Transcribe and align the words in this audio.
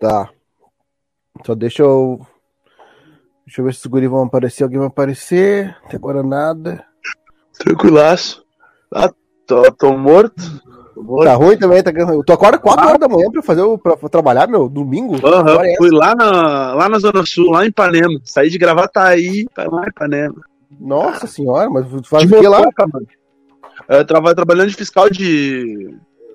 Tá. 0.00 0.28
Então 1.40 1.56
deixa 1.56 1.82
eu. 1.82 2.20
Deixa 3.46 3.60
eu 3.60 3.64
ver 3.64 3.74
se 3.74 3.80
os 3.80 3.86
guris 3.86 4.10
vão 4.10 4.24
aparecer. 4.24 4.64
Alguém 4.64 4.78
vai 4.78 4.88
aparecer. 4.88 5.76
Até 5.84 5.96
agora 5.96 6.22
nada. 6.22 6.84
Tranquilaço. 7.58 8.44
Ah, 8.92 9.10
tô, 9.46 9.70
tô 9.72 9.96
morto. 9.96 10.42
Tô 10.94 11.02
morto. 11.02 11.24
Tá 11.24 11.34
ruim 11.34 11.56
também, 11.56 11.82
tá 11.82 11.92
cansado. 11.92 12.24
Tu 12.24 12.32
acorda 12.32 12.58
4 12.58 12.86
horas 12.86 12.98
da 13.00 13.08
manhã 13.08 13.30
pra 13.30 13.42
fazer 13.42 13.62
o, 13.62 13.78
pra, 13.78 13.96
pra 13.96 14.08
trabalhar, 14.08 14.46
meu, 14.48 14.68
domingo? 14.68 15.16
É 15.16 15.76
Fui 15.76 15.90
lá 15.90 16.14
na, 16.14 16.74
lá 16.74 16.88
na 16.88 16.98
Zona 16.98 17.24
Sul, 17.24 17.50
lá 17.52 17.64
em 17.64 17.68
Ipanema. 17.68 18.18
Saí 18.24 18.50
de 18.50 18.58
Gravataí 18.58 19.46
pra 19.54 19.70
lá 19.70 19.84
em 19.84 19.88
Ipanema. 19.88 20.36
Nossa 20.80 21.26
senhora, 21.26 21.70
mas 21.70 21.86
tu 21.88 22.02
faz 22.08 22.28
De 22.28 22.34
o 22.34 22.40
que 22.40 22.48
lá? 22.48 22.60
mano. 22.60 23.06
Eu 23.88 24.06
tava 24.06 24.34
trabalhando 24.34 24.68
de 24.68 24.74
fiscal 24.74 25.08
de. 25.08 25.94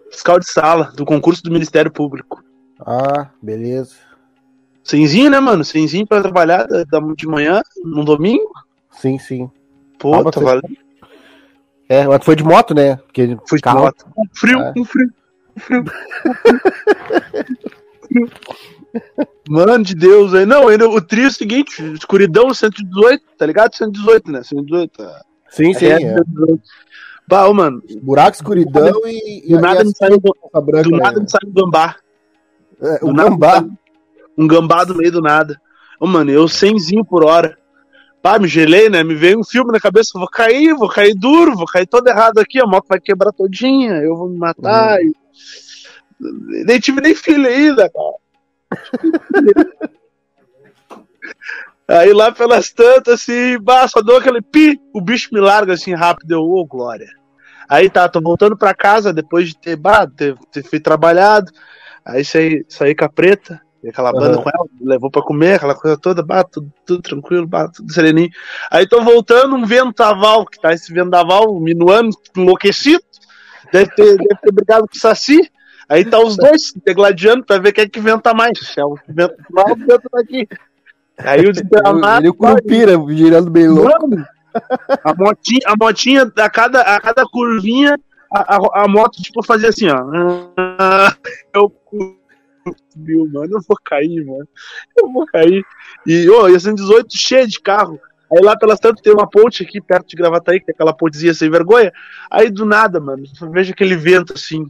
fiscal 0.10 0.40
de 0.40 0.50
sala 0.50 0.92
do 0.96 1.06
concurso 1.06 1.44
do 1.44 1.52
Ministério 1.52 1.92
Público. 1.92 2.42
Ah, 2.86 3.30
beleza. 3.42 3.96
Senzinho, 4.84 5.30
né, 5.30 5.40
mano? 5.40 5.64
Senzinho 5.64 6.08
pra 6.08 6.22
trabalhar 6.22 6.66
da- 6.68 6.84
da- 6.84 7.14
de 7.16 7.28
manhã, 7.28 7.62
no 7.84 8.04
domingo. 8.04 8.52
Sim, 8.92 9.18
sim. 9.20 9.50
Pô, 10.00 10.16
Ah, 10.16 10.24
tá 10.24 10.32
você- 10.40 10.44
valendo. 10.46 10.78
É, 11.88 12.08
mas 12.08 12.24
foi 12.24 12.36
de 12.36 12.44
moto, 12.44 12.74
né? 12.74 12.96
Porque 12.96 13.38
Fui 13.48 13.58
de 13.58 13.62
carro- 13.64 13.82
moto. 13.82 14.06
Um 14.18 14.24
frio, 14.34 14.60
Ah. 14.60 14.74
um 14.76 14.86
frio, 14.86 15.14
um 15.56 15.60
frio. 15.60 15.84
Mano 19.50 19.84
de 19.84 19.96
Deus, 19.96 20.34
aí. 20.34 20.46
Não, 20.46 20.68
ainda 20.68 20.88
o 20.90 21.02
trio 21.02 21.26
é 21.26 21.28
o 21.28 21.32
seguinte: 21.32 21.82
escuridão 21.94 22.54
118, 22.54 23.24
tá 23.38 23.46
ligado? 23.46 23.76
118, 23.76 24.32
né? 24.32 24.44
118. 24.44 24.98
tá? 24.98 25.22
Sim, 25.50 25.74
sim. 25.74 25.86
É, 25.88 26.02
é. 26.02 26.16
118. 26.18 26.62
Bah, 27.28 27.52
mano, 27.54 27.82
Buraco, 28.02 28.36
escuridão 28.36 28.92
e. 29.06 29.44
e 29.46 29.50
do 29.56 29.62
nada 29.62 29.84
me 29.84 29.92
saiu 29.96 30.20
do, 30.20 30.36
do 30.84 30.92
né? 30.92 30.98
nada 30.98 31.20
me 31.20 31.30
saiu 31.30 31.52
gambá. 31.52 31.96
É, 32.82 33.00
do 33.00 33.08
o 33.08 33.14
nada 33.14 33.30
gambá. 33.30 33.66
Um 34.38 34.48
gambá 34.48 34.84
do 34.84 34.96
meio 34.96 35.12
do 35.12 35.22
nada. 35.22 35.60
Ô, 36.00 36.08
mano, 36.08 36.32
eu 36.32 36.48
100 36.48 37.04
por 37.08 37.24
hora. 37.24 37.58
Pá, 38.22 38.38
me 38.38 38.48
gelei, 38.48 38.90
né? 38.90 39.04
Me 39.04 39.16
veio 39.16 39.40
um 39.40 39.44
filme 39.44 39.72
na 39.72 39.80
cabeça, 39.80 40.12
vou 40.14 40.28
cair, 40.28 40.74
vou 40.76 40.88
cair 40.88 41.16
duro, 41.16 41.56
vou 41.56 41.66
cair 41.66 41.88
todo 41.88 42.08
errado 42.08 42.38
aqui, 42.38 42.60
a 42.60 42.68
moto 42.68 42.86
vai 42.88 43.00
quebrar 43.00 43.32
todinha, 43.32 43.94
eu 43.96 44.16
vou 44.16 44.30
me 44.30 44.38
matar. 44.38 45.00
Uhum. 45.00 45.12
E... 46.20 46.66
Nem 46.66 46.80
tive 46.80 47.02
nem 47.02 47.16
filho 47.16 47.48
ainda, 47.48 47.90
cara. 47.90 48.16
Aí 51.88 52.14
lá 52.14 52.32
pelas 52.32 52.72
tantas, 52.72 53.16
assim, 53.22 53.58
bah, 53.60 53.88
só 53.88 54.02
deu 54.02 54.18
aquele 54.18 54.42
pi, 54.42 54.80
o 54.94 55.02
bicho 55.02 55.30
me 55.34 55.42
larga 55.42 55.74
assim 55.74 55.94
rápido, 55.94 56.32
eu, 56.32 56.42
ô, 56.42 56.66
glória. 56.66 57.10
Aí 57.68 57.90
tá, 57.90 58.08
tô 58.08 58.22
voltando 58.22 58.58
pra 58.58 58.74
casa 58.74 59.12
depois 59.12 59.50
de 59.50 59.58
ter, 59.58 59.76
bah, 59.76 60.08
ter, 60.08 60.38
ter 60.52 60.64
feito 60.64 60.84
trabalhado. 60.84 61.52
Aí 62.06 62.26
saí, 62.26 62.66
saí 62.68 62.96
com 62.96 63.06
a 63.06 63.10
preta, 63.10 63.62
e 63.84 63.90
aquela 63.90 64.12
banda 64.12 64.36
Aham. 64.36 64.44
com 64.44 64.50
ela, 64.50 64.68
levou 64.82 65.10
pra 65.10 65.22
comer, 65.22 65.56
aquela 65.56 65.76
coisa 65.76 65.98
toda, 65.98 66.22
bah, 66.24 66.44
tudo, 66.44 66.72
tudo 66.86 67.02
tranquilo, 67.02 67.48
bah, 67.48 67.68
tudo 67.68 67.92
sereninho. 67.92 68.30
Aí 68.70 68.88
tô 68.88 69.04
voltando, 69.04 69.56
um 69.56 69.66
vendaval, 69.66 70.46
que 70.46 70.60
tá 70.60 70.74
esse 70.74 70.94
vendaval 70.94 71.60
minuano, 71.60 72.10
enlouquecido, 72.36 73.04
deve 73.72 73.92
ter, 73.96 74.18
deve 74.18 74.42
ter 74.42 74.52
brigado 74.52 74.88
com 74.88 74.96
o 74.96 75.00
Saci. 75.00 75.52
Aí 75.90 76.06
tá 76.06 76.20
os 76.20 76.38
dois 76.38 76.74
degladiando 76.86 77.44
pra 77.44 77.58
ver 77.58 77.74
quem 77.74 77.84
é 77.84 77.90
que 77.90 78.00
venta 78.00 78.34
mais. 78.34 78.58
É 78.78 78.86
o 78.86 78.96
vento 79.10 79.36
ou 79.54 79.74
o 79.74 79.76
vento 79.76 80.10
daqui. 80.14 80.48
Aí 81.18 81.46
o 81.46 81.52
desgramado. 81.52 82.22
Ele 82.22 82.30
o 82.30 82.34
Curupira 82.34 82.94
girando 83.10 83.50
bem 83.50 83.68
louco. 83.68 84.08
Mano, 84.08 84.26
a 85.04 85.14
motinha, 85.14 85.62
a 85.66 85.76
motinha 85.78 86.32
a 86.38 86.50
cada, 86.50 86.82
a 86.82 87.00
cada 87.02 87.26
curvinha, 87.26 87.98
a, 88.32 88.84
a, 88.84 88.88
moto, 88.88 89.22
tipo, 89.22 89.44
fazia 89.44 89.70
assim, 89.70 89.88
ó. 89.90 89.98
Eu 91.54 91.70
meu, 92.96 93.28
mano, 93.28 93.58
eu 93.58 93.62
vou 93.68 93.78
cair, 93.84 94.24
mano. 94.24 94.48
Eu 94.96 95.12
vou 95.12 95.26
cair. 95.26 95.66
E, 96.06 96.30
ô, 96.30 96.48
e 96.48 96.56
a 96.56 96.60
118 96.60 97.08
cheia 97.18 97.48
de 97.48 97.60
carro. 97.60 98.00
Aí 98.32 98.40
lá 98.42 98.56
pelas 98.56 98.80
tantas 98.80 99.02
tem 99.02 99.12
uma 99.12 99.28
ponte 99.28 99.64
aqui 99.64 99.82
perto 99.82 100.08
de 100.08 100.16
Gravataí, 100.16 100.60
que 100.60 100.72
é 100.72 100.74
aquela 100.74 100.94
pontezinha 100.94 101.34
sem 101.34 101.50
vergonha. 101.50 101.92
Aí 102.30 102.50
do 102.50 102.66
nada, 102.66 103.00
mano, 103.00 103.24
vejo 103.52 103.74
aquele 103.74 103.96
vento 103.96 104.34
assim. 104.34 104.68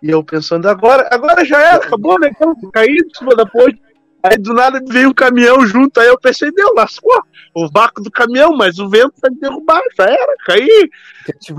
E 0.00 0.10
eu 0.10 0.22
pensando, 0.24 0.68
agora, 0.68 1.08
agora 1.10 1.44
já 1.44 1.60
era, 1.60 1.84
acabou, 1.84 2.18
né? 2.18 2.30
Vou 2.38 2.70
cair 2.70 3.04
em 3.04 3.14
cima 3.14 3.34
da 3.34 3.44
ponte. 3.44 3.80
Aí 4.22 4.38
do 4.38 4.54
nada 4.54 4.80
veio 4.88 5.08
um 5.08 5.14
caminhão 5.14 5.66
junto, 5.66 5.98
aí 5.98 6.06
eu 6.06 6.18
pensei, 6.18 6.52
deu, 6.52 6.72
lascou 6.74 7.22
o 7.54 7.68
vácuo 7.70 8.02
do 8.02 8.10
caminhão, 8.10 8.56
mas 8.56 8.78
o 8.78 8.88
vento 8.88 9.14
vai 9.20 9.30
me 9.30 9.38
derrubar, 9.38 9.82
já 9.96 10.04
era, 10.04 10.34
caí. 10.46 10.90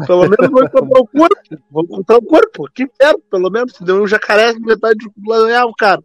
Pelo 0.08 0.24
menos 0.24 0.50
vou 0.50 0.64
encontrar 0.64 1.00
o 1.00 1.08
corpo, 1.08 1.58
vou 1.70 1.84
encontrar 1.84 2.18
o 2.18 2.22
corpo, 2.22 2.68
aqui 2.68 2.88
perto, 2.88 3.22
pelo 3.30 3.50
menos, 3.50 3.74
deu 3.80 4.02
um 4.02 4.08
jacaré 4.08 4.54
metade 4.54 4.98
do 5.16 5.30
lanhar 5.30 5.66
o 5.66 5.74
cara. 5.74 6.04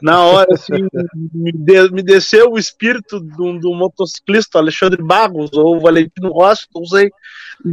Na 0.00 0.22
hora, 0.22 0.48
assim, 0.52 0.88
me, 1.32 1.52
de- 1.52 1.90
me 1.90 2.02
desceu 2.02 2.52
o 2.52 2.58
espírito 2.58 3.20
do, 3.20 3.58
do 3.58 3.74
motociclista 3.74 4.58
Alexandre 4.58 5.02
Barros, 5.02 5.52
ou 5.52 5.80
Valentino 5.80 6.30
Rossi, 6.32 6.66
não 6.74 6.84
sei. 6.86 7.10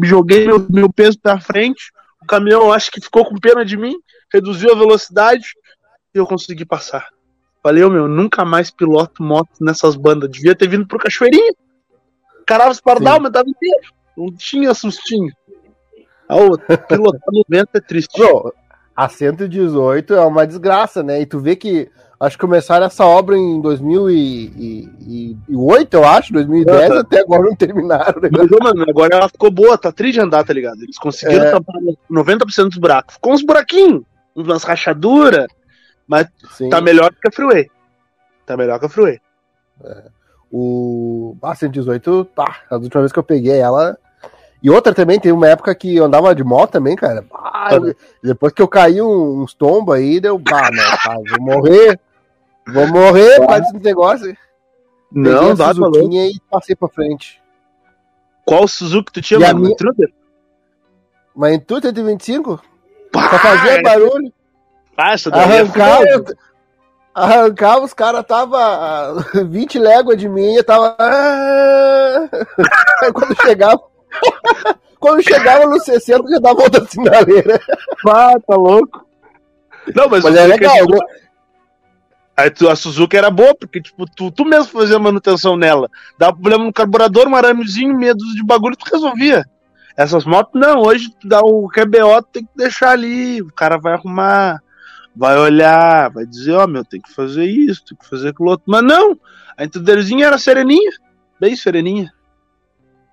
Joguei 0.03 0.45
meu, 0.45 0.65
meu 0.69 0.91
peso 0.91 1.17
pra 1.19 1.39
frente, 1.39 1.91
o 2.21 2.25
caminhão 2.25 2.71
acho 2.71 2.91
que 2.91 3.01
ficou 3.01 3.25
com 3.25 3.39
pena 3.39 3.63
de 3.63 3.77
mim, 3.77 3.95
reduziu 4.31 4.71
a 4.71 4.77
velocidade 4.77 5.53
e 6.13 6.17
eu 6.17 6.25
consegui 6.27 6.65
passar. 6.65 7.07
Falei, 7.63 7.83
ô, 7.83 7.89
meu, 7.89 8.07
nunca 8.07 8.43
mais 8.43 8.71
piloto 8.71 9.21
moto 9.21 9.49
nessas 9.61 9.95
bandas. 9.95 10.29
Devia 10.31 10.55
ter 10.55 10.67
vindo 10.67 10.87
pro 10.87 10.97
Cachoeirinho. 10.97 11.53
Carava 12.45 12.73
pardal, 12.83 13.19
mas 13.19 13.31
tava 13.31 13.49
inteiro. 13.49 13.81
Não 14.17 14.33
tinha 14.35 14.73
sustinho. 14.73 15.31
A 16.27 16.35
outra, 16.37 16.65
pilotar 16.77 17.21
no 17.31 17.43
vento 17.47 17.69
é 17.75 17.79
triste. 17.79 18.19
Bro, 18.19 18.53
a 18.95 19.07
118 19.07 20.13
é 20.13 20.25
uma 20.25 20.45
desgraça, 20.47 21.03
né? 21.03 21.21
E 21.21 21.25
tu 21.25 21.39
vê 21.39 21.55
que 21.55 21.89
acho 22.19 22.37
que 22.37 22.41
começaram 22.41 22.85
essa 22.85 23.05
obra 23.05 23.37
em 23.37 23.61
2008, 23.61 25.93
eu 25.93 26.05
acho, 26.05 26.33
2010, 26.33 26.91
Aham. 26.91 26.99
até 26.99 27.19
agora 27.21 27.43
não 27.43 27.55
terminaram. 27.55 28.21
Né? 28.21 28.29
Mas, 28.31 28.49
mano, 28.49 28.83
agora 28.87 29.15
ela 29.15 29.29
ficou 29.29 29.49
boa, 29.51 29.77
tá 29.77 29.91
tri 29.91 30.11
de 30.11 30.19
andar, 30.19 30.43
tá 30.43 30.53
ligado? 30.53 30.81
Eles 30.83 30.97
conseguiram 30.97 31.45
É. 31.45 31.51
tampar 31.51 31.75
90% 32.09 32.69
dos 32.69 32.77
buracos. 32.77 33.15
Ficou 33.15 33.33
uns 33.33 33.43
buraquinhos, 33.43 34.03
umas 34.35 34.63
rachaduras, 34.63 35.47
mas 36.07 36.27
Sim. 36.51 36.69
tá 36.69 36.81
melhor 36.81 37.11
que 37.13 37.27
a 37.27 37.31
Freeway. 37.31 37.69
Tá 38.45 38.55
melhor 38.57 38.79
que 38.79 38.85
a 38.85 38.89
Freeway. 38.89 39.19
O 40.51 41.35
a 41.41 41.55
118, 41.55 42.25
pá, 42.35 42.61
a 42.69 42.75
última 42.75 43.01
vez 43.01 43.11
que 43.11 43.19
eu 43.19 43.23
peguei 43.23 43.57
ela. 43.59 43.97
E 44.61 44.69
outra 44.69 44.93
também, 44.93 45.19
tem 45.19 45.31
uma 45.31 45.47
época 45.47 45.73
que 45.73 45.95
eu 45.95 46.05
andava 46.05 46.35
de 46.35 46.43
moto 46.43 46.71
também, 46.71 46.95
cara. 46.95 47.25
Eu- 47.71 47.95
depois 48.21 48.53
que 48.53 48.61
eu 48.61 48.67
caí 48.67 49.01
uns 49.01 49.53
tombos 49.53 49.95
aí, 49.95 50.19
deu, 50.19 50.37
bah, 50.37 50.69
não, 50.71 50.97
pai, 51.03 51.17
vou 51.29 51.41
morrer. 51.41 51.99
Vou 52.67 52.87
morrer 52.87 53.37
por 53.37 53.47
causa 53.47 53.61
desse 53.71 53.83
negócio. 53.83 54.37
Não, 55.11 55.55
dá 55.55 55.71
louco. 55.71 55.95
Suzuquinha 55.95 56.27
e 56.27 56.39
passei 56.49 56.75
pra 56.75 56.87
frente. 56.89 57.41
Qual 58.45 58.67
Suzuki 58.67 59.11
tu 59.11 59.21
tinha, 59.21 59.39
E 59.39 59.43
mano? 59.43 59.59
minha- 59.61 59.71
Intruder? 59.71 60.13
Mas 61.35 61.53
em 61.55 61.59
tudo 61.59 61.87
125, 61.87 62.61
Pá, 63.11 63.29
só 63.29 63.39
fazia 63.39 63.71
é- 63.71 63.81
barulho. 63.81 64.31
Ah, 64.97 65.13
essa 65.13 65.31
daí 65.31 65.41
é 65.41 65.59
Arrancava, 65.61 66.23
arrancava, 67.13 67.85
os 67.85 67.93
caras 67.93 68.25
tava 68.25 68.57
a 68.59 69.13
20 69.45 69.79
léguas 69.79 70.17
de 70.17 70.29
mim, 70.29 70.53
eu 70.55 70.63
tava. 70.63 70.95
"Ah". 70.99 72.29
Quando 73.13 73.41
chegava. 73.41 73.81
quando 74.99 75.23
chegava 75.23 75.65
no 75.65 75.79
60, 75.79 76.29
já 76.29 76.39
dava 76.39 76.61
outra 76.61 76.85
sinaleira. 76.85 77.59
Pá, 78.03 78.33
tá 78.47 78.55
louco. 78.55 79.05
Não, 79.95 80.07
mas, 80.09 80.23
Mas 80.23 80.35
é 80.35 80.45
legal. 80.45 80.75
tipo, 80.85 80.97
Aí 82.37 82.49
tu- 82.49 82.69
a 82.69 82.75
Suzuki 82.75 83.15
era 83.17 83.29
boa, 83.31 83.53
porque 83.55 83.81
tipo, 83.81 84.05
tu, 84.15 84.31
tu 84.31 84.45
mesmo 84.45 84.71
fazia 84.79 84.97
manutenção 84.99 85.55
nela. 85.57 85.89
Dava 86.17 86.33
problema 86.33 86.63
no 86.63 86.73
carburador, 86.73 87.27
um 87.27 87.35
aramezinho, 87.35 87.97
medo 87.97 88.23
de 88.35 88.43
bagulho, 88.43 88.75
tu 88.75 88.85
resolvia. 88.91 89.43
Essas 89.97 90.23
motos, 90.25 90.59
não, 90.59 90.81
hoje 90.81 91.09
tu 91.19 91.27
dá 91.27 91.41
o 91.41 91.67
QBO, 91.67 92.21
tu 92.21 92.27
tem 92.33 92.43
que 92.43 92.49
deixar 92.55 92.91
ali, 92.91 93.41
o 93.41 93.51
cara 93.53 93.77
vai 93.77 93.93
arrumar, 93.93 94.61
vai 95.15 95.37
olhar, 95.37 96.09
vai 96.11 96.25
dizer, 96.25 96.53
ó, 96.53 96.67
meu, 96.67 96.85
tem 96.85 97.01
que 97.01 97.13
fazer 97.13 97.45
isso, 97.45 97.83
tem 97.85 97.97
que 97.97 98.07
fazer 98.07 98.29
aquilo 98.29 98.49
outro. 98.49 98.65
Mas 98.67 98.83
não, 98.83 99.17
a 99.57 99.63
Intruderzinha 99.63 100.27
era 100.27 100.37
sereninha, 100.37 100.91
bem 101.39 101.55
sereninha. 101.55 102.11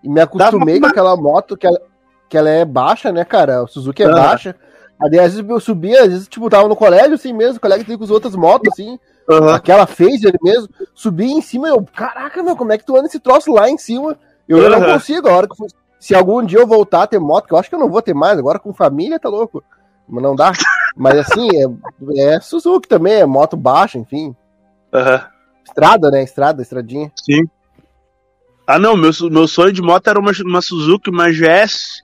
E 0.03 0.09
me 0.09 0.21
acostumei 0.21 0.81
com 0.81 0.87
aquela 0.87 1.17
moto 1.17 1.57
que 1.57 1.67
ela, 1.67 1.81
que 2.29 2.37
ela 2.37 2.49
é 2.49 2.65
baixa, 2.65 3.11
né, 3.13 3.25
cara? 3.25 3.63
O 3.65 3.67
Suzuki 3.67 4.03
é 4.03 4.11
baixa. 4.11 4.55
Aí, 5.01 5.19
às 5.19 5.35
vezes 5.35 5.49
eu 5.49 5.61
subia, 5.61 6.03
às 6.03 6.09
vezes, 6.09 6.29
tipo, 6.29 6.51
tava 6.51 6.69
no 6.69 6.75
colégio 6.75 7.15
assim 7.15 7.33
mesmo, 7.33 7.57
o 7.57 7.61
colega 7.61 7.85
tem 7.85 7.97
com 7.97 8.05
as 8.05 8.11
outras 8.11 8.35
motos, 8.35 8.73
assim. 8.73 8.99
Aham. 9.31 9.55
Aquela 9.55 9.87
fez 9.87 10.25
ele 10.25 10.39
mesmo, 10.43 10.69
subi 10.95 11.31
em 11.31 11.41
cima, 11.41 11.69
eu, 11.69 11.85
caraca, 11.95 12.43
meu, 12.43 12.57
como 12.57 12.73
é 12.73 12.79
que 12.79 12.85
tu 12.85 12.97
anda 12.97 13.07
esse 13.07 13.21
troço 13.21 13.53
lá 13.53 13.69
em 13.69 13.79
cima? 13.79 14.19
Eu 14.49 14.63
já 14.63 14.71
não 14.71 14.83
consigo, 14.83 15.29
a 15.29 15.33
hora 15.33 15.47
que 15.47 15.55
se 16.01 16.15
algum 16.15 16.43
dia 16.45 16.59
eu 16.59 16.67
voltar 16.67 17.03
a 17.03 17.07
ter 17.07 17.19
moto, 17.19 17.47
que 17.47 17.53
eu 17.53 17.59
acho 17.59 17.69
que 17.69 17.75
eu 17.75 17.79
não 17.79 17.91
vou 17.91 18.01
ter 18.01 18.15
mais, 18.15 18.39
agora 18.39 18.59
com 18.59 18.73
família 18.73 19.21
tá 19.21 19.29
louco, 19.29 19.63
mas 20.09 20.23
não 20.23 20.35
dá. 20.35 20.53
Mas 20.97 21.19
assim, 21.19 21.49
é, 21.55 22.35
é 22.35 22.41
Suzuki 22.41 22.89
também, 22.89 23.15
é 23.15 23.27
moto 23.27 23.57
baixa, 23.57 23.99
enfim. 23.99 24.35
Aham. 24.93 25.25
Estrada, 25.65 26.11
né, 26.11 26.23
estrada, 26.23 26.63
estradinha. 26.63 27.13
Sim. 27.25 27.43
Ah, 28.67 28.79
não, 28.79 28.97
meu, 28.97 29.11
meu 29.31 29.47
sonho 29.47 29.73
de 29.73 29.81
moto 29.81 30.09
era 30.09 30.19
uma, 30.19 30.33
uma 30.45 30.61
Suzuki, 30.61 31.09
uma 31.09 31.31
GS, 31.31 32.03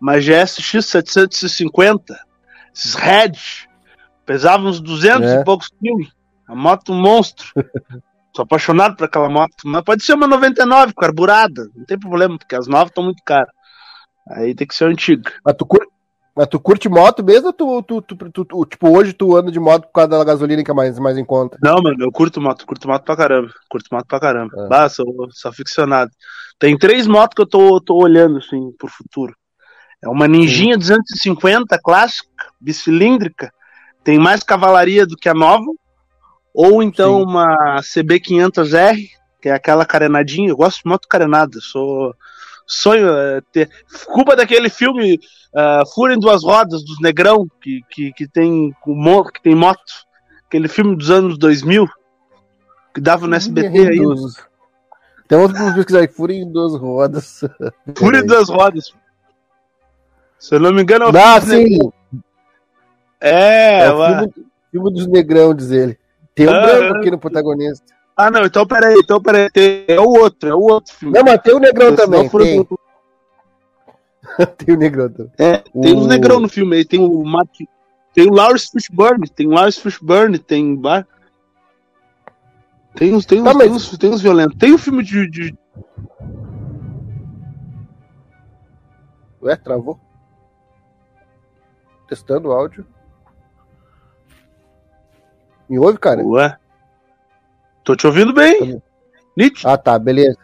uma 0.00 0.18
GS 0.18 0.58
X750, 0.60 2.00
esses 2.74 2.94
Red, 2.94 3.32
pesava 4.24 4.64
uns 4.64 4.80
200 4.80 5.30
É. 5.30 5.40
e 5.40 5.44
poucos 5.44 5.68
quilos. 5.78 6.12
A 6.48 6.54
moto 6.54 6.92
monstro. 6.92 7.46
Sou 8.34 8.44
apaixonado 8.44 8.96
por 8.96 9.04
aquela 9.04 9.28
moto. 9.28 9.52
Mas 9.64 9.82
pode 9.82 10.02
ser 10.02 10.14
uma 10.14 10.26
99, 10.26 10.94
carburada. 10.94 11.68
Não 11.74 11.84
tem 11.84 11.98
problema, 11.98 12.38
porque 12.38 12.56
as 12.56 12.66
novas 12.66 12.88
estão 12.88 13.04
muito 13.04 13.22
caras. 13.24 13.52
Aí 14.30 14.54
tem 14.54 14.66
que 14.66 14.74
ser 14.74 14.86
antiga. 14.86 15.30
Mas 15.44 15.54
tu, 15.54 15.66
cur... 15.66 15.86
Mas 16.34 16.48
tu 16.48 16.58
curte 16.58 16.88
moto 16.88 17.22
mesmo 17.22 17.48
ou 17.60 17.82
tu, 17.82 18.00
tu, 18.00 18.16
tu, 18.16 18.64
tipo, 18.64 18.88
hoje 18.88 19.12
tu 19.12 19.36
anda 19.36 19.52
de 19.52 19.60
moto 19.60 19.82
por 19.86 19.92
causa 19.92 20.08
da 20.08 20.24
gasolina 20.24 20.64
que 20.64 20.70
é 20.70 20.74
mais, 20.74 20.98
mais 20.98 21.18
em 21.18 21.24
conta? 21.24 21.58
Não, 21.62 21.82
mano, 21.82 21.96
eu 22.00 22.10
curto 22.10 22.40
moto, 22.40 22.66
curto 22.66 22.88
moto 22.88 23.04
pra 23.04 23.16
caramba. 23.16 23.50
Curto 23.68 23.88
moto 23.92 24.06
pra 24.06 24.18
caramba. 24.18 24.64
É. 24.64 24.68
Bah, 24.68 24.88
sou, 24.88 25.28
sou 25.30 25.50
aficionado. 25.50 26.10
Tem 26.58 26.76
três 26.78 27.06
motos 27.06 27.34
que 27.34 27.42
eu 27.42 27.46
tô, 27.46 27.80
tô 27.80 27.96
olhando, 27.96 28.38
assim, 28.38 28.72
pro 28.78 28.88
futuro. 28.88 29.34
É 30.02 30.08
uma 30.08 30.26
Ninjinha 30.26 30.74
Sim. 30.74 30.78
250 30.80 31.78
clássica, 31.82 32.28
bicilíndrica. 32.58 33.52
Tem 34.02 34.18
mais 34.18 34.42
cavalaria 34.42 35.06
do 35.06 35.16
que 35.16 35.28
a 35.28 35.34
nova. 35.34 35.66
Ou 36.54 36.82
então 36.82 37.18
Sim. 37.18 37.24
uma 37.24 37.76
CB500R, 37.80 39.06
que 39.40 39.48
é 39.50 39.52
aquela 39.52 39.84
carenadinha. 39.84 40.48
Eu 40.48 40.56
gosto 40.56 40.82
de 40.82 40.88
moto 40.88 41.06
carenada. 41.06 41.58
Sou 41.60 42.14
sonho 42.66 43.08
é, 43.08 43.40
ter. 43.52 43.70
Culpa 44.06 44.36
daquele 44.36 44.68
filme 44.68 45.18
uh, 45.54 45.86
Fúria 45.94 46.14
em 46.14 46.20
Duas 46.20 46.42
Rodas, 46.42 46.84
dos 46.84 47.00
Negrão, 47.00 47.46
que, 47.60 47.80
que, 47.90 48.12
que, 48.12 48.28
tem, 48.28 48.74
que 48.82 49.42
tem 49.42 49.54
moto. 49.54 49.92
Aquele 50.46 50.68
filme 50.68 50.94
dos 50.96 51.10
anos 51.10 51.38
2000, 51.38 51.88
que 52.94 53.00
dava 53.00 53.26
no 53.26 53.34
SBT 53.34 53.88
aí. 53.88 54.00
Tem 55.28 55.38
outro 55.38 55.56
pra 55.56 55.72
pesquisar 55.74 56.00
aí, 56.00 56.08
Fúria 56.08 56.36
em 56.36 56.50
Duas 56.50 56.74
Rodas. 56.74 57.40
Fúria 57.96 58.18
em 58.18 58.26
Duas 58.26 58.48
Rodas. 58.50 58.92
Se 60.38 60.54
eu 60.54 60.60
não 60.60 60.72
me 60.72 60.82
engano, 60.82 61.04
é 61.06 61.08
o 61.08 61.16
ah, 61.16 61.40
sim. 61.40 61.78
É, 63.20 63.84
é 63.84 63.92
o 63.92 64.04
filme, 64.04 64.32
filme, 64.72 64.92
dos 64.92 65.06
Negrão, 65.06 65.54
diz 65.54 65.70
ele. 65.70 65.96
Tem 66.34 66.48
um 66.48 66.50
ah, 66.50 66.60
branco 66.60 66.96
aqui 66.96 67.10
no 67.10 67.18
protagonista. 67.18 67.86
Ah, 68.22 68.30
não, 68.30 68.44
então 68.44 68.64
peraí, 68.64 68.94
então 68.98 69.20
peraí. 69.20 69.48
É 69.88 69.98
o 69.98 70.08
outro, 70.08 70.48
é 70.48 70.54
o 70.54 70.60
outro 70.60 70.94
filme. 70.94 71.12
Não, 71.18 71.24
mas 71.24 71.42
tem 71.42 71.54
o 71.54 71.58
Negrão 71.58 71.96
também. 71.96 72.28
Tem. 72.28 72.68
tem 74.58 74.74
o 74.74 74.78
Negrão 74.78 75.10
também. 75.10 75.32
É, 75.38 75.58
tem 75.58 75.92
o... 75.92 75.98
os 75.98 76.06
Negrão 76.06 76.38
no 76.38 76.48
filme 76.48 76.76
aí. 76.76 76.84
Tem 76.84 77.00
o 77.00 77.24
Matt. 77.24 77.62
Tem 78.14 78.28
o 78.28 78.32
Lawrence 78.32 78.68
Fishburne, 78.70 79.28
tem 79.28 79.48
o 79.48 79.50
Lawrence 79.50 79.80
Fishburne, 79.80 80.38
tem. 80.38 80.80
Tem 82.94 83.12
uns, 83.12 83.26
tem 83.26 83.40
uns, 83.40 83.44
tá, 83.44 83.54
mas... 83.54 83.66
tem 83.66 83.72
uns, 83.72 83.98
tem 83.98 84.10
uns 84.10 84.20
violentos. 84.20 84.56
Tem 84.56 84.70
o 84.70 84.74
um 84.76 84.78
filme 84.78 85.02
de, 85.02 85.28
de. 85.28 85.58
Ué, 89.42 89.56
travou? 89.56 89.98
Testando 92.06 92.50
o 92.50 92.52
áudio. 92.52 92.86
Me 95.68 95.78
ouve, 95.78 95.98
cara? 95.98 96.22
Ué? 96.24 96.56
Tô 97.84 97.96
te 97.96 98.06
ouvindo 98.06 98.32
bem. 98.32 98.82
Nítido. 99.36 99.68
Ah, 99.68 99.76
tá, 99.76 99.98
beleza. 99.98 100.36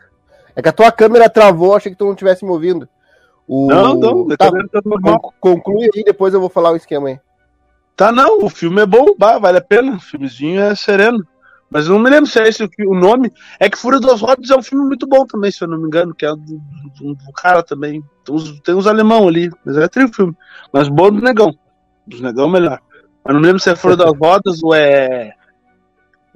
É 0.54 0.62
que 0.62 0.68
a 0.68 0.72
tua 0.72 0.90
câmera 0.90 1.30
travou, 1.30 1.76
achei 1.76 1.92
que 1.92 1.98
tu 1.98 2.04
não 2.04 2.12
estivesse 2.12 2.44
me 2.44 2.50
ouvindo. 2.50 2.88
O... 3.46 3.68
Não, 3.68 3.94
não, 3.94 4.28
tá, 4.28 4.50
tá 4.50 4.82
normal. 4.84 5.32
Conclui 5.40 5.88
aí, 5.94 6.04
depois 6.04 6.34
eu 6.34 6.40
vou 6.40 6.50
falar 6.50 6.72
o 6.72 6.76
esquema 6.76 7.08
aí. 7.08 7.20
Tá, 7.96 8.12
não, 8.12 8.44
o 8.44 8.50
filme 8.50 8.82
é 8.82 8.86
bom, 8.86 9.14
bah, 9.18 9.38
vale 9.38 9.58
a 9.58 9.62
pena. 9.62 9.96
O 9.96 10.00
filmezinho 10.00 10.60
é 10.60 10.74
sereno. 10.74 11.26
Mas 11.70 11.86
eu 11.86 11.94
não 11.94 12.00
me 12.00 12.08
lembro 12.08 12.30
se 12.30 12.40
é 12.40 12.48
esse 12.48 12.68
o 12.86 12.94
nome. 12.94 13.32
É 13.60 13.68
que 13.68 13.76
Fúria 13.76 14.00
das 14.00 14.20
Rodas 14.20 14.50
é 14.50 14.56
um 14.56 14.62
filme 14.62 14.86
muito 14.86 15.06
bom 15.06 15.26
também, 15.26 15.50
se 15.50 15.62
eu 15.62 15.68
não 15.68 15.78
me 15.78 15.86
engano, 15.86 16.14
que 16.14 16.24
é 16.24 16.30
do, 16.30 16.36
do, 16.36 17.14
do 17.14 17.32
cara 17.34 17.62
também. 17.62 18.02
Tem 18.24 18.34
uns, 18.34 18.60
tem 18.60 18.74
uns 18.74 18.86
alemão 18.86 19.28
ali, 19.28 19.50
mas 19.64 19.76
é 19.76 19.86
tri 19.86 20.08
filme. 20.12 20.34
Mas 20.72 20.88
bom 20.88 21.10
do 21.10 21.20
negão. 21.20 21.54
Dos 22.06 22.20
negão 22.20 22.48
melhor. 22.48 22.80
Mas 23.24 23.34
não 23.34 23.40
me 23.40 23.46
lembro 23.46 23.60
se 23.60 23.70
é 23.70 23.76
Fúria 23.76 23.96
das 23.98 24.12
Rodas 24.18 24.62
ou 24.62 24.74
é. 24.74 25.34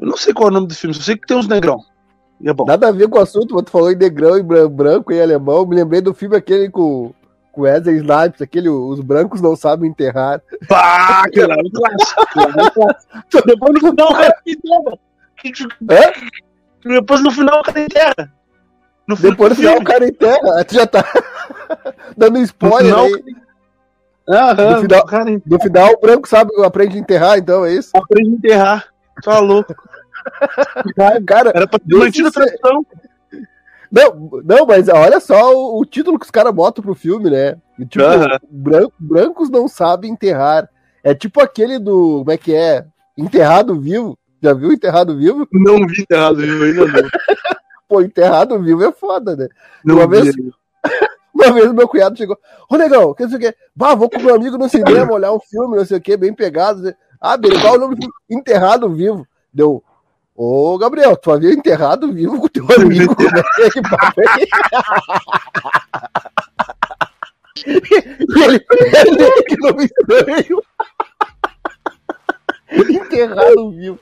Eu 0.03 0.09
não 0.09 0.17
sei 0.17 0.35
qual 0.35 0.49
é 0.49 0.51
o 0.51 0.55
nome 0.55 0.67
do 0.67 0.75
filme, 0.75 0.93
só 0.93 1.01
sei 1.01 1.17
que 1.17 1.29
tem 1.29 1.37
uns 1.37 1.47
negrão. 1.47 1.79
E 2.41 2.49
é 2.49 2.53
bom. 2.53 2.65
Nada 2.65 2.89
a 2.89 2.91
ver 2.91 3.09
com 3.09 3.21
o 3.21 3.23
assunto, 3.23 3.55
mas 3.55 3.63
tu 3.63 3.71
falou 3.71 3.93
em 3.93 3.95
negrão 3.95 4.37
e 4.37 4.43
branco 4.43 5.13
e 5.13 5.23
alemão. 5.23 5.65
Me 5.65 5.77
lembrei 5.77 6.01
do 6.01 6.13
filme 6.13 6.37
aquele 6.37 6.69
com, 6.69 7.15
com 7.53 7.61
Wesley 7.61 7.99
Snipes, 7.99 8.43
aquele 8.43 8.69
Os 8.69 8.99
Brancos 8.99 9.41
Não 9.41 9.55
Sabem 9.55 9.89
Enterrar. 9.89 10.43
Pá, 10.69 11.23
que 11.33 11.41
era 11.41 11.55
um 11.55 11.71
clássico. 11.71 13.47
Depois 13.47 13.75
no 13.75 13.81
final 13.91 14.11
o 14.11 14.15
cara 14.15 14.35
enterra. 14.45 14.99
Depois 16.85 17.23
no 17.23 17.31
final 17.31 17.61
o 17.61 17.63
cara 17.63 17.81
enterra. 17.81 18.33
No 19.07 19.17
Depois 19.17 19.51
no 19.51 19.57
final 19.57 19.77
o 19.77 19.85
cara 19.85 20.09
enterra. 20.09 20.65
Tu 20.67 20.75
já 20.75 20.87
tá 20.89 21.05
dando 22.19 22.39
spoiler 22.41 22.93
no 22.93 23.05
final, 23.05 23.05
aí. 23.05 23.37
Aham, 24.29 24.71
no, 24.71 24.81
final, 24.81 25.05
no 25.47 25.61
final 25.61 25.93
o 25.93 26.01
branco 26.01 26.29
sabe, 26.29 26.51
aprende 26.65 26.97
a 26.97 27.01
enterrar, 27.01 27.39
então 27.39 27.65
é 27.65 27.73
isso? 27.73 27.91
Aprende 27.95 28.31
a 28.31 28.35
enterrar. 28.35 28.93
Tá 29.23 29.39
louco. 29.39 29.75
Cara, 31.27 31.53
era 31.55 31.67
pra 31.67 31.79
ter 31.79 31.97
mantido 31.97 32.29
a 32.29 32.33
tradição. 32.33 32.87
Não, 33.91 34.43
não, 34.45 34.67
mas 34.67 34.89
olha 34.89 35.21
só 35.21 35.55
o, 35.55 35.81
o 35.81 35.85
título 35.85 36.19
que 36.19 36.25
os 36.25 36.31
caras 36.31 36.53
botam 36.55 36.83
pro 36.83 36.95
filme, 36.95 37.29
né? 37.29 37.57
Tipo, 37.89 38.05
branco, 38.51 38.95
brancos 38.99 39.51
não 39.51 39.69
sabem 39.69 40.13
enterrar. 40.13 40.69
É 41.05 41.15
tipo 41.15 41.41
aquele 41.43 41.79
do. 41.79 42.19
Como 42.21 42.31
é 42.31 42.39
que 42.39 42.55
é? 42.55 42.87
Enterrado 43.19 43.79
vivo. 43.79 44.19
Já 44.43 44.53
viu 44.53 44.73
Enterrado 44.73 45.17
Vivo? 45.17 45.47
Não 45.53 45.87
vi 45.87 46.03
Enterrado 46.03 46.39
Vivo 46.39 46.65
ainda 46.65 46.85
não. 46.87 47.09
Pô, 47.89 48.03
Enterrado 48.03 48.61
Vivo 48.61 48.85
é 48.85 48.91
foda, 48.91 49.37
né? 49.37 49.49
Não 49.85 49.97
uma, 49.97 50.09
vez, 50.09 50.35
uma 51.33 51.53
vez 51.53 51.73
meu 51.73 51.87
cunhado 51.87 52.17
chegou, 52.17 52.37
ô 52.69 52.77
negão, 52.77 53.15
que 53.15 53.23
não 53.23 53.31
sei 53.31 53.51
o 53.51 53.55
bah, 53.77 53.95
vou 53.95 54.11
com 54.11 54.21
meu 54.21 54.35
amigo 54.35 54.59
no 54.59 54.69
cinema 54.69 55.13
olhar 55.13 55.33
um 55.33 55.39
filme, 55.39 55.77
não 55.77 55.85
sei 55.85 55.99
o 55.99 56.01
que, 56.01 56.17
bem 56.17 56.35
pegado. 56.35 56.83
Né? 56.83 56.95
Ah, 57.21 57.37
beleza, 57.37 57.63
qual 57.63 57.75
o 57.75 57.79
nome 57.79 57.95
do 57.95 58.01
filme? 58.01 58.15
Enterrado 58.29 58.91
Vivo. 58.91 59.27
Deu, 59.55 59.85
Ô, 60.35 60.79
Gabriel, 60.79 61.17
tu 61.17 61.31
havia 61.31 61.53
enterrado 61.53 62.13
vivo 62.13 62.41
com 62.41 62.49
teu 62.49 62.67
amigo. 62.75 63.15
Como 63.17 63.37
é 63.37 63.43
e 67.67 68.43
ele, 68.45 68.67
ele 68.67 69.43
que 69.43 69.57
nome 69.59 69.85
estranho. 69.85 70.63
enterrado 72.73 73.71
vivo. 73.71 74.01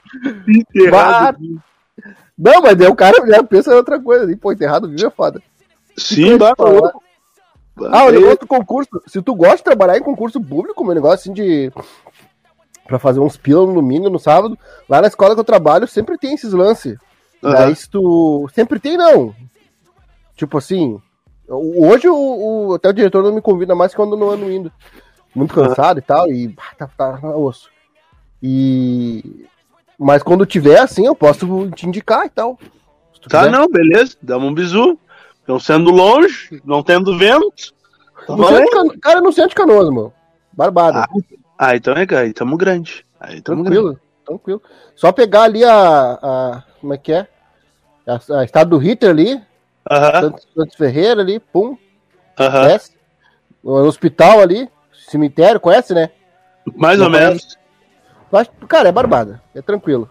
Enterrado 0.48 1.38
vivo. 1.38 1.62
Não, 2.38 2.62
mas 2.62 2.76
daí 2.76 2.88
o 2.88 2.94
cara 2.94 3.26
já 3.26 3.42
pensa 3.42 3.72
em 3.72 3.76
outra 3.76 4.00
coisa. 4.00 4.36
Pô, 4.36 4.52
enterrado 4.52 4.88
vivo 4.88 5.06
é 5.06 5.10
foda. 5.10 5.42
Sim, 5.96 6.38
dá 6.38 6.54
pra 6.54 6.66
Ah, 7.90 8.04
o 8.04 8.10
negócio 8.10 8.38
do 8.38 8.46
concurso. 8.46 9.02
Se 9.06 9.20
tu 9.20 9.34
gosta 9.34 9.58
de 9.58 9.64
trabalhar 9.64 9.98
em 9.98 10.02
concurso 10.02 10.40
público, 10.40 10.84
meu 10.84 10.94
negócio 10.94 11.16
assim 11.16 11.32
de 11.32 11.70
para 12.90 12.98
fazer 12.98 13.20
uns 13.20 13.36
pila 13.36 13.64
no 13.64 13.74
domingo, 13.74 14.10
no 14.10 14.18
sábado. 14.18 14.58
Lá 14.88 15.00
na 15.00 15.06
escola 15.06 15.34
que 15.34 15.40
eu 15.40 15.44
trabalho 15.44 15.86
sempre 15.86 16.18
tem 16.18 16.34
esses 16.34 16.52
lances. 16.52 16.98
Uhum. 17.40 17.52
Daí 17.52 17.76
se 17.76 17.88
tu. 17.88 18.50
Sempre 18.52 18.80
tem, 18.80 18.96
não. 18.96 19.32
Tipo 20.34 20.58
assim. 20.58 21.00
Hoje 21.48 22.08
o, 22.08 22.14
o, 22.14 22.74
até 22.74 22.88
o 22.88 22.92
diretor 22.92 23.22
não 23.22 23.32
me 23.32 23.40
convida 23.40 23.74
mais 23.74 23.94
quando 23.94 24.16
não 24.16 24.30
ando 24.30 24.50
indo. 24.50 24.72
Muito 25.32 25.54
cansado 25.54 25.98
uhum. 25.98 26.02
e 26.02 26.02
tal, 26.02 26.32
e 26.32 26.56
tá, 26.76 26.88
tá 26.88 27.18
na 27.22 27.30
osso. 27.36 27.70
E. 28.42 29.46
Mas 29.96 30.22
quando 30.22 30.44
tiver 30.44 30.80
assim, 30.80 31.06
eu 31.06 31.14
posso 31.14 31.70
te 31.70 31.86
indicar 31.86 32.26
e 32.26 32.30
tal. 32.30 32.58
Tá, 33.28 33.44
quiser. 33.44 33.52
não, 33.52 33.68
beleza. 33.68 34.16
Dá 34.20 34.36
um 34.36 34.52
bisu. 34.52 34.98
Estão 35.38 35.60
sendo 35.60 35.90
longe, 35.90 36.60
não 36.64 36.82
tendo 36.82 37.16
vento. 37.16 37.72
Tá 38.26 38.36
no 38.36 39.00
cara, 39.00 39.20
não 39.20 39.32
sente 39.32 39.54
canoas, 39.54 39.88
mano. 39.90 40.12
Barbada. 40.52 41.00
Ah, 41.00 41.08
ah, 41.62 41.76
então 41.76 41.92
é 41.92 42.06
aí 42.16 42.32
tamo 42.32 42.56
grande. 42.56 43.04
Aí 43.20 43.42
tamo 43.42 43.62
tranquilo, 43.62 43.88
grande. 43.88 44.00
tranquilo. 44.24 44.62
Só 44.96 45.12
pegar 45.12 45.42
ali 45.42 45.62
a, 45.62 46.18
a 46.22 46.62
como 46.80 46.94
é 46.94 46.96
que 46.96 47.12
é? 47.12 47.28
A, 48.06 48.38
a 48.38 48.44
estado 48.44 48.70
do 48.70 48.78
Ritter 48.78 49.10
ali, 49.10 49.34
uhum. 49.34 50.20
Santos, 50.22 50.48
Santos 50.56 50.74
Ferreira 50.74 51.20
ali, 51.20 51.38
pum. 51.38 51.76
Uhum. 52.38 52.66
Desce. 52.66 52.96
No 53.62 53.84
hospital 53.84 54.40
ali, 54.40 54.70
cemitério, 54.90 55.60
conhece, 55.60 55.92
né? 55.92 56.10
Mais 56.74 56.98
Não 56.98 57.06
ou 57.06 57.12
menos. 57.12 57.58
Cara, 58.66 58.88
é 58.88 58.92
barbada, 58.92 59.42
é 59.54 59.60
tranquilo. 59.60 60.08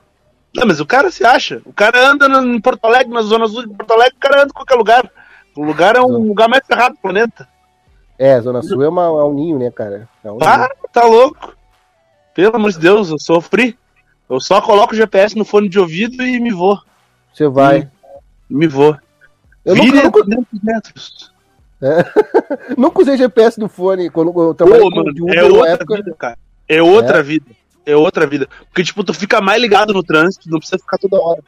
Não, 0.55 0.67
mas 0.67 0.79
o 0.79 0.85
cara 0.85 1.09
se 1.09 1.25
acha. 1.25 1.63
O 1.65 1.73
cara 1.73 2.11
anda 2.11 2.27
em 2.27 2.61
Porto 2.61 2.85
Alegre, 2.85 3.11
na 3.11 3.23
zona 3.23 3.47
sul 3.47 3.65
de 3.65 3.73
Porto 3.73 3.91
Alegre, 3.91 4.17
o 4.17 4.19
cara 4.19 4.41
anda 4.43 4.49
em 4.49 4.53
qualquer 4.53 4.75
lugar. 4.75 5.11
O 5.55 5.63
lugar 5.63 5.95
é 5.95 6.01
um 6.01 6.27
lugar 6.27 6.47
mais 6.47 6.63
ferrado 6.67 6.93
do 6.93 7.01
planeta. 7.01 7.47
É, 8.19 8.39
Zona 8.41 8.61
Sul 8.61 8.83
é, 8.83 8.89
uma, 8.89 9.03
é 9.03 9.23
um 9.23 9.33
ninho, 9.33 9.57
né, 9.57 9.71
cara? 9.71 10.09
É 10.21 10.29
um 10.29 10.37
ah, 10.41 10.57
ninho. 10.57 10.69
tá 10.91 11.05
louco. 11.05 11.55
Pelo 12.35 12.53
amor 12.57 12.69
de 12.73 12.77
Deus, 12.77 13.09
eu 13.09 13.17
sofri. 13.17 13.79
Eu 14.29 14.41
só 14.41 14.61
coloco 14.61 14.93
o 14.93 14.97
GPS 14.97 15.37
no 15.37 15.45
fone 15.45 15.69
de 15.69 15.79
ouvido 15.79 16.21
e 16.21 16.37
me 16.37 16.51
vou. 16.51 16.77
Você 17.33 17.47
vai. 17.47 17.89
E 18.49 18.53
me 18.53 18.67
vou. 18.67 18.95
Eu 19.63 19.73
Vire 19.73 20.03
nunca, 20.03 20.23
nunca... 20.25 20.47
metros. 20.61 21.33
É. 21.81 22.03
nunca 22.77 23.01
usei 23.01 23.15
GPS 23.15 23.57
no 23.57 23.69
fone 23.69 24.09
quando 24.09 24.37
eu 24.37 24.53
trabalhei 24.53 24.81
Pô, 24.81 24.95
mano, 24.97 25.11
Uber, 25.11 25.37
é 25.37 25.43
outra 25.45 25.69
época... 25.69 25.95
vida, 25.95 26.15
cara. 26.17 26.37
É 26.67 26.83
outra 26.83 27.19
é. 27.19 27.23
vida. 27.23 27.51
É 27.85 27.95
outra 27.95 28.27
vida. 28.27 28.49
Porque, 28.65 28.83
tipo, 28.83 29.01
tu 29.01 29.13
fica 29.13 29.39
mais 29.39 29.61
ligado 29.61 29.93
no 29.93 30.03
trânsito, 30.03 30.49
não 30.49 30.59
precisa 30.59 30.77
ficar 30.77 30.97
toda 30.97 31.19
hora. 31.21 31.41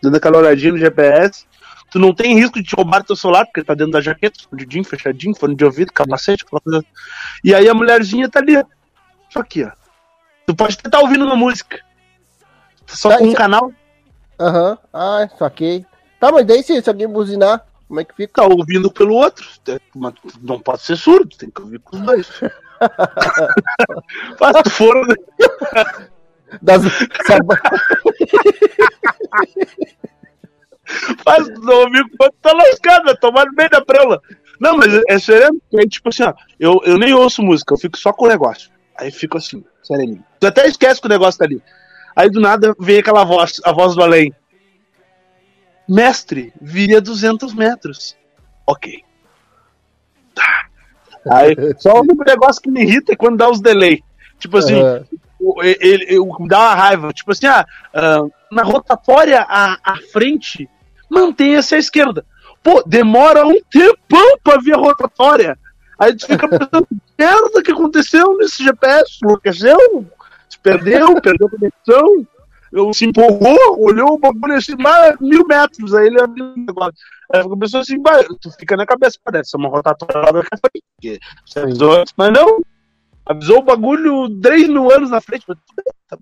Dando 0.00 0.16
aquela 0.16 0.38
olhadinha 0.38 0.72
no 0.72 0.78
GPS, 0.78 1.46
tu 1.92 1.98
não 1.98 2.14
tem 2.14 2.34
risco 2.38 2.60
de 2.60 2.68
te 2.68 2.74
roubar 2.74 3.04
teu 3.04 3.14
celular, 3.14 3.44
porque 3.44 3.62
tá 3.62 3.74
dentro 3.74 3.92
da 3.92 4.00
jaqueta, 4.00 4.38
escondidinho, 4.40 4.84
fechadinho, 4.84 5.34
fone 5.36 5.54
de 5.54 5.64
ouvido, 5.64 5.92
capacete, 5.92 6.44
aquela 6.44 6.60
coisa. 6.60 6.84
E 7.44 7.54
aí 7.54 7.68
a 7.68 7.74
mulherzinha 7.74 8.28
tá 8.28 8.40
ali, 8.40 8.54
só 9.30 9.40
aqui, 9.40 9.64
ó. 9.64 9.70
Tu 10.46 10.54
pode 10.56 10.74
estar 10.74 10.98
ouvindo 11.00 11.24
uma 11.24 11.36
música. 11.36 11.80
Só 12.86 13.10
Tá, 13.10 13.18
com 13.18 13.24
um 13.24 13.28
isso- 13.28 13.36
canal. 13.36 13.72
Aham. 14.40 14.78
Ah, 14.92 15.28
saquei. 15.38 15.86
Tá, 16.18 16.32
mas 16.32 16.46
daí 16.46 16.62
se, 16.62 16.80
se 16.82 16.88
alguém 16.90 17.06
buzinar, 17.08 17.64
como 17.86 18.00
é 18.00 18.04
que 18.04 18.14
fica? 18.14 18.42
Tá 18.42 18.48
ouvindo 18.48 18.90
pelo 18.90 19.14
outro. 19.14 19.46
Tem- 19.64 19.78
mas 19.94 20.14
Não 20.40 20.58
pode 20.58 20.82
ser 20.82 20.96
surdo, 20.96 21.36
tem 21.36 21.50
que 21.50 21.60
ouvir 21.60 21.78
com 21.80 21.96
os 21.96 22.02
dois. 22.02 22.28
Mas 24.40 24.62
tu 24.64 24.70
for. 24.70 25.06
né? 25.06 25.14
Das, 26.60 26.82
se 30.92 31.12
a- 31.12 31.16
Mas 31.26 31.48
tu 31.48 31.60
não 31.60 31.74
ouviu 31.80 32.04
quando 32.18 32.32
tá 32.40 32.52
lascado, 32.52 33.04
vai 33.04 33.16
tomar 33.16 33.46
no 33.46 33.52
meio 33.52 33.70
da 33.70 33.80
preula. 33.84 34.20
Não, 34.60 34.76
mas 34.76 34.92
é 35.08 35.18
sério, 35.18 35.60
é 35.74 35.86
tipo 35.86 36.08
assim, 36.08 36.22
ó. 36.22 36.32
Eu, 36.58 36.80
eu 36.84 36.96
nem 36.98 37.12
ouço 37.12 37.42
música, 37.42 37.74
eu 37.74 37.78
fico 37.78 37.98
só 37.98 38.12
com 38.12 38.26
o 38.26 38.28
negócio. 38.28 38.70
Aí 38.96 39.10
fico 39.10 39.36
assim, 39.38 39.64
sereninho. 39.82 40.24
Tu 40.38 40.46
até 40.46 40.66
esquece 40.66 41.00
que 41.00 41.06
o 41.06 41.10
negócio 41.10 41.38
tá 41.38 41.44
ali. 41.44 41.60
Aí 42.14 42.30
do 42.30 42.40
nada 42.40 42.74
vem 42.78 42.98
aquela 42.98 43.24
voz, 43.24 43.60
a 43.64 43.72
voz 43.72 43.94
do 43.96 44.02
além. 44.02 44.32
Mestre, 45.88 46.52
viria 46.60 47.00
200 47.00 47.52
metros. 47.54 48.16
Ok. 48.66 49.02
Tá. 50.34 50.66
Aí, 51.30 51.54
só 51.78 51.94
o 51.96 52.00
único 52.00 52.24
negócio 52.24 52.62
que 52.62 52.70
me 52.70 52.82
irrita 52.82 53.12
é 53.12 53.16
quando 53.16 53.36
dá 53.36 53.50
os 53.50 53.60
delay. 53.60 54.02
Tipo 54.38 54.58
assim, 54.58 54.74
o- 55.40 55.62
ele, 55.62 55.78
ele- 55.80 56.20
me 56.20 56.48
dá 56.48 56.58
uma 56.58 56.74
raiva. 56.74 57.12
Tipo 57.12 57.32
assim, 57.32 57.46
ah, 57.46 57.64
ah, 57.94 58.22
na 58.50 58.62
rotatória 58.62 59.40
à, 59.48 59.78
à 59.82 59.96
frente, 60.12 60.68
mantenha-se 61.12 61.74
à 61.74 61.78
esquerda. 61.78 62.24
Pô, 62.62 62.82
demora 62.86 63.46
um 63.46 63.60
tempão 63.70 64.38
pra 64.42 64.58
vir 64.58 64.74
a 64.74 64.78
rotatória. 64.78 65.58
Aí 65.98 66.16
tu 66.16 66.26
fica 66.26 66.48
pensando, 66.48 66.86
merda, 67.18 67.62
que 67.62 67.70
aconteceu 67.70 68.36
nesse 68.38 68.64
GPS? 68.64 69.18
Enlouqueceu? 69.22 70.06
Se 70.48 70.58
perdeu, 70.58 71.20
perdeu 71.20 71.48
a 71.48 71.50
conexão. 71.50 72.26
Eu 72.72 72.92
se 72.94 73.04
empolgou, 73.04 73.58
olhou 73.78 74.14
o 74.14 74.18
bagulho 74.18 74.54
assim, 74.54 74.74
mais 74.76 75.18
mil 75.20 75.46
metros. 75.46 75.94
Aí 75.94 76.06
ele 76.06 76.20
abriu 76.20 76.46
o 76.46 76.56
negócio. 76.56 76.94
Aí 77.32 77.42
começou 77.42 77.80
assim, 77.80 78.02
tu 78.40 78.50
fica 78.58 78.76
na 78.76 78.86
cabeça, 78.86 79.18
ser 79.44 79.56
uma 79.58 79.68
rotatória 79.68 80.20
lá 80.20 80.32
da 80.32 80.42
frente. 80.42 81.20
Você 81.44 81.60
avisou 81.60 81.92
antes, 81.92 82.14
mas 82.16 82.32
não. 82.32 82.62
Avisou 83.26 83.58
o 83.58 83.62
bagulho 83.62 84.40
3 84.40 84.68
mil 84.68 84.90
anos 84.90 85.10
na 85.10 85.20
frente. 85.20 85.44
mas 85.46 85.58
tá. 86.08 86.18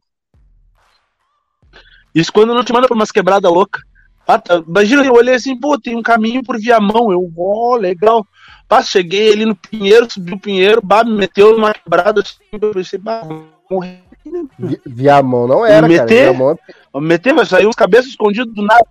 Isso 2.15 2.33
quando 2.33 2.53
não 2.53 2.65
te 2.65 2.73
manda 2.73 2.89
pra 2.89 2.97
umas 2.97 3.13
quebradas 3.13 3.51
loucas. 3.51 3.83
Ah, 4.27 4.39
tá, 4.39 4.62
Imagina, 4.67 5.05
eu 5.05 5.15
olhei 5.15 5.35
assim, 5.35 5.59
pô, 5.59 5.79
tem 5.79 5.97
um 5.97 6.03
caminho 6.03 6.43
por 6.45 6.59
Viamão. 6.59 7.11
Eu, 7.11 7.29
ó, 7.37 7.77
legal. 7.77 8.25
Pá, 8.69 8.83
cheguei 8.83 9.33
ali 9.33 9.45
no 9.45 9.57
Pinheiro, 9.57 10.11
subi 10.11 10.33
o 10.35 10.39
Pinheiro, 10.39 10.81
bah, 10.83 11.03
me 11.03 11.12
meteu 11.12 11.53
numa 11.57 11.75
quebrada 11.75 12.21
assim, 12.21 12.37
eu 12.53 12.71
pensei, 12.73 12.99
bah, 12.99 13.23
morrer. 13.69 14.05
aqui, 14.12 14.31
né? 14.31 14.45
Vi- 14.57 14.81
Viamão 14.87 15.49
não 15.49 15.67
era, 15.67 15.89
Me 15.89 15.97
cara. 15.97 16.07
meter? 16.09 16.31
Viamão 16.31 16.57
é 16.95 17.00
meter, 17.00 17.35
vai 17.35 17.45
sair 17.47 17.67
uns 17.67 17.75
cabeças 17.75 18.07
escondidos 18.11 18.55
do 18.55 18.62
nada. 18.62 18.87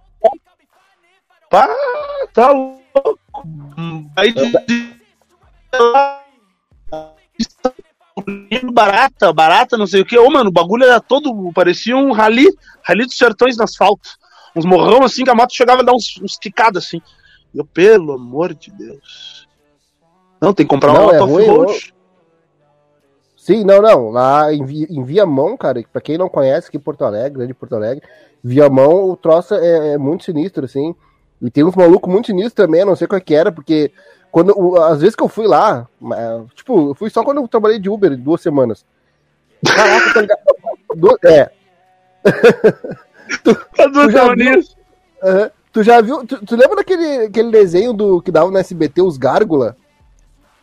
Pá, 1.50 1.68
tá 2.34 2.52
louco. 2.52 3.20
Aí 4.18 4.34
barata, 8.72 9.32
barata, 9.32 9.78
não 9.78 9.88
sei 9.88 10.02
o 10.02 10.06
que. 10.06 10.18
Ô, 10.18 10.30
mano, 10.30 10.50
o 10.50 10.54
bagulho 10.54 10.84
era 10.84 11.00
todo. 11.00 11.34
Parecia 11.54 11.96
um 11.96 12.12
rali, 12.12 12.46
rali 12.84 13.06
dos 13.06 13.16
sertões 13.18 13.58
no 13.58 13.64
asfalto. 13.64 14.10
Uns 14.56 14.66
morrão 14.66 15.04
assim 15.04 15.24
que 15.24 15.30
a 15.30 15.36
moto 15.36 15.54
chegava 15.54 15.82
a 15.82 15.84
dar 15.84 15.94
uns, 15.94 16.20
uns 16.22 16.38
quicados 16.38 16.86
assim. 16.86 17.02
Eu, 17.54 17.66
pelo 17.66 18.14
amor 18.14 18.54
de 18.54 18.72
Deus. 18.72 19.48
Não, 20.42 20.54
tem 20.54 20.66
que 20.66 20.70
comprar 20.70 20.94
Não, 20.94 21.06
uma 21.06 21.16
é 21.16 21.20
moto 21.20 21.34
off-road. 21.34 21.94
Sim, 23.36 23.64
não, 23.64 23.82
não. 23.82 24.10
Lá 24.12 24.54
em, 24.54 24.64
em 24.64 25.04
Viamão, 25.04 25.58
cara, 25.58 25.84
pra 25.92 26.02
quem 26.02 26.18
não 26.18 26.30
conhece 26.30 26.68
aqui 26.68 26.78
Porto 26.78 27.04
Alegre, 27.04 27.40
grande 27.40 27.54
Porto 27.54 27.76
Alegre, 27.76 28.04
Viamão, 28.44 29.10
o 29.10 29.18
troço 29.18 29.56
é, 29.56 29.94
é 29.94 29.98
muito 29.98 30.24
sinistro, 30.24 30.66
assim. 30.66 30.96
E 31.42 31.50
tem 31.50 31.64
uns 31.64 31.76
malucos 31.76 32.12
muito 32.12 32.28
sinistros 32.28 32.54
também, 32.54 32.86
não 32.86 32.96
sei 32.96 33.08
qual 33.08 33.18
é 33.18 33.22
que 33.22 33.34
era, 33.34 33.52
porque 33.52 33.92
quando, 34.32 34.78
às 34.78 35.00
vezes 35.02 35.16
que 35.16 35.24
eu 35.24 35.30
fui 35.30 35.48
lá, 35.48 35.88
é, 36.14 36.42
tipo, 36.54 36.90
eu 36.90 36.96
fui 36.96 37.10
só 37.10 37.24
quando 37.24 37.42
eu 37.42 37.48
trabalhei 37.48 37.80
de 37.80 37.90
Uber, 37.90 38.16
duas 38.18 38.42
semanas. 38.42 38.86
Caraca, 39.66 40.14
tá 40.14 40.22
ligado? 40.22 40.40
É, 41.24 41.52
Doido 43.94 44.08
Tu 44.08 44.12
já 44.12 44.34
viu? 44.36 44.62
aham. 45.24 45.52
tu 45.72 45.84
já 45.84 46.02
viu, 46.02 46.26
tu, 46.26 46.46
tu 46.46 46.56
lembra 46.56 46.78
daquele 46.78 47.26
aquele 47.26 47.52
desenho 47.52 47.94
do 47.94 48.22
que 48.22 48.32
dava 48.32 48.50
no 48.52 48.58
SBT, 48.58 49.02
os 49.02 49.18
Gárgula? 49.18 49.76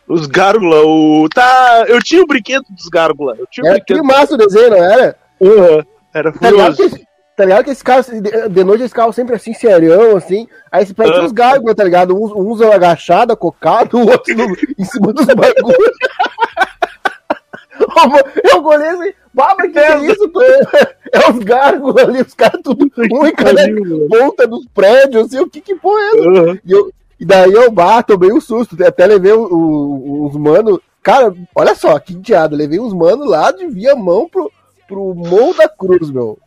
Os 0.07 0.25
gárgula, 0.25 0.83
o. 0.85 1.27
Tá. 1.33 1.83
Eu 1.87 2.01
tinha 2.01 2.23
o 2.23 2.27
brinquedo 2.27 2.63
dos 2.69 2.87
gárgula. 2.87 3.35
Eu 3.37 3.45
tinha 3.51 3.65
o 3.65 3.67
Era 3.67 3.79
que 3.81 3.93
brinquedo. 3.93 4.05
massa 4.17 4.35
o 4.35 4.37
desenho, 4.37 4.69
não 4.69 4.77
era? 4.77 5.17
Uhum. 5.39 5.83
Era 6.13 6.31
Tá 6.31 6.49
ligado, 6.49 6.75
furioso. 6.77 6.95
que, 6.95 7.05
tá 7.35 7.43
ligado 7.43 7.63
que 7.65 7.71
esse 7.71 7.83
cara, 7.83 8.01
de, 8.49 8.63
noite, 8.63 8.83
esse 8.85 8.93
carro 8.93 9.11
sempre 9.11 9.35
assim, 9.35 9.53
serião, 9.53 10.15
assim. 10.15 10.47
Aí 10.71 10.85
você 10.85 10.93
pega 10.93 11.11
Ah. 11.17 11.23
uns 11.25 11.33
gárgulas, 11.33 11.75
tá 11.75 11.83
ligado? 11.83 12.15
Uns, 12.15 12.31
uns 12.31 12.61
agachado, 12.61 13.35
cocado, 13.35 13.97
o 13.97 14.09
outro 14.09 14.33
no- 14.33 14.55
em 14.79 14.85
cima 14.85 15.11
dos 15.11 15.25
bagulhos. 15.25 15.97
Eu 18.51 18.63
olhei 18.65 18.87
assim, 18.87 19.13
baba, 19.37 19.61
que, 19.63 19.69
que 19.69 19.79
é 19.79 19.99
isso? 20.11 20.27
pô? 20.29 20.41
É 21.13 21.31
os 21.31 21.39
gárgulas 21.39 22.03
ali, 22.05 22.21
os 22.21 22.33
caras 22.33 22.59
tudo, 22.61 22.91
um 23.13 23.25
em 23.25 23.33
cada 23.33 23.61
ponta 24.09 24.45
dos 24.45 24.65
prédios, 24.73 25.27
assim, 25.27 25.39
o 25.39 25.49
que 25.49 25.61
que 25.61 25.73
porra 25.75 26.01
é 26.01 26.07
essa? 26.09 26.27
Uhum. 26.29 26.59
E, 26.65 26.71
eu, 26.73 26.91
e 27.17 27.25
daí 27.25 27.53
eu 27.53 27.71
bato, 27.71 28.17
tomei 28.17 28.33
um 28.33 28.41
susto, 28.41 28.75
até 28.83 29.05
levei 29.07 29.31
o- 29.31 29.47
o- 29.47 30.27
uns 30.27 30.35
mano. 30.35 30.81
Cara, 31.01 31.33
olha 31.55 31.73
só, 31.75 31.97
que 31.97 32.13
diado, 32.13 32.57
levei 32.57 32.77
uns 32.77 32.93
mano 32.93 33.23
lá 33.23 33.51
de 33.53 33.65
Viamão 33.67 34.27
pro, 34.27 34.51
pro 34.85 35.15
Morro 35.15 35.53
da 35.53 35.69
Cruz, 35.69 36.11
meu. 36.11 36.37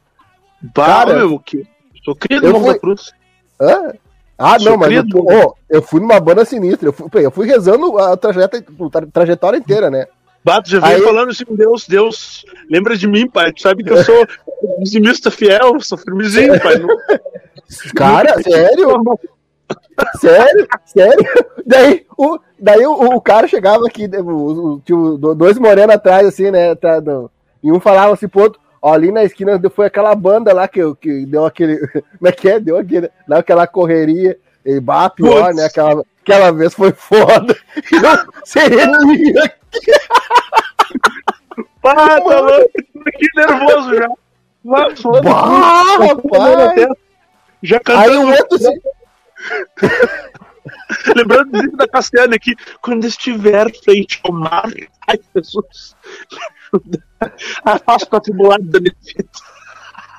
Bah, 0.75 0.85
Cara, 1.07 1.15
meu, 1.15 1.39
que. 1.39 1.67
Sou 2.05 2.15
no 2.43 2.51
Morro 2.51 2.65
fui- 2.67 2.75
da 2.75 2.79
Cruz. 2.81 3.13
Hã? 3.59 3.93
Ah, 4.39 4.59
Sou 4.59 4.71
não, 4.73 4.77
mas 4.79 4.93
eu, 4.93 5.05
ô, 5.15 5.55
eu 5.71 5.81
fui 5.83 6.01
numa 6.01 6.21
banda 6.21 6.45
sinistra. 6.45 6.89
Eu 6.89 6.93
fui, 6.93 7.09
eu 7.27 7.31
fui 7.31 7.47
rezando 7.47 7.99
a 7.99 8.15
trajetória, 8.17 8.67
a 8.95 9.07
trajetória 9.07 9.57
inteira, 9.59 9.91
né? 9.91 10.07
Bato, 10.45 10.71
já 10.71 10.81
veio 10.81 10.97
Aí- 10.97 11.03
falando 11.03 11.31
assim, 11.31 11.45
Deus, 11.51 11.87
Deus, 11.87 12.45
lembra 12.71 12.97
de 12.97 13.07
mim, 13.07 13.29
pai. 13.29 13.53
Tu 13.53 13.61
sabe 13.63 13.85
que 13.85 13.93
eu 13.93 14.03
sou 14.03 14.27
dizimista 14.83 15.31
fiel, 15.31 15.79
sou 15.81 15.99
firmezinho, 15.99 16.59
pai. 16.61 16.79
Não, 16.79 16.89
Cara, 17.95 18.43
sério? 18.43 18.89
Sério? 20.19 20.67
Sério? 20.87 21.25
Daí 21.67 22.05
o, 22.17 22.39
daí 22.59 22.87
o, 22.87 22.93
o 22.93 23.21
cara 23.21 23.47
chegava 23.47 23.87
aqui, 23.87 24.09
né, 24.09 24.19
o, 24.21 24.27
o, 24.29 24.81
tinha 24.85 24.97
o- 24.99 25.17
do- 25.19 25.35
dois 25.35 25.59
morenos 25.59 25.95
atrás, 25.95 26.27
assim, 26.27 26.51
né? 26.51 26.75
tá, 26.75 26.99
do- 27.01 27.31
e 27.63 27.71
um 27.71 27.79
falava 27.79 28.15
assim 28.15 28.27
pro 28.27 28.43
outro, 28.43 28.61
ó, 28.81 28.93
ali 28.95 29.13
na 29.13 29.23
esquina 29.23 29.61
foi 29.71 29.87
aquela 29.87 30.15
banda 30.15 30.53
lá 30.55 30.67
que, 30.67 30.81
que 30.97 31.27
deu 31.27 31.45
aquele. 31.45 31.79
Como 32.19 32.29
é 32.29 32.33
que 32.33 32.49
é? 32.49 32.59
Deu 32.59 32.79
aquele, 32.79 33.11
deu 33.29 33.37
aquela 33.39 33.67
correria. 33.67 34.39
E 34.65 34.81
bah, 34.81 35.09
pior, 35.11 35.45
Putz. 35.47 35.57
né? 35.57 35.65
Aquela, 35.67 36.03
aquela 36.23 36.51
vez 36.51 36.75
foi 36.75 36.93
foda. 36.93 37.55
Eu, 37.93 38.33
sereninho 38.45 39.43
Pá, 41.83 42.21
tá 42.21 42.41
louco, 42.41 42.71
que 43.19 43.27
nervoso 43.37 43.95
já. 43.95 44.09
Bah, 44.65 44.97
foda-se. 44.97 45.25
Bah, 45.25 45.97
rapaz! 45.99 46.89
Já 47.63 47.77
Aí 47.77 47.83
cantando, 47.83 48.21
o 48.23 48.31
outro 48.31 48.57
assim, 48.57 48.75
lembrando 51.17 51.77
da 51.77 51.89
Cassiane 51.89 52.37
aqui, 52.37 52.55
quando 52.83 53.07
estiver 53.07 53.67
frente 53.85 54.21
ao 54.25 54.33
mar, 54.33 54.71
ai 55.07 55.19
Jesus, 55.35 55.97
afasta 57.65 58.15
o 58.15 58.17
atribulado 58.17 58.65
da 58.65 58.81
minha 58.81 58.95
vida. 59.03 59.29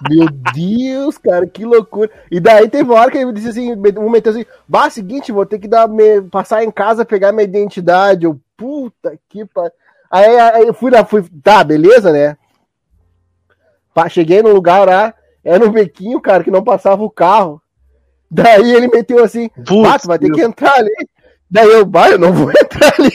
Meu 0.09 0.27
Deus, 0.53 1.17
cara, 1.19 1.45
que 1.45 1.63
loucura. 1.63 2.09
E 2.31 2.39
daí 2.39 2.67
teve 2.67 2.89
uma 2.89 2.99
hora 2.99 3.11
que 3.11 3.19
ele 3.19 3.31
disse 3.33 3.49
assim, 3.49 3.73
um 3.73 4.09
meteu 4.09 4.31
assim, 4.31 4.45
bah, 4.67 4.89
seguinte, 4.89 5.31
vou 5.31 5.45
ter 5.45 5.59
que 5.59 5.67
dar, 5.67 5.87
me- 5.87 6.23
passar 6.23 6.63
em 6.63 6.71
casa, 6.71 7.05
pegar 7.05 7.31
minha 7.31 7.43
identidade. 7.43 8.25
Eu, 8.25 8.39
puta 8.61 9.17
que 9.27 9.43
pariu. 9.45 9.71
Aí, 10.09 10.39
aí 10.39 10.67
eu 10.67 10.73
fui 10.73 10.91
lá, 10.91 11.03
fui, 11.03 11.23
tá, 11.41 11.63
beleza, 11.63 12.11
né? 12.11 12.37
Cheguei 14.09 14.41
no 14.43 14.53
lugar 14.53 14.87
lá, 14.87 15.13
era 15.43 15.65
um 15.65 15.71
bequinho, 15.71 16.21
cara, 16.21 16.43
que 16.43 16.51
não 16.51 16.63
passava 16.63 17.03
o 17.03 17.09
carro. 17.09 17.61
Daí 18.29 18.73
ele 18.73 18.87
meteu 18.87 19.23
assim, 19.23 19.49
tu 19.65 19.81
vai 20.05 20.19
ter 20.19 20.31
que 20.31 20.41
entrar 20.41 20.73
ali. 20.75 20.93
Daí 21.49 21.67
eu, 21.67 21.85
bah, 21.85 22.09
eu 22.09 22.17
não 22.17 22.31
vou 22.31 22.49
entrar 22.61 22.93
ali. 22.97 23.11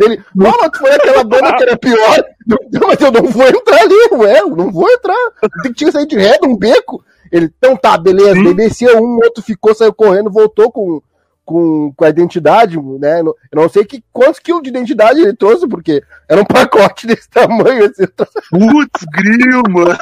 Ele, 0.00 0.22
não, 0.34 0.52
tu 0.70 0.78
foi 0.78 0.90
aquela 0.92 1.22
banda 1.22 1.56
que 1.56 1.62
era 1.62 1.76
pior. 1.76 2.24
Não, 2.46 2.88
mas 2.88 3.00
eu 3.00 3.12
não 3.12 3.24
vou 3.30 3.46
entrar 3.46 3.80
ali, 3.80 4.08
ué, 4.12 4.40
eu 4.40 4.48
não 4.48 4.70
vou 4.72 4.90
entrar. 4.90 5.30
Tem 5.62 5.72
que 5.72 5.74
tinha 5.74 5.88
que 5.88 5.92
sair 5.92 6.06
de 6.06 6.16
ré 6.16 6.38
num 6.42 6.56
beco. 6.56 7.04
Ele, 7.30 7.52
então 7.56 7.76
tá, 7.76 7.96
beleza. 7.96 8.34
Daí 8.34 8.54
desceu 8.54 9.00
um, 9.00 9.16
outro 9.22 9.42
ficou, 9.42 9.74
saiu 9.74 9.94
correndo, 9.94 10.30
voltou 10.30 10.72
com, 10.72 11.00
com, 11.46 11.92
com 11.96 12.04
a 12.04 12.08
identidade, 12.08 12.76
né? 12.98 13.20
Eu 13.20 13.34
não 13.54 13.68
sei 13.68 13.84
que, 13.84 14.04
quantos 14.12 14.40
quilos 14.40 14.62
de 14.62 14.68
identidade 14.68 15.20
ele 15.20 15.32
trouxe, 15.32 15.66
porque 15.66 16.02
era 16.28 16.42
um 16.42 16.44
pacote 16.44 17.06
desse 17.06 17.30
tamanho, 17.30 17.84
assim. 17.86 18.06
Putz, 18.50 19.06
gril, 19.12 19.62
mano. 19.70 19.96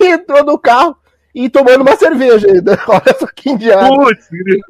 E 0.00 0.06
entrou 0.06 0.44
no 0.44 0.58
carro 0.58 0.96
e 1.34 1.50
tomando 1.50 1.82
uma 1.82 1.96
cerveja 1.96 2.46
ainda. 2.46 2.78
Olha 2.88 3.16
só 3.18 3.26
que 3.34 3.50
indiado. 3.50 3.94
Putz, 3.96 4.28
gril. 4.30 4.60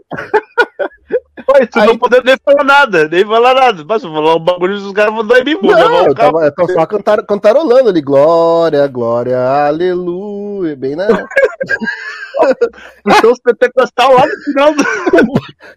Pai, 1.47 1.67
tu 1.67 1.81
Aí- 1.81 1.87
não 1.87 1.99
podendo 1.99 2.25
nem 2.25 2.37
falar 2.45 2.65
nada, 2.65 3.09
nem 3.09 3.25
falar 3.25 3.55
nada. 3.55 3.85
Mas 3.87 4.03
eu 4.03 4.13
falar 4.13 4.37
um 4.37 4.41
bagulho, 4.41 4.75
os 4.75 4.93
caras 4.93 5.15
vão 5.15 5.27
dar 5.27 5.41
em 5.41 5.45
mim. 5.45 5.59
Não, 5.63 6.07
eu 6.07 6.15
tava, 6.15 6.53
eu 6.57 6.69
só 6.69 6.87
cantar, 6.87 7.23
cantarolando 7.25 7.89
ali. 7.91 8.01
Glória, 8.01 8.87
glória, 8.87 9.39
aleluia. 9.39 10.77
Bem 10.77 10.97
na. 10.97 11.07
Puxou 13.05 13.33
os 13.33 13.41
pentecostal 13.41 14.15
lá 14.15 14.27
no 14.27 14.43
final 14.45 14.75
do. 14.75 14.83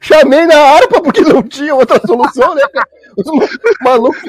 Chamei 0.01 0.45
na 0.45 0.55
harpa 0.55 1.01
porque 1.01 1.21
não 1.21 1.43
tinha 1.43 1.73
outra 1.75 1.99
solução, 2.05 2.55
né, 2.55 2.61
cara? 2.73 2.87
Os 3.17 3.25
ma- 3.25 3.47
malucos. 3.91 4.21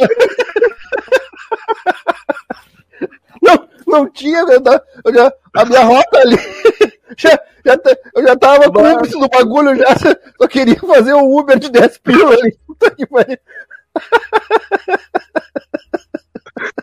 Não, 3.42 3.68
não 3.86 4.10
tinha, 4.10 4.40
eu 4.40 4.48
já- 4.64 4.82
eu 5.04 5.14
já- 5.14 5.32
a 5.56 5.64
minha 5.66 5.82
rota 5.84 6.18
ali. 6.18 6.36
Já, 7.16 7.30
já, 7.64 7.78
eu 8.16 8.22
já 8.26 8.34
tava 8.36 8.72
cúmplice 8.72 9.12
do 9.20 9.28
bagulho, 9.28 9.76
já 9.76 9.86
só 10.40 10.48
queria 10.48 10.74
fazer 10.80 11.12
o 11.12 11.38
Uber 11.38 11.56
de 11.58 11.70
10 11.70 11.98
pila 11.98 12.32
ali. 12.32 12.56
Puta 12.66 12.90
que 12.90 13.06
pariu. 13.06 13.38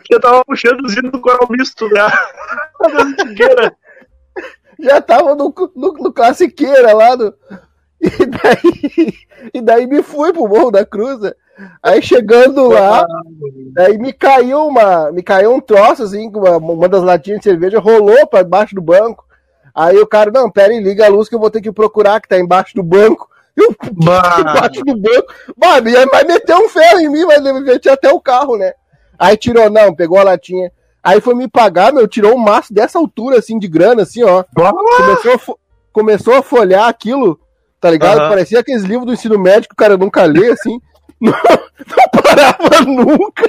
Eu 0.08 0.20
tava 0.20 0.42
puxando 0.44 0.80
os 0.86 0.94
hinos 0.96 1.12
do 1.12 1.20
coral 1.20 1.46
misto, 1.50 1.86
né? 1.90 2.06
Já 4.82 5.00
tava 5.00 5.34
no, 5.34 5.54
no, 5.76 5.92
no 5.94 6.12
classiqueira 6.12 6.92
lá 6.92 7.16
no. 7.16 7.32
E 8.04 8.26
daí, 8.26 9.12
e 9.54 9.60
daí 9.60 9.86
me 9.86 10.02
fui 10.02 10.32
pro 10.32 10.48
Morro 10.48 10.72
da 10.72 10.84
Cruz. 10.84 11.20
Aí 11.80 12.02
chegando 12.02 12.68
lá, 12.68 13.06
daí 13.72 13.96
me 13.96 14.12
caiu 14.12 14.66
uma. 14.66 15.12
Me 15.12 15.22
caiu 15.22 15.52
um 15.54 15.60
troço, 15.60 16.02
assim, 16.02 16.28
uma, 16.34 16.56
uma 16.56 16.88
das 16.88 17.02
latinhas 17.02 17.38
de 17.38 17.44
cerveja 17.44 17.78
rolou 17.78 18.26
pra 18.26 18.42
baixo 18.42 18.74
do 18.74 18.82
banco. 18.82 19.24
Aí 19.72 19.96
o 19.98 20.06
cara, 20.06 20.32
não, 20.32 20.50
pera 20.50 20.72
aí, 20.72 20.80
liga 20.80 21.06
a 21.06 21.08
luz 21.08 21.28
que 21.28 21.34
eu 21.36 21.38
vou 21.38 21.48
ter 21.50 21.60
que 21.60 21.70
procurar, 21.70 22.20
que 22.20 22.28
tá 22.28 22.38
embaixo 22.38 22.74
do 22.74 22.82
banco. 22.82 23.28
Eu, 23.54 23.68
embaixo 24.40 24.80
do 24.82 24.96
banco. 24.96 25.32
Ia- 25.90 26.06
vai 26.06 26.24
meter 26.24 26.56
um 26.56 26.68
ferro 26.70 27.00
em 27.00 27.08
mim, 27.08 27.24
vai 27.26 27.38
meter 27.38 27.90
até 27.90 28.10
o 28.10 28.18
carro, 28.18 28.56
né? 28.56 28.72
Aí 29.18 29.36
tirou, 29.36 29.68
não, 29.70 29.94
pegou 29.94 30.18
a 30.18 30.24
latinha. 30.24 30.72
Aí 31.02 31.20
foi 31.20 31.34
me 31.34 31.48
pagar, 31.48 31.92
meu, 31.92 32.06
tirou 32.06 32.34
um 32.34 32.38
maço 32.38 32.72
dessa 32.72 32.98
altura, 32.98 33.38
assim, 33.38 33.58
de 33.58 33.66
grana, 33.66 34.02
assim, 34.02 34.22
ó. 34.22 34.44
Começou 34.96 35.34
a, 35.34 35.56
começou 35.92 36.34
a 36.34 36.42
folhear 36.42 36.88
aquilo, 36.88 37.40
tá 37.80 37.90
ligado? 37.90 38.20
Aham. 38.20 38.28
Parecia 38.28 38.60
aqueles 38.60 38.84
livros 38.84 39.06
do 39.06 39.12
ensino 39.12 39.38
médio 39.38 39.68
que 39.68 39.74
o 39.74 39.76
cara 39.76 39.96
nunca 39.96 40.24
lê, 40.24 40.50
assim. 40.50 40.80
Não, 41.22 41.30
não 41.32 42.20
parava 42.20 42.84
nunca. 42.84 43.48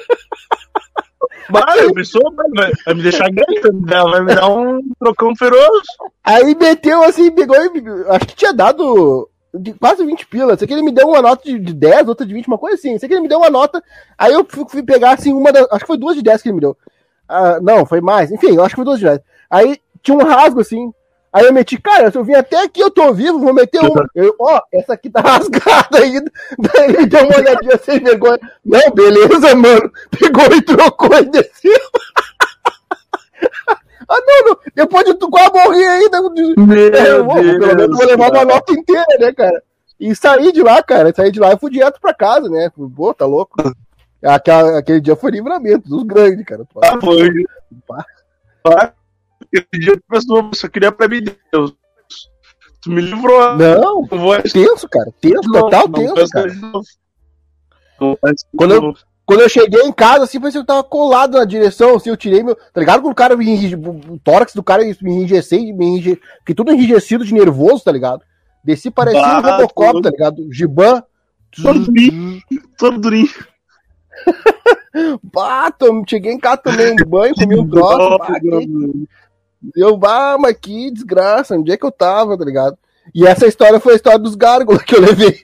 Mas 1.49 1.81
eu 1.81 1.93
me 1.93 2.05
sou, 2.05 2.21
vai, 2.55 2.71
vai 2.85 2.93
me 2.93 3.01
deixar 3.01 3.29
grande, 3.31 3.61
vai 3.61 4.21
me 4.21 4.35
dar 4.35 4.47
um 4.47 4.79
trocão 4.99 5.35
feroz. 5.35 5.83
Aí 6.23 6.55
meteu 6.55 7.03
assim, 7.03 7.31
pegou 7.31 7.55
e. 7.57 7.83
Acho 8.09 8.27
que 8.27 8.35
tinha 8.35 8.53
dado 8.53 9.27
de 9.53 9.73
quase 9.73 10.05
20 10.05 10.27
pilas. 10.27 10.59
Sei 10.59 10.67
que 10.67 10.73
ele 10.73 10.83
me 10.83 10.91
deu 10.91 11.07
uma 11.07 11.21
nota 11.21 11.43
de, 11.43 11.59
de 11.59 11.73
10, 11.73 12.07
outra 12.07 12.25
de 12.25 12.33
20, 12.33 12.47
uma 12.47 12.57
coisa 12.57 12.75
assim. 12.75 12.97
Sei 12.97 13.07
que 13.07 13.13
ele 13.15 13.21
me 13.21 13.27
deu 13.27 13.39
uma 13.39 13.49
nota. 13.49 13.83
Aí 14.17 14.33
eu 14.33 14.45
fui, 14.47 14.65
fui 14.67 14.83
pegar 14.83 15.13
assim, 15.13 15.33
uma 15.33 15.51
das. 15.51 15.67
Acho 15.71 15.81
que 15.81 15.87
foi 15.87 15.97
duas 15.97 16.15
de 16.15 16.23
10 16.23 16.41
que 16.41 16.49
ele 16.49 16.55
me 16.55 16.61
deu. 16.61 16.77
Ah, 17.27 17.59
não, 17.61 17.85
foi 17.85 18.01
mais. 18.01 18.31
Enfim, 18.31 18.55
eu 18.55 18.63
acho 18.63 18.75
que 18.75 18.77
foi 18.77 18.85
duas 18.85 18.99
10. 18.99 19.19
Aí 19.49 19.79
tinha 20.01 20.17
um 20.17 20.23
rasgo 20.23 20.61
assim. 20.61 20.91
Aí 21.31 21.45
eu 21.45 21.53
meti, 21.53 21.81
cara, 21.81 22.11
se 22.11 22.17
eu 22.17 22.23
vim 22.23 22.35
até 22.35 22.61
aqui, 22.61 22.79
eu 22.79 22.91
tô 22.91 23.11
vivo, 23.11 23.39
vou 23.39 23.53
meter 23.53 23.83
um. 23.83 23.91
Eu, 24.13 24.35
ó, 24.39 24.61
essa 24.71 24.93
aqui 24.93 25.09
tá 25.09 25.19
rasgada 25.19 25.97
ainda. 25.97 26.31
Daí 26.59 26.89
ele 26.89 27.07
deu 27.07 27.25
uma 27.25 27.37
olhadinha 27.37 27.79
sem 27.83 27.99
vergonha. 27.99 28.39
Não, 28.63 28.91
beleza, 28.91 29.55
mano. 29.55 29.91
Pegou 30.11 30.55
e 30.55 30.61
trocou 30.61 31.17
e 31.17 31.25
desceu. 31.25 31.71
ah, 34.07 34.19
não, 34.27 34.49
não. 34.49 34.57
Depois 34.75 35.05
de 35.05 35.15
tu 35.15 35.27
quase 35.27 35.51
morrer 35.51 35.87
ainda. 35.87 36.17
É, 36.17 37.11
eu 37.13 37.25
vou, 37.25 37.35
pelo 37.35 37.77
menos 37.77 37.97
vou 37.97 38.05
levar 38.05 38.31
uma 38.31 38.45
nota 38.45 38.71
inteira, 38.71 39.05
né, 39.19 39.33
cara? 39.33 39.63
E 39.99 40.15
saí 40.15 40.51
de 40.51 40.61
lá, 40.61 40.83
cara. 40.83 41.11
Saí 41.15 41.31
de 41.31 41.39
lá 41.39 41.53
e 41.53 41.57
fui 41.57 41.71
direto 41.71 41.99
pra 41.99 42.13
casa, 42.13 42.47
né? 42.47 42.69
Pô, 42.95 43.11
tá 43.11 43.25
louco? 43.25 43.55
Aquela, 44.23 44.79
aquele 44.79 45.01
dia 45.01 45.15
foi 45.15 45.31
livramento 45.31 45.89
dos 45.89 46.03
grandes, 46.03 46.45
cara. 46.45 46.65
Ah, 46.81 46.99
foi. 47.01 47.29
Aquele 48.65 49.83
dia 49.85 50.01
pessoa 50.09 50.49
só 50.53 50.67
queria 50.67 50.91
pra 50.91 51.07
mim, 51.07 51.23
Deus. 51.51 51.75
Tu 52.81 52.91
me 52.91 53.01
livrou. 53.01 53.57
Não, 53.57 54.05
Não 54.09 54.19
vou 54.19 54.41
tenso, 54.41 54.87
cara. 54.89 55.11
Tenso, 55.19 55.49
não, 55.49 55.61
total 55.61 55.87
não 55.87 56.15
tenso, 56.15 56.31
cara. 56.31 56.53
Não 57.99 58.17
Quando 58.55 58.73
eu-. 58.73 58.93
Quando 59.25 59.39
eu 59.39 59.47
cheguei 59.47 59.81
em 59.83 59.91
casa, 59.91 60.25
assim, 60.25 60.39
parecia 60.39 60.59
que 60.59 60.63
eu 60.63 60.67
tava 60.67 60.83
colado 60.83 61.37
na 61.37 61.45
direção, 61.45 61.95
assim, 61.95 62.09
eu 62.09 62.17
tirei 62.17 62.43
meu. 62.43 62.55
Tá 62.55 62.81
ligado? 62.81 63.01
Quando 63.01 63.13
o 63.13 63.15
cara 63.15 63.37
me 63.37 63.49
enrije, 63.49 63.75
o 63.75 64.19
tórax 64.21 64.53
do 64.53 64.61
cara 64.61 64.83
me 64.83 65.13
enrijeceu, 65.13 65.59
me 65.59 65.85
enrije, 65.85 66.19
fiquei 66.39 66.53
tudo 66.53 66.73
enrijecido 66.73 67.23
de 67.23 67.33
nervoso, 67.33 67.85
tá 67.85 67.91
ligado? 67.91 68.21
Desci 68.63 68.91
parecia 68.91 69.21
um 69.21 69.41
Robocop, 69.41 70.01
tá 70.01 70.09
ligado? 70.09 70.51
Giban. 70.51 71.03
Todo 71.61 71.79
durinho. 71.79 72.41
Todo 72.77 72.99
durinho. 72.99 73.29
Bah, 75.23 75.71
tom- 75.71 76.03
cheguei 76.07 76.31
em 76.31 76.39
casa, 76.39 76.57
tomei 76.57 76.91
um 76.91 76.95
banho, 77.07 77.33
comi 77.35 77.57
um 77.57 77.67
troço. 77.67 78.17
bah, 78.17 78.39
que- 78.39 79.07
Eu, 79.75 79.97
bah, 79.97 80.37
mas 80.39 80.55
que 80.57 80.91
desgraça, 80.91 81.55
onde 81.55 81.71
é 81.71 81.77
que 81.77 81.85
eu 81.85 81.91
tava, 81.91 82.37
tá 82.37 82.45
ligado? 82.45 82.77
E 83.13 83.25
essa 83.25 83.47
história 83.47 83.79
foi 83.79 83.93
a 83.93 83.95
história 83.95 84.19
dos 84.19 84.35
gárgulas 84.35 84.81
que 84.83 84.95
eu 84.95 85.01
levei 85.01 85.43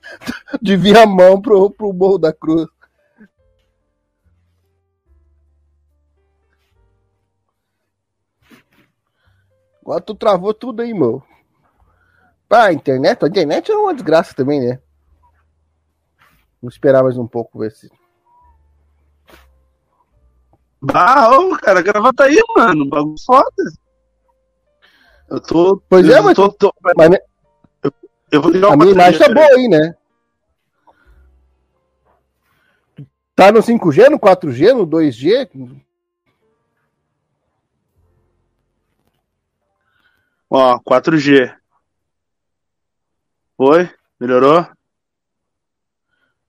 de 0.61 0.77
Viamão 0.77 1.41
pro, 1.41 1.69
pro 1.71 1.91
Morro 1.93 2.17
da 2.17 2.31
Cruz. 2.31 2.67
Agora 9.81 10.01
tu 10.01 10.13
travou 10.15 10.53
tudo 10.53 10.81
aí, 10.81 10.93
meu. 10.93 11.23
Pá, 12.47 12.65
a 12.65 12.73
internet, 12.73 13.23
a 13.23 13.27
internet 13.27 13.71
é 13.71 13.75
uma 13.75 13.93
desgraça 13.93 14.33
também, 14.33 14.59
né? 14.59 14.79
Vou 16.61 16.69
esperar 16.69 17.03
mais 17.03 17.17
um 17.17 17.27
pouco 17.27 17.59
ver 17.59 17.71
se. 17.71 17.89
Ah, 20.93 21.37
ô, 21.37 21.57
cara, 21.57 21.79
a 21.79 21.83
gravata 21.83 22.23
aí, 22.23 22.41
mano. 22.55 22.85
Bagulho 22.87 23.15
foda. 23.25 23.51
Eu 25.29 25.39
tô. 25.41 25.81
Pois 25.89 26.07
é, 26.07 26.17
eu 26.17 26.23
mas- 26.23 26.35
Tô, 26.35 26.49
tô- 26.51 26.73
Mas 26.95 27.09
né, 27.09 27.17
eu 28.31 28.41
vou 28.41 28.51
ligar 28.51 28.73
a 28.73 28.77
minha 28.77 28.91
imagem 28.91 29.19
tá 29.19 29.33
boa 29.33 29.45
aí, 29.45 29.67
né? 29.67 29.95
Tá 33.35 33.51
no 33.51 33.61
5G, 33.61 34.09
no 34.09 34.19
4G, 34.19 34.73
no 34.73 34.85
2G? 34.85 35.49
Ó, 40.49 40.79
4G. 40.79 41.53
Oi? 43.57 43.89
Melhorou? 44.19 44.65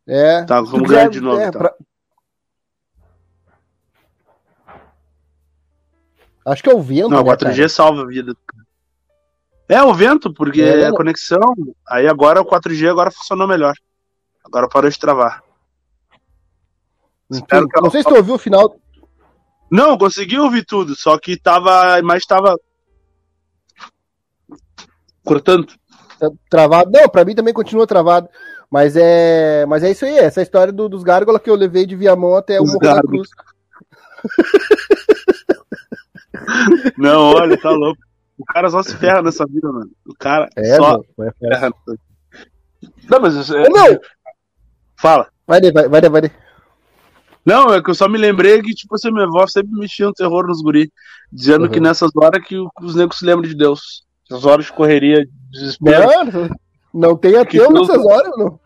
É. 0.06 0.44
Tá, 0.44 0.60
vamos 0.60 0.88
ganhar 0.88 1.08
de 1.08 1.20
novo, 1.20 1.40
é, 1.40 1.46
então. 1.48 1.60
pra- 1.60 1.74
Acho 6.50 6.62
que 6.62 6.70
é 6.70 6.74
o 6.74 6.80
vento. 6.82 7.08
Não, 7.10 7.22
né, 7.22 7.30
4G 7.30 7.56
cara? 7.56 7.68
salva 7.68 8.02
a 8.02 8.06
vida. 8.06 8.34
É 9.68 9.82
o 9.82 9.94
vento, 9.94 10.32
porque 10.34 10.60
É, 10.62 10.80
é 10.80 10.86
a 10.86 10.92
conexão. 10.92 11.54
Aí 11.88 12.08
agora 12.08 12.40
o 12.40 12.44
4G 12.44 12.88
agora 12.90 13.10
funcionou 13.10 13.46
melhor. 13.46 13.74
Agora 14.44 14.68
parou 14.68 14.90
de 14.90 14.98
travar. 14.98 15.42
Enfim, 17.30 17.42
espero 17.42 17.68
que 17.68 17.78
ela- 17.78 17.84
não 17.84 17.90
sei 17.90 18.02
se 18.02 18.08
tu 18.08 18.16
ouviu 18.16 18.34
o 18.34 18.38
final. 18.38 18.76
Não, 19.70 19.96
consegui 19.96 20.36
ouvir 20.38 20.64
tudo, 20.64 20.96
só 20.96 21.16
que 21.18 21.36
tava. 21.36 21.94
A 21.94 21.98
imagem 22.00 22.26
tava. 22.26 22.58
Cortando. 25.24 25.68
tá 26.18 26.28
Travado. 26.48 26.90
Não, 26.90 27.08
pra 27.08 27.24
mim 27.24 27.34
também 27.36 27.54
continua 27.54 27.86
travado. 27.86 28.28
Mas 28.68 28.94
é, 28.96 29.64
mas 29.66 29.82
é 29.82 29.90
isso 29.90 30.04
aí, 30.04 30.16
essa 30.18 30.42
história 30.42 30.72
do- 30.72 30.88
dos 30.88 31.02
gárgulas 31.02 31.40
que 31.42 31.50
eu 31.50 31.54
levei 31.54 31.86
de 31.86 31.94
Viamão 31.96 32.34
até 32.36 32.60
o 32.60 32.64
Morro 32.64 32.78
da. 32.80 33.00
Cruz. 33.00 33.28
Não, 36.96 37.32
olha, 37.34 37.56
tá 37.60 37.70
louco. 37.70 38.00
O 38.38 38.44
cara 38.44 38.70
só 38.70 38.82
se 38.82 38.96
ferra 38.96 39.22
nessa 39.22 39.44
vida, 39.46 39.70
mano. 39.70 39.90
O 40.06 40.14
cara 40.14 40.48
É, 40.56 40.76
só 40.76 40.92
meu, 40.92 41.04
vai, 41.16 41.30
vai. 41.30 41.50
ferra. 41.50 41.70
nessa- 41.70 42.00
Não, 43.10 43.20
mas. 43.20 43.34
isso 43.34 43.54
é- 43.56 43.68
meu, 43.68 44.00
Fala. 44.98 45.28
vai, 45.46 45.60
vai, 45.72 45.88
vai, 45.88 46.00
daí, 46.00 46.10
vai. 46.10 46.30
Não, 47.44 47.72
é 47.72 47.82
que 47.82 47.90
eu 47.90 47.94
só 47.94 48.08
me 48.08 48.18
lembrei 48.18 48.60
que, 48.62 48.74
tipo 48.74 48.94
assim, 48.94 49.10
minha 49.10 49.24
avó 49.26 49.46
sempre 49.46 49.72
mexia 49.72 50.08
um 50.08 50.12
terror 50.12 50.46
nos 50.46 50.62
guri, 50.62 50.92
dizendo 51.32 51.64
Uhum. 51.64 51.70
que 51.70 51.80
nessas 51.80 52.10
horas 52.14 52.44
que 52.46 52.56
os 52.82 52.94
negros 52.94 53.18
se 53.18 53.24
lembram 53.24 53.48
de 53.48 53.56
Deus. 53.56 54.04
Essas 54.30 54.44
horas 54.44 54.66
de 54.66 54.72
correria, 54.72 55.24
de 55.26 55.32
desespero. 55.50 56.06
Não, 56.92 57.08
não 57.10 57.16
tem 57.16 57.36
ateu 57.36 57.70
nessas 57.72 58.04
horas, 58.04 58.30
não. 58.36 58.60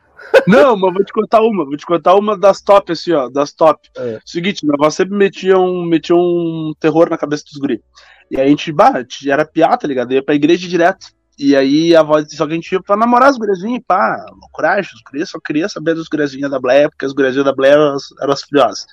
Não, 0.46 0.76
mas 0.76 0.92
vou 0.94 1.04
te 1.04 1.12
contar 1.12 1.40
uma, 1.42 1.64
vou 1.64 1.76
te 1.76 1.86
contar 1.86 2.14
uma 2.14 2.36
das 2.36 2.60
top, 2.60 2.92
assim, 2.92 3.12
ó, 3.12 3.28
das 3.28 3.52
top. 3.52 3.88
É. 3.96 4.18
Seguinte, 4.24 4.64
minha 4.64 4.74
avó 4.78 4.90
sempre 4.90 5.16
metia 5.16 5.58
um, 5.58 5.84
metia 5.84 6.16
um 6.16 6.72
terror 6.78 7.08
na 7.10 7.18
cabeça 7.18 7.44
dos 7.44 7.58
guri. 7.60 7.82
E 8.30 8.40
aí 8.40 8.46
a 8.46 8.48
gente, 8.50 8.72
bah, 8.72 8.92
a 8.94 9.00
gente 9.00 9.30
era 9.30 9.44
piata, 9.44 9.78
tá 9.78 9.88
ligado? 9.88 10.12
Ia 10.12 10.22
pra 10.24 10.34
igreja 10.34 10.68
direto. 10.68 11.06
E 11.38 11.56
aí 11.56 11.94
a 11.96 12.02
disse 12.22 12.36
só 12.36 12.46
que 12.46 12.52
a 12.52 12.54
gente 12.54 12.70
ia 12.72 12.80
pra 12.82 12.96
namorar 12.96 13.28
as 13.28 13.36
guriazinhas, 13.36 13.82
pá, 13.86 14.24
coragem, 14.52 14.90
os 14.94 15.02
gurias 15.02 15.30
só 15.30 15.38
queria 15.44 15.68
saber 15.68 15.94
dos 15.94 16.06
guriazinhas 16.08 16.50
da 16.50 16.60
Bleia, 16.60 16.88
porque 16.88 17.04
as 17.04 17.12
guriazinhas 17.12 17.44
da 17.44 17.52
Bleia 17.52 17.72
eram, 17.72 17.94
as- 17.94 18.12
eram 18.20 18.32
as 18.32 18.42
friosas. 18.42 18.86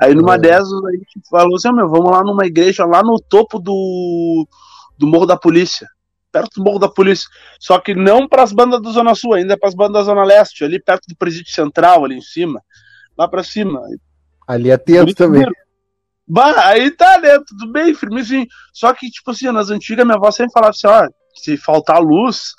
Aí 0.00 0.14
numa 0.14 0.36
É. 0.36 0.38
dessas 0.38 0.72
a 0.72 0.90
gente 0.92 1.20
falou 1.28 1.56
assim, 1.56 1.68
"Ó, 1.68 1.72
meu, 1.72 1.88
vamos 1.88 2.10
lá 2.10 2.22
numa 2.22 2.46
igreja 2.46 2.84
lá 2.86 3.02
no 3.02 3.16
topo 3.20 3.58
do, 3.58 4.46
do 4.96 5.06
Morro 5.06 5.26
da 5.26 5.36
Polícia. 5.36 5.88
Perto 6.32 6.54
do 6.56 6.64
Morro 6.64 6.78
da 6.78 6.88
Polícia. 6.88 7.28
Só 7.60 7.78
que 7.78 7.94
não 7.94 8.26
para 8.26 8.42
as 8.42 8.52
bandas 8.52 8.80
da 8.80 8.90
Zona 8.90 9.14
Sul, 9.14 9.34
ainda 9.34 9.56
para 9.56 9.68
as 9.68 9.74
bandas 9.74 9.92
da 9.92 10.02
Zona 10.02 10.24
Leste, 10.24 10.64
ali 10.64 10.80
perto 10.80 11.06
do 11.06 11.16
Presídio 11.16 11.52
Central, 11.52 12.04
ali 12.04 12.16
em 12.16 12.22
cima. 12.22 12.62
Lá 13.16 13.28
para 13.28 13.44
cima. 13.44 13.80
Ali 14.48 14.70
é 14.70 14.78
tempo 14.78 15.14
também. 15.14 15.46
Bah, 16.26 16.66
aí 16.68 16.90
tá, 16.90 17.18
né? 17.18 17.38
Tudo 17.46 17.70
bem, 17.70 17.94
firmezinho. 17.94 18.46
Só 18.72 18.92
que, 18.94 19.10
tipo 19.10 19.30
assim, 19.30 19.50
nas 19.52 19.70
antigas, 19.70 20.04
minha 20.04 20.16
avó 20.16 20.30
sempre 20.30 20.52
falava 20.52 20.70
assim: 20.70 20.86
ó, 20.86 21.06
se 21.34 21.56
faltar 21.56 22.00
luz, 22.00 22.54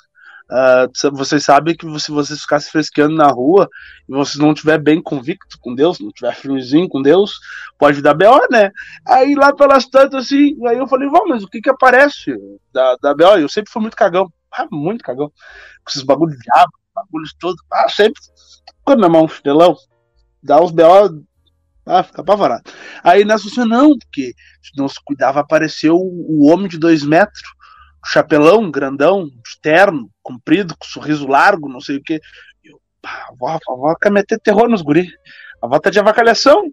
uh, 0.50 1.16
vocês 1.16 1.44
sabem 1.44 1.76
que 1.76 1.86
se 1.98 2.10
vocês 2.10 2.40
ficassem 2.40 2.70
fresqueando 2.70 3.14
na 3.14 3.28
rua 3.28 3.68
e 4.08 4.12
vocês 4.12 4.36
não 4.36 4.52
estiver 4.52 4.78
bem 4.78 5.02
convicto 5.02 5.58
com 5.60 5.74
Deus, 5.74 5.98
não 5.98 6.10
tiver 6.10 6.34
firmezinho 6.34 6.88
com 6.88 7.02
Deus, 7.02 7.38
pode 7.78 8.02
dar 8.02 8.14
B.O., 8.14 8.48
né? 8.50 8.70
Aí 9.06 9.34
lá 9.34 9.54
pelas 9.54 9.86
tantas, 9.86 10.26
assim, 10.26 10.56
aí 10.66 10.78
eu 10.78 10.86
falei: 10.86 11.08
vamos, 11.08 11.28
mas 11.28 11.42
o 11.42 11.48
que 11.48 11.60
que 11.60 11.70
aparece 11.70 12.34
da, 12.72 12.96
da 13.02 13.14
B.O.? 13.14 13.38
Eu 13.38 13.48
sempre 13.48 13.72
fui 13.72 13.82
muito 13.82 13.96
cagão, 13.96 14.32
ah, 14.52 14.66
muito 14.70 15.04
cagão, 15.04 15.28
com 15.28 15.90
esses 15.90 16.02
bagulhos 16.02 16.36
de 16.36 16.42
diabo, 16.42 16.72
bagulhos 16.94 17.34
todos, 17.38 17.60
ah, 17.72 17.88
sempre 17.88 18.20
ficando 18.78 19.00
na 19.00 19.08
mão, 19.08 19.28
chinelão, 19.28 19.76
dá 20.42 20.62
os 20.62 20.70
B.O., 20.70 21.22
ah, 21.86 22.02
fica 22.02 22.22
apavorado. 22.22 22.62
Aí 23.02 23.24
nessa 23.24 23.48
você 23.48 23.64
não, 23.64 23.90
porque 23.98 24.32
se 24.62 24.70
não 24.76 24.88
se 24.88 24.98
cuidava, 25.04 25.40
apareceu 25.40 25.96
o, 25.96 26.44
o 26.44 26.50
homem 26.50 26.66
de 26.66 26.78
dois 26.78 27.04
metros, 27.04 27.42
chapelão, 28.04 28.70
grandão, 28.70 29.28
terno, 29.62 30.10
comprido, 30.22 30.76
com 30.76 30.86
sorriso 30.86 31.26
largo, 31.26 31.68
não 31.68 31.80
sei 31.80 31.96
o 31.96 32.02
que. 32.02 32.20
Eu, 32.64 32.80
pá, 33.00 33.26
a 33.28 33.32
avó, 33.32 33.48
a 33.48 33.72
avó 33.72 33.94
quer 33.94 34.10
meter 34.10 34.38
terror 34.38 34.68
nos 34.68 34.82
guri. 34.82 35.08
A 35.62 35.66
avó 35.66 35.78
tá 35.78 35.90
de 35.90 35.98
avacalhação. 35.98 36.70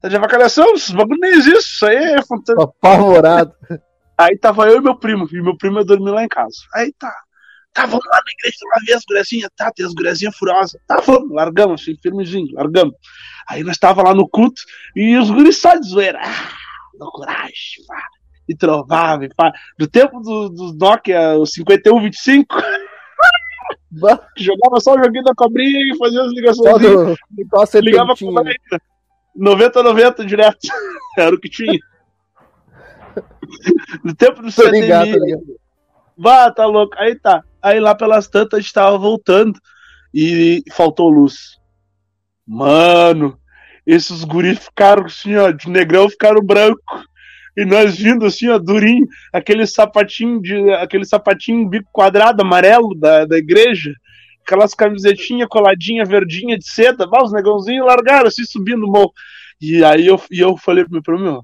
Tá 0.00 0.08
de 0.08 0.16
avacalhação, 0.16 0.74
esses 0.74 0.90
bagulho 0.90 1.18
nem 1.20 1.32
existe, 1.32 1.74
isso 1.74 1.86
aí 1.86 1.96
é 1.96 2.22
fantástico. 2.22 2.62
Apavorado. 2.62 3.52
Aí 4.18 4.38
tava 4.38 4.66
eu 4.66 4.78
e 4.78 4.80
meu 4.80 4.96
primo, 4.98 5.28
e 5.30 5.42
meu 5.42 5.58
primo 5.58 5.78
ia 5.78 5.84
dormir 5.84 6.10
lá 6.10 6.24
em 6.24 6.28
casa. 6.28 6.56
Aí 6.74 6.90
tá. 6.98 7.14
Tá, 7.74 7.84
vamos 7.84 8.06
lá 8.06 8.16
na 8.24 8.32
igreja 8.32 8.56
lá 8.64 8.80
ver 8.86 8.94
as 8.94 9.02
gurezinhas. 9.06 9.50
Tá, 9.54 9.70
tem 9.70 9.84
as 9.84 9.92
gurezinhas 9.92 10.34
furiosas. 10.34 10.80
Tá, 10.86 10.98
vamos, 11.00 11.30
largamos, 11.30 11.82
assim, 11.82 11.94
firmezinho, 12.02 12.54
largamos. 12.54 12.94
Aí 13.46 13.62
nós 13.62 13.76
tava 13.76 14.02
lá 14.02 14.14
no 14.14 14.26
culto 14.26 14.62
e 14.94 15.14
os 15.18 15.30
guris 15.30 15.60
só 15.60 15.74
de 15.74 15.86
zoeira. 15.86 16.18
Ah, 16.22 16.52
no 16.98 17.10
coragem, 17.10 17.84
pá. 17.86 18.02
E 18.48 18.54
trovava, 18.54 19.24
e 19.24 19.28
pá. 19.34 19.52
Do 19.78 19.86
tempo 19.86 20.20
dos 20.20 20.50
do 20.50 20.72
Nokia, 20.78 21.34
o 21.36 21.46
5125. 21.46 22.56
jogava 24.36 24.80
só 24.80 24.94
o 24.94 24.98
joguinho 24.98 25.24
da 25.24 25.34
cobrinha 25.34 25.80
e 25.92 25.96
fazia 25.98 26.22
as 26.22 26.32
ligações. 26.32 26.82
Do... 26.82 27.16
Ligava 27.80 28.14
pra 28.14 28.26
90 29.36 29.82
90 29.82 30.24
direto. 30.24 30.58
Era 31.18 31.34
o 31.34 31.40
que 31.40 31.48
tinha. 31.48 31.78
No 34.02 34.14
tempo 34.14 34.42
do 34.42 34.50
CDMI. 34.50 35.36
Vá, 36.16 36.50
tá 36.50 36.66
louco. 36.66 36.94
Aí 36.98 37.14
tá. 37.14 37.42
Aí 37.62 37.78
lá 37.78 37.94
pelas 37.94 38.28
tantas 38.28 38.58
a 38.58 38.60
gente 38.60 38.72
tava 38.72 38.96
voltando 38.96 39.58
e 40.14 40.62
faltou 40.72 41.10
luz. 41.10 41.58
Mano, 42.46 43.38
esses 43.86 44.24
guris 44.24 44.58
ficaram 44.58 45.04
assim, 45.04 45.36
ó, 45.36 45.50
de 45.50 45.68
negrão 45.68 46.08
ficaram 46.08 46.40
branco. 46.40 47.04
E 47.56 47.64
nós 47.64 47.96
vindo 47.96 48.26
assim, 48.26 48.48
ó, 48.48 48.58
durinho, 48.58 49.06
aquele 49.32 49.66
sapatinho 49.66 50.40
de. 50.42 50.70
aquele 50.74 51.04
sapatinho 51.04 51.68
bico 51.68 51.88
quadrado, 51.90 52.42
amarelo 52.42 52.94
da, 52.94 53.24
da 53.24 53.38
igreja, 53.38 53.94
aquelas 54.44 54.74
camisetinhas 54.74 55.48
coladinha, 55.48 56.04
verdinha 56.04 56.58
de 56.58 56.68
seda, 56.68 57.06
bah, 57.06 57.24
os 57.24 57.32
negãozinhos 57.32 57.86
largaram 57.86 58.28
assim, 58.28 58.44
subindo 58.44 58.84
o 58.84 58.90
morro. 58.90 59.12
E 59.60 59.82
aí 59.82 60.06
eu, 60.06 60.20
e 60.30 60.40
eu 60.40 60.56
falei 60.56 60.84
pro 60.84 60.92
meu 60.92 61.02
primo, 61.02 61.18
meu, 61.18 61.42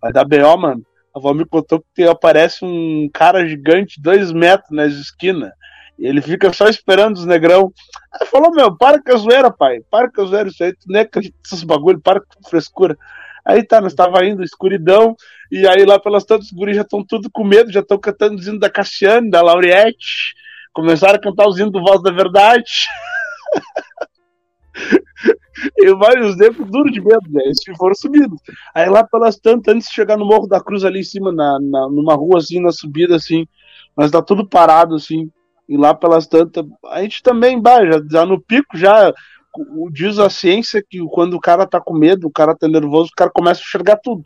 vai 0.00 0.12
dar 0.12 0.24
B.O., 0.24 0.56
mano. 0.56 0.82
A 1.14 1.18
avó 1.18 1.34
me 1.34 1.44
contou 1.44 1.84
que 1.94 2.02
aparece 2.04 2.64
um 2.64 3.08
cara 3.12 3.46
gigante, 3.46 4.00
dois 4.00 4.32
metros 4.32 4.70
nas 4.70 4.94
esquinas. 4.94 5.52
Ele 5.98 6.20
fica 6.20 6.52
só 6.52 6.68
esperando 6.68 7.16
os 7.16 7.26
negrão. 7.26 7.72
Aí 8.12 8.26
falou, 8.26 8.50
meu, 8.50 8.76
para 8.76 9.00
com 9.00 9.12
a 9.12 9.16
zoeira, 9.16 9.50
pai. 9.50 9.80
Para 9.90 10.10
com 10.10 10.22
a 10.22 10.24
zoeira, 10.24 10.48
isso 10.48 10.64
aí, 10.64 10.72
tu 10.72 10.86
nem 10.88 11.02
acredita 11.02 11.36
nesses 11.44 11.62
bagulho, 11.62 12.00
para 12.00 12.20
com 12.20 12.48
frescura. 12.48 12.96
Aí 13.44 13.64
tá, 13.64 13.80
nós 13.80 13.94
tava 13.94 14.24
indo, 14.24 14.42
escuridão, 14.42 15.16
e 15.50 15.66
aí 15.66 15.84
lá 15.84 15.98
pelas 15.98 16.24
tantas, 16.24 16.46
os 16.46 16.52
guris 16.52 16.76
já 16.76 16.82
estão 16.82 17.04
tudo 17.04 17.28
com 17.30 17.44
medo, 17.44 17.72
já 17.72 17.80
estão 17.80 17.98
cantando 17.98 18.36
os 18.36 18.46
hinos 18.46 18.60
da 18.60 18.70
Cassiane, 18.70 19.30
da 19.30 19.42
Lauriette. 19.42 20.34
Começaram 20.72 21.16
a 21.16 21.20
cantar 21.20 21.48
os 21.48 21.58
hinos 21.58 21.72
do 21.72 21.82
Voz 21.82 22.02
da 22.02 22.10
Verdade. 22.10 22.86
e 25.76 25.94
vários 25.94 26.36
tempos 26.36 26.70
duro 26.70 26.90
de 26.90 27.00
medo, 27.00 27.24
né? 27.28 27.42
Eles 27.44 27.58
foram 27.76 27.94
subindo. 27.94 28.36
Aí 28.74 28.88
lá 28.88 29.04
pelas 29.04 29.36
tantas, 29.36 29.74
antes 29.74 29.88
de 29.88 29.94
chegar 29.94 30.16
no 30.16 30.24
Morro 30.24 30.46
da 30.46 30.62
Cruz 30.62 30.84
ali 30.84 31.00
em 31.00 31.04
cima, 31.04 31.32
na, 31.32 31.58
na, 31.60 31.88
numa 31.88 32.14
rua 32.14 32.38
assim, 32.38 32.60
na 32.60 32.72
subida 32.72 33.16
assim, 33.16 33.46
mas 33.96 34.10
tá 34.10 34.22
tudo 34.22 34.48
parado 34.48 34.94
assim. 34.94 35.30
E 35.68 35.76
lá 35.76 35.94
pelas 35.94 36.26
tantas, 36.26 36.64
a 36.86 37.02
gente 37.02 37.22
também, 37.22 37.60
bah, 37.60 37.84
já, 37.84 38.02
já 38.10 38.26
no 38.26 38.40
pico, 38.40 38.76
já 38.76 39.12
diz 39.90 40.18
a 40.18 40.30
ciência 40.30 40.82
que 40.88 40.98
quando 41.08 41.34
o 41.34 41.40
cara 41.40 41.66
tá 41.66 41.80
com 41.80 41.94
medo, 41.94 42.26
o 42.26 42.32
cara 42.32 42.56
tá 42.56 42.68
nervoso, 42.68 43.10
o 43.12 43.16
cara 43.16 43.30
começa 43.30 43.60
a 43.60 43.64
enxergar 43.64 43.96
tudo. 43.96 44.22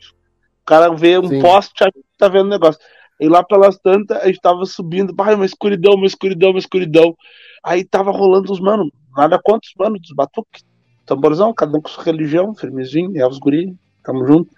O 0.62 0.66
cara 0.66 0.88
vê 0.90 1.18
um 1.18 1.28
Sim. 1.28 1.40
poste, 1.40 1.84
tá 2.18 2.28
vendo 2.28 2.46
o 2.46 2.50
negócio. 2.50 2.80
E 3.18 3.28
lá 3.28 3.42
pelas 3.42 3.78
tantas, 3.78 4.20
a 4.20 4.26
gente 4.26 4.40
tava 4.40 4.64
subindo, 4.66 5.14
bah, 5.14 5.34
uma 5.34 5.46
escuridão, 5.46 5.94
uma 5.94 6.06
escuridão, 6.06 6.50
uma 6.50 6.58
escuridão. 6.58 7.16
Aí 7.64 7.84
tava 7.84 8.10
rolando 8.10 8.52
os 8.52 8.60
mano, 8.60 8.90
nada 9.16 9.40
quantos 9.42 9.72
mano, 9.78 9.98
dos 9.98 10.12
batuques, 10.12 10.64
tamborzão, 11.06 11.54
cada 11.54 11.76
um 11.76 11.80
com 11.80 11.88
sua 11.88 12.04
religião, 12.04 12.54
firmezinho, 12.54 13.12
é 13.16 13.26
os 13.26 13.38
guri, 13.38 13.74
tamo 14.04 14.26
junto. 14.26 14.50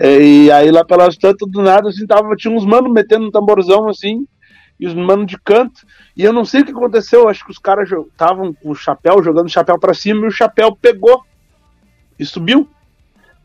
E 0.00 0.50
aí 0.50 0.70
lá 0.70 0.84
pelas 0.84 1.16
tantas, 1.16 1.48
do 1.50 1.62
nada, 1.62 1.88
assim, 1.88 2.06
tava, 2.06 2.34
tinha 2.36 2.54
uns 2.54 2.64
mano 2.64 2.88
metendo 2.88 3.26
um 3.26 3.30
tamborzão 3.30 3.88
assim, 3.88 4.26
e 4.78 4.86
os 4.86 4.94
manos 4.94 5.26
de 5.26 5.38
canto. 5.38 5.86
E 6.16 6.22
eu 6.22 6.32
não 6.32 6.44
sei 6.44 6.60
o 6.60 6.64
que 6.64 6.70
aconteceu, 6.70 7.28
acho 7.28 7.44
que 7.44 7.50
os 7.50 7.58
caras 7.58 7.90
estavam 7.90 8.52
com 8.52 8.70
o 8.70 8.74
chapéu, 8.74 9.22
jogando 9.22 9.46
o 9.46 9.50
chapéu 9.50 9.78
para 9.78 9.94
cima, 9.94 10.24
e 10.24 10.28
o 10.28 10.32
chapéu 10.32 10.74
pegou 10.74 11.24
e 12.18 12.24
subiu. 12.24 12.68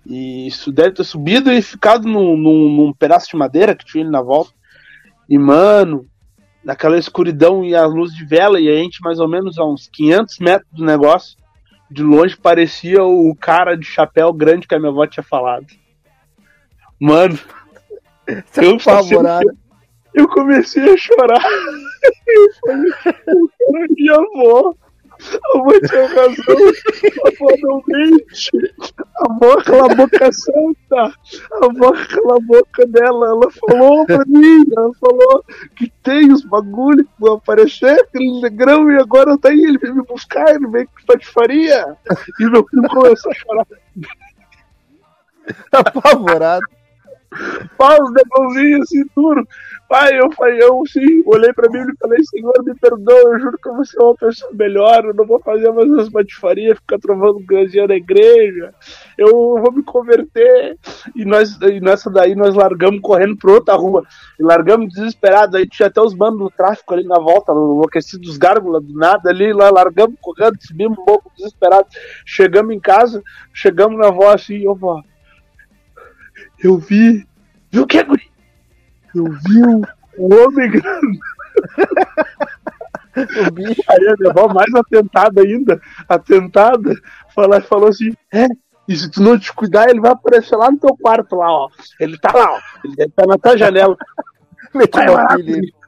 E 0.06 0.48
isso 0.48 0.72
deve 0.72 0.92
ter 0.92 1.04
subido 1.04 1.52
e 1.52 1.62
ficado 1.62 2.08
num, 2.08 2.36
num, 2.36 2.70
num 2.70 2.94
pedaço 2.94 3.30
de 3.30 3.38
madeira 3.38 3.76
que 3.76 3.86
tinha 3.86 4.04
ele 4.04 4.12
na 4.12 4.22
volta. 4.22 4.52
E, 5.30 5.38
mano, 5.38 6.06
naquela 6.64 6.98
escuridão 6.98 7.64
e 7.64 7.76
a 7.76 7.86
luz 7.86 8.14
de 8.14 8.26
vela, 8.26 8.60
e 8.60 8.70
a 8.70 8.76
gente 8.76 9.02
mais 9.02 9.20
ou 9.20 9.28
menos 9.28 9.58
a 9.58 9.66
uns 9.66 9.88
500 9.88 10.40
metros 10.40 10.72
do 10.72 10.84
negócio, 10.84 11.38
de 11.90 12.04
longe 12.04 12.38
parecia 12.38 13.04
o 13.04 13.36
cara 13.36 13.76
de 13.76 13.86
chapéu 13.86 14.32
grande 14.32 14.68
que 14.68 14.74
a 14.74 14.80
minha 14.80 14.92
avó 14.92 15.06
tinha 15.06 15.24
falado. 15.24 15.68
Mano, 17.00 17.38
eu 18.56 18.80
favorável. 18.80 19.58
Eu 20.14 20.28
comecei 20.28 20.94
a 20.94 20.98
chorar. 20.98 21.42
Eu 22.28 23.50
falei, 23.68 23.88
minha 23.96 24.16
avó. 24.16 24.74
A 25.22 25.58
avó 25.60 25.72
tinha 25.88 26.08
razão. 26.08 26.56
A 27.24 27.28
avó 27.28 27.56
não 27.62 27.84
mente. 27.88 28.50
A 29.18 29.32
avó 29.32 29.62
cala 29.64 29.92
a 29.92 29.96
boca 29.96 30.32
santa. 30.32 31.14
A 31.52 31.66
avó 31.66 31.92
cala 31.92 32.38
a 32.38 32.40
boca 32.40 32.86
dela. 32.88 33.28
Ela 33.28 33.52
falou 33.52 34.06
pra 34.06 34.24
mim. 34.26 34.66
Ela 34.76 34.92
falou 35.00 35.46
que 35.76 35.92
tem 36.04 36.32
os 36.32 36.44
bagulhos 36.44 37.06
que 37.06 37.14
vão 37.20 37.36
aparecer, 37.36 38.00
aquele 38.02 38.42
negrão, 38.42 38.92
e 38.92 38.98
agora 38.98 39.38
tá 39.38 39.50
aí. 39.50 39.62
Ele 39.62 39.78
veio 39.78 39.96
me 39.96 40.04
buscar, 40.04 40.56
ele 40.56 40.68
veio 40.68 40.88
com 40.88 41.06
patifaria. 41.06 41.98
E 42.40 42.46
meu 42.46 42.66
filho 42.68 42.90
começou 42.90 43.32
a 43.32 43.36
chorar. 43.36 43.68
Apavorado. 45.72 46.81
Pá, 47.78 47.98
os 48.02 48.12
negãozinhos 48.12 48.82
assim, 48.82 49.04
duro. 49.16 49.48
Pai, 49.88 50.18
eu 50.18 50.32
falei, 50.32 50.62
eu 50.62 50.82
sim, 50.88 51.22
olhei 51.26 51.52
pra 51.52 51.70
mim 51.70 51.80
e 51.80 51.98
falei, 51.98 52.24
Senhor, 52.24 52.54
me 52.64 52.74
perdoa, 52.76 53.34
eu 53.34 53.40
juro 53.40 53.58
que 53.62 53.70
vou 53.70 53.84
ser 53.84 54.02
uma 54.02 54.16
pessoa 54.16 54.52
melhor, 54.54 55.04
eu 55.04 55.14
não 55.14 55.26
vou 55.26 55.40
fazer 55.42 55.70
mais 55.72 55.92
as 55.98 56.10
patifarias, 56.10 56.78
ficar 56.78 56.98
trovando 56.98 57.40
ganzinha 57.40 57.88
na 57.88 57.96
igreja, 57.96 58.74
eu 59.18 59.30
vou 59.30 59.72
me 59.72 59.84
converter. 59.84 60.78
E 61.14 61.26
nós, 61.26 61.60
e 61.62 61.82
nessa 61.82 62.10
daí 62.10 62.36
nós 62.36 62.56
largamos 62.56 63.02
correndo 63.02 63.36
pra 63.36 63.52
outra 63.52 63.76
rua, 63.76 64.04
e 64.40 64.44
largamos 64.44 64.94
desesperados, 64.94 65.56
aí 65.56 65.68
tinha 65.68 65.88
até 65.88 66.02
os 66.02 66.14
bandos 66.14 66.40
do 66.40 66.50
tráfico 66.50 66.94
ali 66.94 67.04
na 67.04 67.20
volta, 67.20 67.52
enlouquecidos 67.52 68.28
dos 68.28 68.38
gárgulas, 68.38 68.84
do 68.84 68.94
nada 68.94 69.30
ali, 69.30 69.52
lá 69.52 69.70
largamos 69.70 70.16
correndo, 70.22 70.58
subimos 70.62 70.98
um 70.98 71.04
pouco 71.04 71.30
desesperados, 71.36 71.94
chegamos 72.26 72.74
em 72.74 72.80
casa, 72.80 73.22
chegamos 73.54 74.00
na 74.00 74.08
avó 74.08 74.34
assim, 74.34 74.66
ô 74.66 74.74
vó, 74.74 75.02
eu 76.64 76.78
vi, 76.78 77.28
viu 77.72 77.84
o 77.84 77.88
que, 77.88 78.04
guri? 78.04 78.32
Eu 79.14 79.26
vi 79.26 79.66
um, 79.66 79.82
homem 80.18 80.72
grande. 80.72 81.20
o 83.48 83.52
bicho. 83.52 83.82
Aí 83.90 84.08
a 84.08 84.16
minha 84.18 84.32
avó 84.32 84.48
mais 84.54 84.74
atentada 84.74 85.42
ainda, 85.42 85.82
atentada, 86.08 86.94
falou, 87.36 87.62
falou 87.62 87.90
assim: 87.90 88.14
é, 88.32 88.48
e 88.88 88.96
se 88.96 89.10
tu 89.10 89.22
não 89.22 89.38
te 89.38 89.54
cuidar, 89.54 89.90
ele 89.90 90.00
vai 90.00 90.12
aparecer 90.12 90.56
lá 90.56 90.72
no 90.72 90.80
teu 90.80 90.96
quarto, 90.98 91.36
lá, 91.36 91.52
ó. 91.52 91.70
Ele 92.00 92.18
tá 92.18 92.32
lá, 92.34 92.54
ó. 92.54 92.60
Ele 92.84 92.96
deve 92.96 93.10
estar 93.10 93.28
na 93.28 93.38
tua 93.38 93.58
janela. 93.58 93.98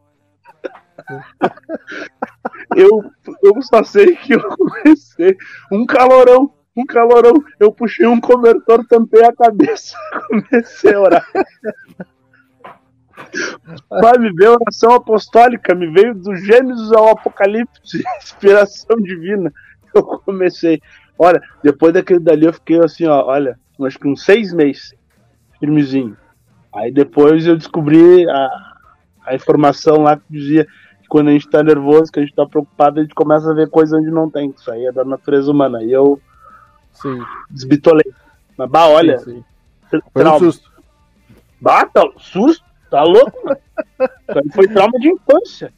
eu, 2.75 3.03
eu 3.41 3.61
só 3.61 3.83
sei 3.83 4.15
que 4.15 4.33
eu 4.35 4.41
comecei 4.57 5.37
um 5.71 5.85
calorão, 5.85 6.53
um 6.75 6.85
calorão. 6.85 7.33
Eu 7.59 7.71
puxei 7.71 8.07
um 8.07 8.19
cobertor, 8.19 8.85
tampei 8.87 9.23
a 9.23 9.33
cabeça, 9.33 9.95
comecei 10.27 10.93
a 10.93 10.99
orar. 10.99 11.27
Vai 13.89 14.17
me 14.17 14.31
ver 14.33 14.49
oração 14.49 14.91
apostólica, 14.91 15.75
me 15.75 15.87
veio 15.87 16.15
do 16.15 16.35
Gênesis 16.35 16.91
ao 16.91 17.09
Apocalipse, 17.09 18.03
inspiração 18.21 18.97
divina. 18.97 19.51
Eu 19.93 20.03
comecei. 20.03 20.81
Olha, 21.17 21.41
depois 21.63 21.93
daquele 21.93 22.19
dali 22.19 22.45
eu 22.45 22.53
fiquei 22.53 22.79
assim, 22.79 23.05
ó, 23.05 23.25
olha, 23.25 23.59
acho 23.81 23.99
que 23.99 24.07
uns 24.07 24.23
seis 24.23 24.53
meses, 24.53 24.93
firmezinho. 25.59 26.17
Aí 26.73 26.91
depois 26.91 27.45
eu 27.45 27.55
descobri 27.55 28.27
a, 28.27 28.49
a 29.27 29.35
informação 29.35 29.97
lá 29.97 30.17
que 30.17 30.23
dizia 30.29 30.65
que 30.65 31.07
quando 31.07 31.29
a 31.29 31.31
gente 31.31 31.47
tá 31.47 31.61
nervoso, 31.61 32.11
que 32.11 32.19
a 32.19 32.23
gente 32.23 32.35
tá 32.35 32.45
preocupado, 32.47 32.99
a 32.99 33.03
gente 33.03 33.13
começa 33.13 33.51
a 33.51 33.53
ver 33.53 33.69
coisa 33.69 33.97
onde 33.97 34.09
não 34.09 34.29
tem. 34.29 34.49
Isso 34.49 34.71
aí 34.71 34.87
é 34.87 34.91
da 34.91 35.05
natureza 35.05 35.51
humana. 35.51 35.77
Aí 35.77 35.91
eu 35.91 36.19
Sim. 36.93 37.21
desbitolei. 37.49 38.13
Mas 38.57 38.69
bah, 38.69 38.87
olha, 38.87 39.17
sim, 39.19 39.43
sim. 39.89 40.01
Foi 40.11 40.21
um 40.21 40.25
trauma. 40.25 40.39
susto. 40.39 40.71
Bah, 41.59 41.85
tá, 41.85 42.07
susto, 42.17 42.65
tá 42.89 43.03
louco, 43.03 43.49
aí 43.49 44.51
foi 44.53 44.67
trauma 44.67 44.99
de 44.99 45.09
infância. 45.09 45.73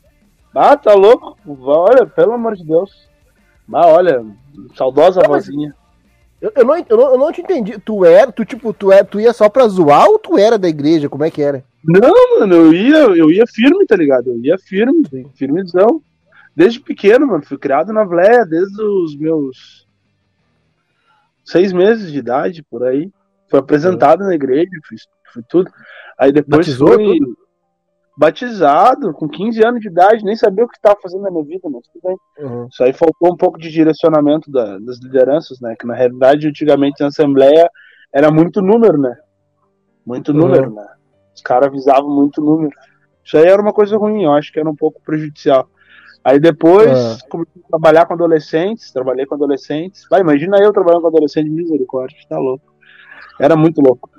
Bah, 0.54 0.78
tá 0.78 0.94
louco. 0.94 1.38
Olha, 1.62 2.06
pelo 2.06 2.34
amor 2.34 2.56
de 2.56 2.64
Deus. 2.64 3.08
Bah, 3.68 3.88
olha, 3.88 4.26
saudosa 4.76 5.22
Não, 5.22 5.30
vozinha. 5.30 5.76
Eu, 6.42 6.52
eu, 6.56 6.66
não, 6.66 6.78
eu, 6.78 6.98
não, 6.98 7.12
eu 7.12 7.18
não 7.18 7.32
te 7.32 7.42
entendi. 7.42 7.80
Tu 7.80 8.06
era, 8.06 8.32
tu, 8.32 8.46
tipo, 8.46 8.74
tu, 8.74 8.92
era, 8.92 9.04
tu 9.04 9.20
ia 9.20 9.34
só 9.34 9.50
pra 9.50 9.68
zoar 9.68 10.08
ou 10.08 10.20
tu 10.20 10.38
era 10.38 10.58
da 10.58 10.70
igreja? 10.70 11.10
Como 11.10 11.24
é 11.24 11.32
que 11.32 11.42
era? 11.42 11.64
Não, 11.84 12.40
mano, 12.40 12.56
eu 12.56 12.74
ia, 12.74 12.98
eu 13.18 13.32
ia 13.32 13.46
firme, 13.48 13.86
tá 13.86 13.96
ligado? 13.96 14.32
Eu 14.32 14.40
ia 14.44 14.58
firme, 14.58 15.04
firmezão. 15.36 16.02
Desde 16.56 16.80
pequeno, 16.80 17.28
mano. 17.28 17.44
Fui 17.46 17.58
criado 17.58 17.92
na 17.92 18.04
Vleia 18.04 18.46
desde 18.46 18.82
os 18.82 19.16
meus 19.16 19.85
seis 21.46 21.72
meses 21.72 22.12
de 22.12 22.18
idade, 22.18 22.64
por 22.64 22.84
aí. 22.84 23.10
Fui 23.48 23.60
apresentado 23.60 24.24
na 24.26 24.34
igreja, 24.36 24.70
fiz, 24.90 25.04
fui 25.32 25.44
tudo. 25.48 25.72
Aí 26.18 26.32
depois 26.32 26.66
Batizou 26.68 26.88
fui 26.94 27.20
batizado, 28.18 29.12
com 29.14 29.28
15 29.28 29.64
anos 29.66 29.82
de 29.82 29.88
idade, 29.90 30.24
nem 30.24 30.36
sabia 30.36 30.64
o 30.64 30.70
que 30.70 30.78
estava 30.78 30.98
fazendo 31.02 31.24
na 31.24 31.32
minha 31.32 31.44
vida, 31.44 31.70
mas 31.70 31.82
tudo 31.88 32.02
bem. 32.04 32.18
Uhum. 32.40 32.68
Isso 32.72 32.84
aí 32.84 32.94
faltou 32.94 33.34
um 33.34 33.38
pouco 33.38 33.60
de 33.60 33.70
direcionamento 33.70 34.50
da- 34.50 34.80
das 34.80 35.00
lideranças, 35.02 35.60
né? 35.60 35.76
Que 35.78 35.86
na 35.86 35.94
realidade, 35.94 36.48
antigamente 36.48 37.02
na 37.02 37.08
Assembleia 37.08 37.70
era 38.14 38.32
muito 38.32 38.62
número, 38.62 38.98
né? 38.98 39.16
Muito 40.06 40.32
Uhum. 40.32 40.38
número, 40.38 40.74
né? 40.74 40.88
Os 41.36 41.42
caras 41.42 41.72
visavam 41.72 42.10
muito 42.10 42.42
número. 42.42 42.72
Isso 43.24 43.38
aí 43.38 43.46
era 43.48 43.62
uma 43.62 43.74
coisa 43.74 43.98
ruim, 43.98 44.24
eu 44.24 44.32
acho 44.32 44.52
que 44.52 44.60
era 44.60 44.70
um 44.70 44.76
pouco 44.76 45.02
prejudicial. 45.02 45.68
Aí 46.26 46.40
depois 46.40 46.90
É. 46.90 47.18
comecei 47.30 47.62
a 47.64 47.68
trabalhar 47.70 48.06
com 48.08 48.14
adolescentes, 48.16 48.92
trabalhei 48.92 49.28
com 49.28 49.36
adolescentes. 49.36 50.08
Vai, 50.10 50.22
imagina 50.22 50.58
eu 50.58 50.74
trabalhando 50.74 51.02
com 51.04 51.08
adolescente, 51.10 51.48
misericórdia, 51.52 52.18
tá 52.28 52.40
louco. 52.40 52.74
Era 53.40 53.56
muito 53.56 53.80
louco. 53.80 54.10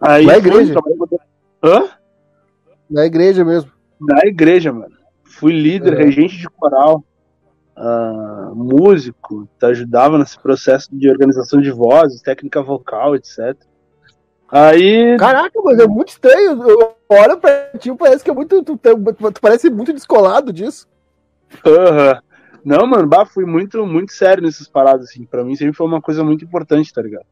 Aí 0.00 0.26
Na 0.26 0.36
igreja? 0.36 0.74
com- 0.74 1.18
Hã? 1.62 1.88
Na 2.90 3.06
igreja 3.06 3.44
mesmo. 3.44 3.70
Na 3.98 4.26
igreja, 4.26 4.72
mano. 4.72 4.94
Fui 5.22 5.52
líder, 5.52 5.94
É. 5.94 6.04
regente 6.04 6.36
de 6.36 6.48
coral, 6.50 7.02
ah, 7.74 8.52
músico, 8.54 9.48
ajudava 9.62 10.18
nesse 10.18 10.38
processo 10.38 10.88
de 10.94 11.08
organização 11.08 11.60
de 11.60 11.70
vozes, 11.70 12.20
técnica 12.20 12.62
vocal, 12.62 13.16
etc. 13.16 13.56
Aí, 14.56 15.16
Caraca, 15.16 15.60
mas 15.64 15.80
é 15.80 15.86
muito 15.88 16.10
estranho. 16.10 16.62
Eu 16.62 16.94
olho 17.08 17.38
pra 17.38 17.70
ti, 17.76 17.92
parece 17.98 18.22
que 18.22 18.30
é 18.30 18.32
muito. 18.32 18.62
Tu, 18.62 18.76
tu, 18.76 19.32
tu 19.32 19.40
parece 19.40 19.68
muito 19.68 19.92
descolado 19.92 20.52
disso. 20.52 20.86
aham. 21.66 22.20
não, 22.64 22.86
mano, 22.86 23.08
bah, 23.08 23.26
fui 23.26 23.44
muito, 23.44 23.84
muito 23.84 24.12
sério 24.12 24.44
nessas 24.44 24.68
paradas, 24.68 25.06
assim. 25.06 25.24
Pra 25.24 25.42
mim 25.42 25.56
sempre 25.56 25.74
foi 25.74 25.84
uma 25.84 26.00
coisa 26.00 26.22
muito 26.22 26.44
importante, 26.44 26.92
tá 26.92 27.02
ligado? 27.02 27.26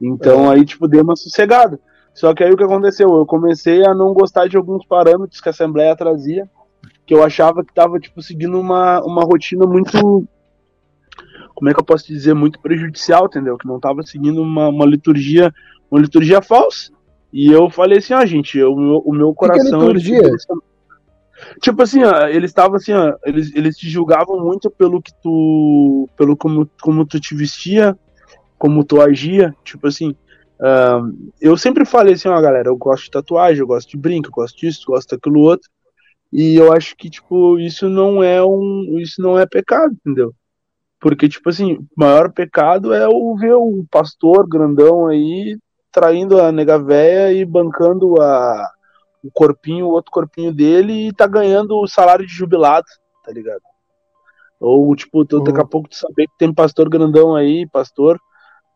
Então 0.00 0.48
aí, 0.48 0.64
tipo, 0.64 0.86
dei 0.86 1.00
uma 1.00 1.16
sossegada. 1.16 1.80
Só 2.14 2.32
que 2.32 2.44
aí 2.44 2.52
o 2.52 2.56
que 2.56 2.62
aconteceu? 2.62 3.08
Eu 3.08 3.26
comecei 3.26 3.84
a 3.84 3.92
não 3.92 4.14
gostar 4.14 4.46
de 4.46 4.56
alguns 4.56 4.86
parâmetros 4.86 5.40
que 5.40 5.48
a 5.48 5.50
Assembleia 5.50 5.96
trazia, 5.96 6.48
que 7.04 7.12
eu 7.12 7.24
achava 7.24 7.64
que 7.64 7.74
tava, 7.74 7.98
tipo, 7.98 8.22
seguindo 8.22 8.60
uma, 8.60 9.00
uma 9.04 9.24
rotina 9.24 9.66
muito. 9.66 9.90
Como 11.52 11.68
é 11.68 11.74
que 11.74 11.80
eu 11.80 11.84
posso 11.84 12.06
dizer? 12.06 12.32
Muito 12.32 12.60
prejudicial, 12.60 13.26
entendeu? 13.26 13.58
Que 13.58 13.66
não 13.66 13.80
tava 13.80 14.04
seguindo 14.04 14.40
uma, 14.40 14.68
uma 14.68 14.86
liturgia, 14.86 15.52
uma 15.90 16.00
liturgia 16.00 16.40
falsa. 16.40 16.92
E 17.32 17.50
eu 17.50 17.70
falei 17.70 17.98
assim, 17.98 18.14
ó, 18.14 18.24
gente, 18.24 18.58
eu- 18.58 18.72
o 18.72 18.80
meu, 18.80 18.98
o 18.98 19.12
meu 19.12 19.34
que 19.34 19.44
é 19.44 19.48
coração. 19.48 19.80
liturgia? 19.80 20.22
Tipo 21.60 21.82
assim, 21.82 22.02
ó, 22.04 22.26
eles 22.26 22.50
estavam 22.50 22.76
assim, 22.76 22.92
ó, 22.92 23.16
eles, 23.24 23.54
eles 23.54 23.76
te 23.76 23.88
julgavam 23.88 24.40
muito 24.40 24.70
pelo 24.70 25.00
que 25.00 25.12
tu. 25.22 26.08
pelo 26.16 26.36
como, 26.36 26.68
como 26.82 27.06
tu 27.06 27.18
te 27.18 27.34
vestia, 27.34 27.96
como 28.58 28.84
tu 28.84 29.00
agia. 29.00 29.54
Tipo 29.64 29.86
assim, 29.86 30.14
ahn, 30.60 31.12
eu 31.40 31.56
sempre 31.56 31.84
falei 31.84 32.14
assim, 32.14 32.28
ó, 32.28 32.40
galera, 32.40 32.68
eu 32.68 32.76
gosto 32.76 33.04
de 33.04 33.10
tatuagem, 33.10 33.60
eu 33.60 33.66
gosto 33.66 33.90
de 33.90 33.96
brinco, 33.96 34.28
eu 34.28 34.32
gosto 34.32 34.58
disso, 34.58 34.82
eu 34.86 34.94
gosto 34.94 35.16
daquilo 35.16 35.40
outro. 35.40 35.68
E 36.32 36.54
eu 36.56 36.72
acho 36.72 36.94
que, 36.96 37.08
tipo, 37.08 37.58
isso 37.58 37.88
não 37.88 38.22
é 38.22 38.44
um. 38.44 38.98
Isso 39.00 39.20
não 39.22 39.38
é 39.38 39.46
pecado, 39.46 39.94
entendeu? 39.94 40.32
Porque, 41.00 41.28
tipo 41.28 41.48
assim, 41.48 41.74
o 41.74 41.86
maior 41.96 42.30
pecado 42.30 42.92
é 42.92 43.08
o 43.08 43.34
ver 43.36 43.54
o 43.54 43.84
pastor 43.90 44.46
grandão 44.46 45.06
aí 45.06 45.58
traindo 45.92 46.40
a 46.40 46.52
nega 46.52 46.78
véia 46.78 47.32
e 47.32 47.44
bancando 47.44 48.20
a, 48.20 48.70
o 49.22 49.30
corpinho, 49.30 49.86
o 49.86 49.90
outro 49.90 50.10
corpinho 50.10 50.52
dele 50.52 51.08
e 51.08 51.12
tá 51.12 51.26
ganhando 51.26 51.76
o 51.76 51.86
salário 51.86 52.26
de 52.26 52.32
jubilado, 52.32 52.86
tá 53.24 53.32
ligado? 53.32 53.62
Ou, 54.58 54.94
tipo, 54.94 55.24
tu, 55.24 55.40
daqui 55.40 55.60
a 55.60 55.64
pouco 55.64 55.88
tu 55.88 55.96
saber 55.96 56.26
que 56.26 56.38
tem 56.38 56.52
pastor 56.52 56.88
grandão 56.88 57.34
aí, 57.34 57.66
pastor, 57.66 58.20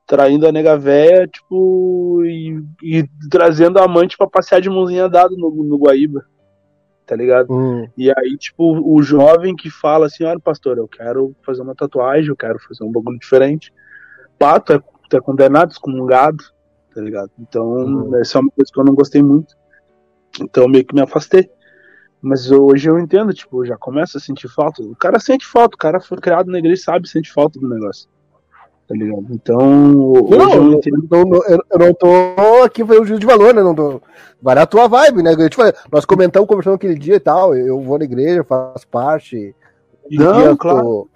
traindo 0.07 0.47
a 0.47 0.53
nega 0.53 0.79
véia, 0.79 1.27
tipo, 1.27 2.25
e, 2.25 2.63
e 2.83 3.09
trazendo 3.31 3.79
a 3.79 3.85
amante 3.85 4.17
pra 4.17 4.27
passear 4.27 4.61
de 4.61 4.71
mãozinha 4.71 5.09
dada 5.09 5.35
no, 5.37 5.51
no 5.51 5.79
Guaíba, 5.79 6.25
tá 7.07 7.15
ligado? 7.15 7.53
Hum. 7.53 7.87
E 7.97 8.11
aí, 8.11 8.37
tipo, 8.39 8.81
o 8.83 9.03
jovem 9.03 9.55
que 9.55 9.71
fala 9.71 10.07
assim, 10.07 10.25
olha, 10.25 10.41
pastor, 10.41 10.79
eu 10.79 10.89
quero 10.89 11.35
fazer 11.45 11.61
uma 11.61 11.75
tatuagem, 11.75 12.29
eu 12.29 12.37
quero 12.37 12.59
fazer 12.59 12.83
um 12.83 12.93
bagulho 12.93 13.19
diferente. 13.19 13.73
Pá, 14.39 14.59
tu 14.59 14.73
é, 14.73 14.79
tu 15.09 15.17
é 15.17 15.21
condenado, 15.21 15.73
excomungado, 15.73 16.43
tá 16.95 17.01
ligado? 17.01 17.31
Então, 17.39 17.67
Uhum. 17.67 18.17
essa 18.17 18.39
é 18.39 18.41
uma 18.41 18.51
coisa 18.51 18.71
que 18.73 18.81
eu 18.81 18.85
não 18.85 18.95
gostei 18.95 19.23
muito. 19.23 19.55
Então, 20.41 20.69
meio 20.69 20.85
que 20.85 20.95
me 20.95 21.01
afastei. 21.03 21.49
Mas 22.21 22.51
hoje 22.51 22.89
eu 22.89 22.99
entendo, 22.99 23.35
tipo, 23.35 23.63
eu 23.63 23.67
já 23.67 23.77
começo 23.77 24.17
a 24.17 24.21
sentir 24.21 24.49
falta. 24.49 24.83
O 24.83 24.97
cara 24.97 25.21
sente 25.21 25.47
falta, 25.47 25.75
o 25.75 25.79
cara 25.79 26.01
foi 26.01 26.17
criado 26.19 26.51
na 26.51 26.59
igreja, 26.59 26.83
sabe, 26.83 27.09
sente 27.09 27.31
falta 27.33 27.61
do 27.61 27.69
negócio. 27.69 28.09
Tá 28.89 28.95
ligado? 28.95 29.27
Então, 29.31 29.97
hoje 30.25 30.37
Não, 30.39 30.55
eu 30.55 30.73
entendo. 30.73 31.07
eu, 31.11 31.25
não- 31.27 31.45
eu- 31.47 31.79
não 31.79 31.95
tô 31.95 32.07
aqui 32.65 32.85
fazendo 32.85 33.05
juízo 33.07 33.21
de 33.21 33.27
valor, 33.27 33.55
né? 33.55 33.63
Não 33.63 33.75
tô, 33.75 34.01
vai 34.43 34.55
na 34.55 34.67
tua 34.67 34.89
vibe, 34.89 35.23
né? 35.23 35.35
Eu 35.39 35.49
te 35.51 35.57
falei, 35.57 35.73
nós 35.93 36.05
comentamos, 36.05 36.49
conversamos 36.49 36.77
aquele 36.77 36.95
dia 36.99 37.15
e 37.17 37.21
tal. 37.21 37.55
Eu 37.55 37.81
vou 37.81 37.99
na 37.99 38.05
igreja, 38.05 38.45
faço 38.45 38.87
parte. 38.89 39.55
Não, 40.11 40.55
claro. 40.57 40.81
tô- 40.83 41.09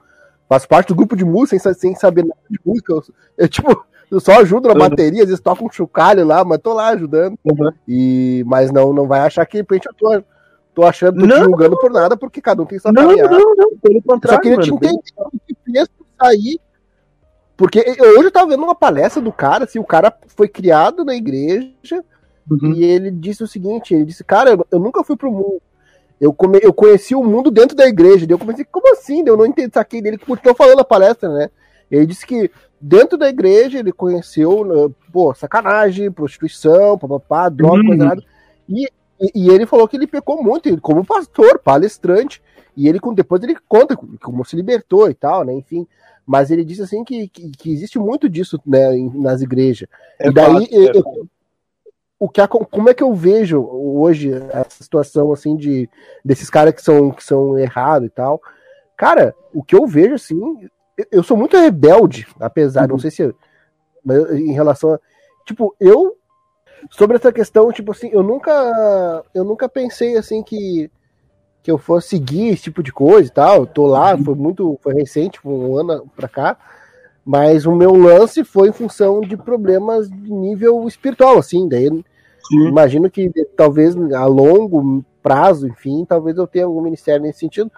faço 0.49 0.67
parte 0.69 0.89
do 0.89 0.95
grupo 0.95 1.15
de 1.17 1.25
música 1.27 1.59
sem, 1.59 1.75
sem 1.75 1.95
saber 1.95 2.23
nada 2.25 2.41
de 2.51 2.59
música. 2.65 2.93
Eu, 2.93 3.03
eu, 3.37 3.49
tipo, 3.49 3.85
eu 4.11 4.21
só 4.21 4.41
ajudo 4.41 4.69
na 4.69 4.75
Uhum. 4.75 4.81
bateria, 4.81 5.23
às 5.23 5.29
vezes 5.29 5.41
toco 5.43 5.65
um 5.67 5.71
chocalho 5.71 6.25
lá, 6.27 6.45
mas 6.45 6.59
tô 6.59 6.73
lá 6.73 6.89
ajudando. 6.89 7.39
Uhum. 7.45 7.71
E, 7.87 8.43
mas 8.47 8.71
não, 8.73 8.93
não 8.93 9.07
vai 9.07 9.21
achar 9.21 9.45
que 9.47 9.53
de 9.53 9.59
repente 9.59 9.87
eu 9.87 9.95
tô, 9.95 10.23
tô 10.75 10.85
achando, 10.85 11.21
tô 11.21 11.27
te 11.27 11.29
Não. 11.29 11.45
julgando 11.45 11.79
por 11.79 11.91
nada, 11.91 12.17
porque 12.17 12.41
cada 12.41 12.63
um 12.63 12.67
tem 12.67 12.79
sua 12.79 12.93
Não, 12.93 13.09
caminhada. 13.09 13.31
não, 13.39 13.55
não, 13.55 13.77
pelo 13.79 14.01
Só 14.03 14.13
contrário. 14.13 14.41
queria 14.43 14.59
te 14.59 14.71
mano. 14.71 14.77
entender 14.85 15.03
o 15.17 15.31
que 15.47 15.57
fez 15.65 15.89
sair. 16.21 16.61
Porque 17.57 17.81
eu- 17.99 18.11
hoje 18.19 18.25
eu 18.27 18.31
tava 18.31 18.51
vendo 18.51 18.63
uma 18.63 18.75
palestra 18.75 19.21
do 19.21 19.33
cara, 19.33 19.65
assim, 19.65 19.79
o 19.81 19.85
cara 19.85 20.13
foi 20.29 20.47
criado 20.49 21.05
na 21.05 21.15
igreja 21.15 22.05
Uhum. 22.51 22.73
e 22.73 22.85
ele 22.85 23.11
disse 23.11 23.43
o 23.43 23.49
seguinte, 23.49 23.95
ele 23.95 24.05
disse, 24.05 24.23
cara, 24.25 24.51
eu, 24.51 24.67
eu 24.71 24.79
nunca 24.79 25.03
fui 25.05 25.17
pro 25.17 25.31
mundo. 25.31 25.61
Eu, 26.21 26.33
come, 26.33 26.59
eu 26.63 26.73
conheci 26.73 27.15
o 27.15 27.23
mundo 27.23 27.51
dentro 27.51 27.77
da 27.77 27.87
igreja. 27.87 28.27
Daí 28.27 28.35
eu 28.35 28.39
comecei, 28.39 28.65
como 28.65 28.93
assim? 28.93 29.23
Eu 29.27 29.37
não 29.37 29.47
entendi, 29.47 29.71
saquei 29.73 30.01
dele, 30.03 30.19
que 30.19 30.27
continuou 30.27 30.57
falando 30.57 30.81
a 30.81 30.85
palestra, 30.85 31.29
né? 31.29 31.49
Ele 31.91 32.07
disse 32.07 32.27
que 32.27 32.51
dentro 32.81 33.19
da 33.19 33.29
igreja 33.29 33.79
ele 33.79 33.93
conheceu, 33.93 34.65
né, 34.65 34.95
pô, 35.13 35.35
sacanagem, 35.35 36.11
prostituição, 36.11 36.97
papapá, 36.99 37.49
droga, 37.49 37.81
Uhum. 37.81 37.87
coisa 37.89 38.05
nada. 38.05 38.23
E, 38.69 38.87
e, 39.21 39.31
e 39.35 39.51
ele 39.51 39.67
falou 39.67 39.89
que 39.89 39.97
ele 39.97 40.07
pecou 40.07 40.43
muito, 40.43 40.69
ele, 40.69 40.81
como 40.81 41.05
pastor, 41.05 41.59
palestrante, 41.59 42.43
e 42.77 42.89
ele 42.89 43.01
depois 43.15 43.43
ele 43.43 43.57
conta 43.69 43.97
como 44.23 44.45
se 44.45 44.55
libertou 44.55 45.11
e 45.11 45.15
tal, 45.15 45.45
né? 45.45 45.53
Enfim. 45.53 45.87
Mas 46.25 46.51
ele 46.51 46.65
disse 46.65 46.83
assim 46.83 47.03
que, 47.03 47.27
que, 47.29 47.51
que 47.51 47.73
existe 47.73 47.99
muito 47.99 48.29
disso 48.29 48.61
né, 48.65 48.91
nas 49.15 49.41
igrejas. 49.41 49.89
É 50.21 50.29
e 50.29 50.33
daí, 50.33 50.69
é 50.71 50.77
eu- 50.77 50.93
eu- 50.95 51.29
o 52.21 52.29
que, 52.29 52.47
como 52.49 52.89
é 52.91 52.95
que 52.95 53.03
eu 53.03 53.15
vejo 53.15 53.61
hoje 53.61 54.33
essa 54.51 54.83
situação 54.83 55.33
assim 55.33 55.57
de 55.57 55.89
desses 56.25 56.51
caras 56.51 56.75
que 56.75 56.83
são, 56.83 57.11
que 57.11 57.25
são 57.25 57.59
errados 57.59 58.09
e 58.09 58.11
tal? 58.11 58.41
Cara, 58.97 59.35
o 59.55 59.63
que 59.63 59.75
eu 59.75 59.87
vejo 59.87 60.15
assim, 60.15 60.69
eu, 61.11 61.23
sou 61.23 61.37
muito 61.37 61.57
rebelde, 61.57 62.27
apesar, 62.41 62.89
não 62.89 62.95
Uhum. 62.95 63.01
sei 63.01 63.11
se 63.11 63.35
mas 64.05 64.31
em 64.31 64.53
relação 64.53 64.95
a, 64.95 65.01
tipo, 65.45 65.75
eu 65.79 66.17
sobre 66.91 67.17
essa 67.17 67.33
questão, 67.33 67.73
tipo 67.73 67.93
assim, 67.93 68.09
eu 68.13 68.23
nunca 68.23 69.25
eu 69.35 69.45
nunca 69.45 69.69
pensei 69.69 70.17
assim 70.17 70.43
que 70.43 70.91
que 71.63 71.71
eu 71.71 71.79
fosse 71.79 72.11
seguir 72.11 72.49
esse 72.49 72.63
tipo 72.65 72.83
de 72.83 72.93
coisa 72.93 73.29
e 73.29 73.33
tal. 73.33 73.57
Eu 73.57 73.67
tô 73.67 73.87
lá, 73.87 74.17
foi 74.17 74.35
muito, 74.35 74.79
foi 74.83 74.95
recente, 74.95 75.41
foi 75.41 75.53
um 75.53 75.77
ano 75.77 76.09
pra 76.17 76.29
cá. 76.29 76.57
Mas 77.25 77.67
o 77.67 77.75
meu 77.75 77.93
lance 77.93 78.43
foi 78.43 78.69
em 78.71 78.73
função 78.73 79.21
de 79.21 79.37
problemas 79.37 80.09
de 80.09 80.33
nível 80.33 80.87
espiritual, 80.89 81.37
assim. 81.39 81.69
Daí 81.69 81.89
Sim. 81.89 82.69
imagino 82.69 83.11
que 83.11 83.31
talvez 83.55 83.95
a 84.15 84.25
longo 84.25 85.05
prazo, 85.23 85.69
enfim, 85.69 86.07
talvez 86.09 86.39
eu 86.39 86.47
tenha 86.47 86.65
algum 86.65 86.81
ministério 86.81 87.21
nesse 87.23 87.41
sentido, 87.41 87.71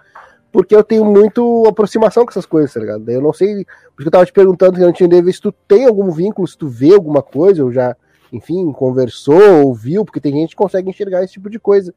porque 0.51 0.75
eu 0.75 0.83
tenho 0.83 1.05
muito 1.05 1.65
aproximação 1.67 2.25
com 2.25 2.31
essas 2.31 2.45
coisas, 2.45 2.73
tá 2.73 2.79
ligado? 2.79 3.07
Eu 3.09 3.21
não 3.21 3.31
sei, 3.31 3.65
porque 3.95 4.07
eu 4.07 4.11
tava 4.11 4.25
te 4.25 4.33
perguntando 4.33 4.73
que 4.73 4.81
eu 4.81 4.85
não 4.85 4.93
tinha 4.93 5.07
ideia, 5.07 5.23
se 5.31 5.41
tu 5.41 5.51
tem 5.51 5.85
algum 5.85 6.11
vínculo, 6.11 6.47
se 6.47 6.57
tu 6.57 6.67
vê 6.67 6.93
alguma 6.93 7.21
coisa, 7.21 7.63
ou 7.63 7.71
já, 7.71 7.95
enfim, 8.31 8.71
conversou, 8.71 9.65
ouviu, 9.65 10.03
porque 10.03 10.19
tem 10.19 10.33
gente 10.33 10.49
que 10.49 10.55
consegue 10.55 10.89
enxergar 10.89 11.23
esse 11.23 11.33
tipo 11.33 11.49
de 11.49 11.59
coisa. 11.59 11.93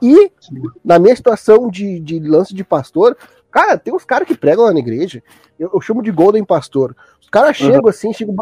E 0.00 0.30
na 0.84 0.98
minha 0.98 1.16
situação 1.16 1.68
de, 1.68 1.98
de 1.98 2.20
lance 2.20 2.54
de 2.54 2.62
pastor, 2.62 3.16
cara, 3.50 3.76
tem 3.78 3.92
uns 3.92 4.04
caras 4.04 4.28
que 4.28 4.36
pregam 4.36 4.64
lá 4.64 4.72
na 4.72 4.78
igreja, 4.78 5.22
eu, 5.58 5.70
eu, 5.72 5.80
chamo 5.80 6.02
de 6.02 6.12
Golden 6.12 6.44
Pastor. 6.44 6.94
Os 7.20 7.28
caras 7.28 7.58
uhum. 7.58 7.66
chegam 7.66 7.88
assim, 7.88 8.12
chegam 8.12 8.34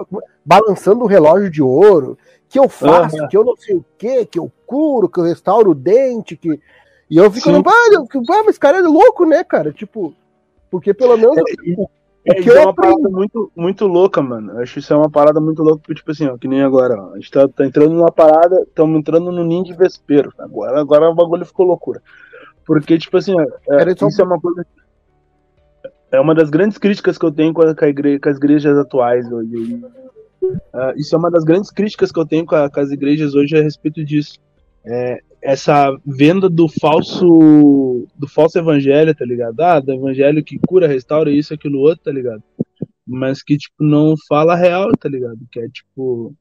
balançando 0.44 1.04
o 1.04 1.06
relógio 1.06 1.48
de 1.48 1.62
ouro, 1.62 2.18
que 2.48 2.58
eu 2.58 2.68
faço, 2.68 3.16
uhum. 3.16 3.28
que 3.28 3.36
eu 3.36 3.44
não 3.44 3.56
sei 3.56 3.76
o 3.76 3.84
que, 3.96 4.26
que 4.26 4.38
eu 4.38 4.52
curo, 4.66 5.08
que 5.08 5.18
eu 5.18 5.24
restauro 5.24 5.70
o 5.70 5.74
dente, 5.74 6.36
que. 6.36 6.60
E 7.08 7.16
eu 7.16 7.30
fico, 7.30 7.50
ah, 7.50 7.62
mas 8.42 8.48
esse 8.48 8.60
cara 8.60 8.78
é 8.78 8.82
louco, 8.82 9.24
né, 9.24 9.44
cara? 9.44 9.72
Tipo, 9.72 10.14
porque 10.70 10.92
pelo 10.92 11.16
menos. 11.16 11.36
É, 11.38 11.42
o, 11.80 11.88
é, 12.24 12.34
que 12.34 12.50
é 12.50 12.60
uma 12.60 12.74
parada 12.74 13.08
muito, 13.08 13.52
muito 13.54 13.86
louca, 13.86 14.20
mano. 14.20 14.52
Eu 14.52 14.58
acho 14.60 14.80
isso 14.80 14.92
é 14.92 14.96
uma 14.96 15.10
parada 15.10 15.40
muito 15.40 15.62
louca, 15.62 15.78
porque, 15.78 15.94
tipo 15.94 16.10
assim, 16.10 16.26
ó, 16.26 16.36
que 16.36 16.48
nem 16.48 16.62
agora, 16.62 17.00
ó, 17.00 17.12
a 17.12 17.16
gente 17.16 17.30
tá, 17.30 17.46
tá 17.48 17.64
entrando 17.64 17.94
numa 17.94 18.10
parada, 18.10 18.60
estamos 18.62 18.98
entrando 18.98 19.30
no 19.30 19.44
ninho 19.44 19.62
de 19.62 19.72
vespeiro. 19.72 20.32
Agora, 20.36 20.80
agora 20.80 21.08
o 21.08 21.14
bagulho 21.14 21.46
ficou 21.46 21.66
loucura. 21.66 22.02
Porque, 22.64 22.98
tipo 22.98 23.16
assim, 23.16 23.32
ó, 23.34 23.42
é, 23.74 23.92
isso 23.92 24.20
é 24.20 24.24
uma 24.24 24.40
coisa. 24.40 24.66
É 26.10 26.20
uma 26.20 26.34
das 26.34 26.50
grandes 26.50 26.78
críticas 26.78 27.16
que 27.16 27.24
eu 27.24 27.30
tenho 27.30 27.52
com, 27.52 27.62
a, 27.62 27.74
com, 27.74 27.84
a 27.84 27.88
igreja, 27.88 28.20
com 28.20 28.28
as 28.28 28.36
igrejas 28.36 28.76
atuais 28.76 29.30
hoje. 29.30 29.80
Uh, 30.42 30.92
isso 30.96 31.14
é 31.14 31.18
uma 31.18 31.30
das 31.30 31.44
grandes 31.44 31.70
críticas 31.70 32.10
que 32.10 32.18
eu 32.18 32.26
tenho 32.26 32.44
com, 32.44 32.56
a, 32.56 32.68
com 32.68 32.80
as 32.80 32.90
igrejas 32.90 33.34
hoje 33.34 33.56
a 33.56 33.62
respeito 33.62 34.04
disso. 34.04 34.38
É, 34.84 35.20
essa 35.46 35.96
venda 36.04 36.50
do 36.50 36.66
falso 36.68 38.04
do 38.16 38.26
falso 38.26 38.58
evangelho, 38.58 39.14
tá 39.14 39.24
ligado? 39.24 39.60
Ah, 39.60 39.78
do 39.78 39.92
evangelho 39.92 40.42
que 40.42 40.58
cura, 40.66 40.88
restaura 40.88 41.30
isso, 41.30 41.54
aquilo 41.54 41.78
outro, 41.78 42.02
tá 42.02 42.10
ligado? 42.10 42.42
Mas 43.06 43.44
que, 43.44 43.56
tipo, 43.56 43.76
não 43.78 44.16
fala 44.28 44.56
real, 44.56 44.90
tá 44.98 45.08
ligado? 45.08 45.38
Que 45.52 45.60
é, 45.60 45.68
tipo, 45.68 46.34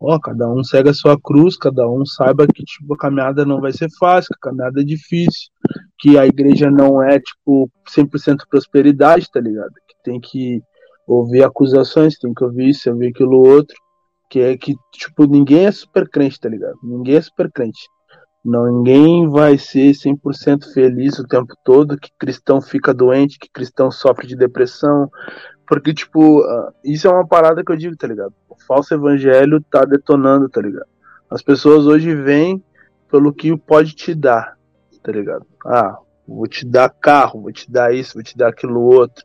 ó, 0.00 0.18
cada 0.18 0.48
um 0.50 0.64
segue 0.64 0.88
a 0.88 0.94
sua 0.94 1.20
cruz, 1.20 1.54
cada 1.58 1.86
um 1.86 2.06
saiba 2.06 2.46
que, 2.46 2.64
tipo, 2.64 2.94
a 2.94 2.96
caminhada 2.96 3.44
não 3.44 3.60
vai 3.60 3.74
ser 3.74 3.90
fácil, 3.98 4.28
que 4.28 4.38
a 4.38 4.50
caminhada 4.50 4.80
é 4.80 4.84
difícil, 4.84 5.50
que 5.98 6.16
a 6.16 6.26
igreja 6.26 6.70
não 6.70 7.02
é, 7.02 7.20
tipo, 7.20 7.70
100% 7.94 8.38
prosperidade, 8.48 9.30
tá 9.30 9.38
ligado? 9.38 9.74
Que 9.86 9.96
tem 10.02 10.18
que 10.18 10.62
ouvir 11.06 11.44
acusações, 11.44 12.18
tem 12.18 12.32
que 12.32 12.42
ouvir 12.42 12.70
isso, 12.70 12.88
ouvir 12.90 13.08
aquilo 13.08 13.36
outro, 13.36 13.76
que 14.30 14.40
é 14.40 14.56
que, 14.56 14.74
tipo, 14.92 15.26
ninguém 15.26 15.66
é 15.66 15.72
super 15.72 16.08
crente, 16.08 16.40
tá 16.40 16.48
ligado? 16.48 16.78
Ninguém 16.82 17.16
é 17.16 17.20
super 17.20 17.52
crente. 17.52 17.80
Ninguém 18.48 19.28
vai 19.28 19.58
ser 19.58 19.90
100% 19.90 20.72
feliz 20.72 21.18
o 21.18 21.26
tempo 21.26 21.52
todo, 21.64 21.98
que 21.98 22.12
cristão 22.16 22.60
fica 22.62 22.94
doente, 22.94 23.40
que 23.40 23.50
cristão 23.50 23.90
sofre 23.90 24.24
de 24.24 24.36
depressão, 24.36 25.10
porque, 25.66 25.92
tipo, 25.92 26.44
ah, 26.44 26.72
isso 26.84 27.08
é 27.08 27.10
uma 27.10 27.26
parada 27.26 27.64
que 27.64 27.72
eu 27.72 27.76
digo, 27.76 27.96
tá 27.96 28.06
ligado? 28.06 28.32
O 28.48 28.54
falso 28.54 28.94
evangelho 28.94 29.60
tá 29.68 29.84
detonando, 29.84 30.48
tá 30.48 30.60
ligado? 30.60 30.86
As 31.28 31.42
pessoas 31.42 31.86
hoje 31.86 32.14
vêm 32.14 32.62
pelo 33.10 33.32
que 33.32 33.56
pode 33.56 33.96
te 33.96 34.14
dar, 34.14 34.56
tá 35.02 35.10
ligado? 35.10 35.44
Ah, 35.66 35.98
vou 36.26 36.46
te 36.46 36.64
dar 36.64 36.88
carro, 36.88 37.42
vou 37.42 37.52
te 37.52 37.68
dar 37.68 37.92
isso, 37.92 38.14
vou 38.14 38.22
te 38.22 38.36
dar 38.36 38.50
aquilo 38.50 38.80
outro, 38.80 39.24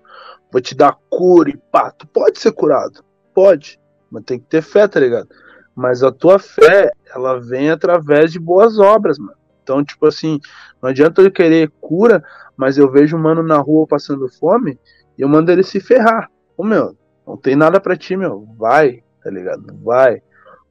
vou 0.52 0.60
te 0.60 0.74
dar 0.74 0.98
cura 1.12 1.52
e 1.52 1.58
pá, 1.58 1.92
tu 1.92 2.08
pode 2.08 2.40
ser 2.40 2.54
curado, 2.54 3.04
pode, 3.36 3.80
mas 4.10 4.24
tem 4.24 4.40
que 4.40 4.48
ter 4.48 4.64
fé, 4.64 4.88
tá 4.88 5.00
ligado? 5.00 5.30
Mas 5.76 6.04
a 6.04 6.12
tua 6.12 6.38
fé, 6.38 6.92
ela 7.14 7.40
vem 7.40 7.70
através 7.70 8.32
de 8.32 8.40
boas 8.40 8.78
obras, 8.78 9.18
mano. 9.18 9.38
Então, 9.64 9.84
tipo 9.84 10.06
assim, 10.06 10.40
não 10.82 10.90
adianta 10.90 11.22
eu 11.22 11.32
querer 11.32 11.72
cura, 11.80 12.24
mas 12.58 12.78
eu 12.78 12.92
vejo 12.92 13.16
um 13.16 13.22
mano 13.22 13.44
na 13.44 13.58
rua 13.58 13.88
passando 13.88 14.28
fome 14.28 14.78
e 15.18 15.22
eu 15.22 15.30
mando 15.30 15.52
ele 15.52 15.64
se 15.64 15.80
ferrar. 15.80 16.30
Ô 16.58 16.64
meu, 16.64 16.96
não 17.26 17.38
tem 17.38 17.56
nada 17.56 17.80
para 17.80 17.96
ti, 17.96 18.18
meu. 18.18 18.48
Vai, 18.58 19.04
tá 19.24 19.30
ligado? 19.30 19.78
Vai. 19.84 20.22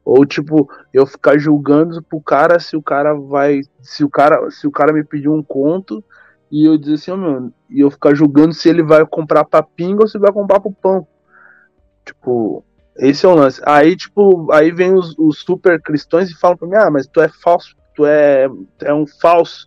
Ou 0.05 0.27
tipo, 0.27 0.69
eu 0.93 1.07
ficar 1.07 1.39
julgando 1.39 2.03
pro 2.03 2.21
cara 2.21 2.59
se 2.59 2.77
o 2.77 2.83
cara 2.83 3.15
vai. 3.15 3.61
Se 3.81 4.05
o 4.05 4.11
cara, 4.11 4.51
se 4.51 4.67
o 4.67 4.71
cara 4.71 4.93
me 4.93 5.05
pedir 5.05 5.29
um 5.29 5.43
conto 5.43 6.03
e 6.51 6.67
eu 6.67 6.77
dizer 6.77 6.95
assim, 6.95 7.11
ó, 7.13 7.17
meu, 7.17 7.53
e 7.69 7.81
eu 7.81 7.91
ficar 7.91 8.15
julgando 8.15 8.53
se 8.53 8.69
ele 8.69 8.83
vai 8.83 9.07
comprar 9.07 9.45
pra 9.45 9.63
pinga 9.63 10.03
ou 10.03 10.09
se 10.09 10.19
vai 10.19 10.33
comprar 10.33 10.59
pro 10.61 10.73
pão. 10.73 11.07
Tipo, 12.05 12.65
esse 12.97 13.25
é 13.25 13.29
o 13.29 13.35
lance. 13.35 13.61
Aí, 13.65 13.97
tipo, 13.97 14.51
aí 14.53 14.71
vem 14.71 14.95
os, 14.95 15.15
os 15.19 15.41
super 15.41 15.81
cristãos 15.81 16.31
e 16.31 16.39
falam 16.39 16.57
pra 16.57 16.69
mim, 16.69 16.77
ah, 16.77 16.91
mas 16.91 17.07
tu 17.07 17.21
é 17.21 17.29
falso, 17.29 17.75
tu 17.95 18.07
é, 18.07 18.49
é 18.81 18.93
um 18.93 19.07
falso, 19.07 19.67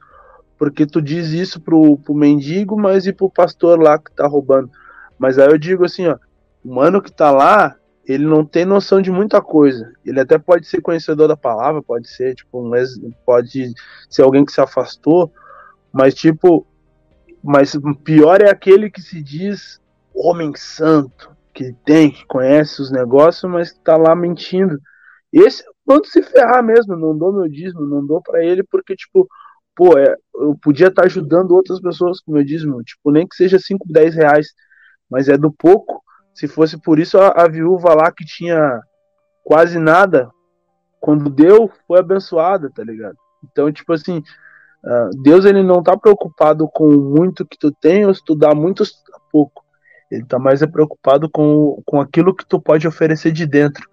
porque 0.57 0.85
tu 0.85 1.01
diz 1.01 1.29
isso 1.29 1.59
pro, 1.59 1.97
pro 1.97 2.13
mendigo, 2.13 2.79
mas 2.79 3.05
e 3.05 3.13
pro 3.13 3.29
pastor 3.29 3.81
lá 3.81 3.97
que 3.97 4.11
tá 4.11 4.27
roubando. 4.27 4.69
Mas 5.17 5.39
aí 5.39 5.47
eu 5.47 5.57
digo 5.57 5.85
assim, 5.85 6.07
ó, 6.07 6.17
o 6.63 6.73
mano 6.73 7.01
que 7.01 7.11
tá 7.11 7.31
lá, 7.31 7.75
ele 8.05 8.25
não 8.25 8.45
tem 8.45 8.65
noção 8.65 9.01
de 9.01 9.11
muita 9.11 9.41
coisa. 9.41 9.91
Ele 10.05 10.19
até 10.19 10.37
pode 10.37 10.67
ser 10.67 10.81
conhecedor 10.81 11.27
da 11.27 11.37
palavra, 11.37 11.81
pode 11.81 12.07
ser, 12.09 12.35
tipo, 12.35 12.61
um 12.61 12.75
ex, 12.75 12.99
pode 13.25 13.73
ser 14.09 14.21
alguém 14.21 14.45
que 14.45 14.51
se 14.51 14.61
afastou, 14.61 15.31
mas 15.91 16.13
tipo, 16.13 16.65
mas 17.43 17.77
pior 18.03 18.41
é 18.41 18.49
aquele 18.49 18.89
que 18.89 19.01
se 19.01 19.21
diz 19.21 19.81
homem 20.13 20.53
santo, 20.55 21.35
que 21.53 21.73
tem, 21.85 22.11
que 22.11 22.25
conhece 22.25 22.81
os 22.81 22.91
negócios, 22.91 23.49
mas 23.51 23.73
tá 23.83 23.95
lá 23.95 24.15
mentindo. 24.15 24.79
Esse 25.31 25.63
mando 25.85 26.05
se 26.07 26.21
ferrar 26.23 26.63
mesmo, 26.63 26.95
não 26.95 27.17
dou 27.17 27.33
meu 27.33 27.47
dízimo, 27.47 27.85
não 27.85 28.05
dou 28.05 28.21
para 28.21 28.43
ele, 28.43 28.63
porque, 28.63 28.95
tipo, 28.95 29.27
pô, 29.75 29.97
é, 29.97 30.15
eu 30.35 30.57
podia 30.61 30.87
estar 30.87 31.01
tá 31.03 31.07
ajudando 31.07 31.51
outras 31.51 31.79
pessoas 31.79 32.19
com 32.21 32.31
meu 32.31 32.43
dízimo, 32.43 32.83
tipo, 32.83 33.11
nem 33.11 33.27
que 33.27 33.35
seja 33.35 33.59
5, 33.59 33.85
10 33.89 34.15
reais, 34.15 34.47
mas 35.09 35.29
é 35.29 35.37
do 35.37 35.51
pouco. 35.51 36.01
Se 36.33 36.47
fosse 36.47 36.81
por 36.81 36.99
isso, 36.99 37.17
a, 37.19 37.29
a 37.43 37.47
viúva 37.47 37.93
lá 37.93 38.11
que 38.11 38.25
tinha 38.25 38.81
quase 39.43 39.77
nada, 39.77 40.29
quando 40.99 41.29
deu, 41.29 41.69
foi 41.87 41.99
abençoada, 41.99 42.71
tá 42.73 42.83
ligado? 42.83 43.17
Então, 43.43 43.71
tipo 43.71 43.93
assim, 43.93 44.23
Uh, 44.83 45.09
Deus 45.21 45.45
ele 45.45 45.63
não 45.63 45.79
está 45.79 45.95
preocupado 45.97 46.67
com 46.67 46.91
muito 46.91 47.45
que 47.45 47.57
tu 47.57 47.71
tem 47.71 48.05
ou 48.05 48.13
se 48.13 48.21
tu 48.23 48.35
dá 48.35 48.53
muito 48.53 48.83
ou 48.83 48.87
pouco. 49.31 49.62
Ele 50.13 50.23
está 50.23 50.37
mais 50.37 50.61
é 50.61 50.67
preocupado 50.67 51.29
com, 51.29 51.81
com 51.85 51.99
aquilo 51.99 52.35
que 52.35 52.45
tu 52.45 52.61
pode 52.61 52.87
oferecer 52.87 53.31
de 53.31 53.47
dentro. 53.47 53.89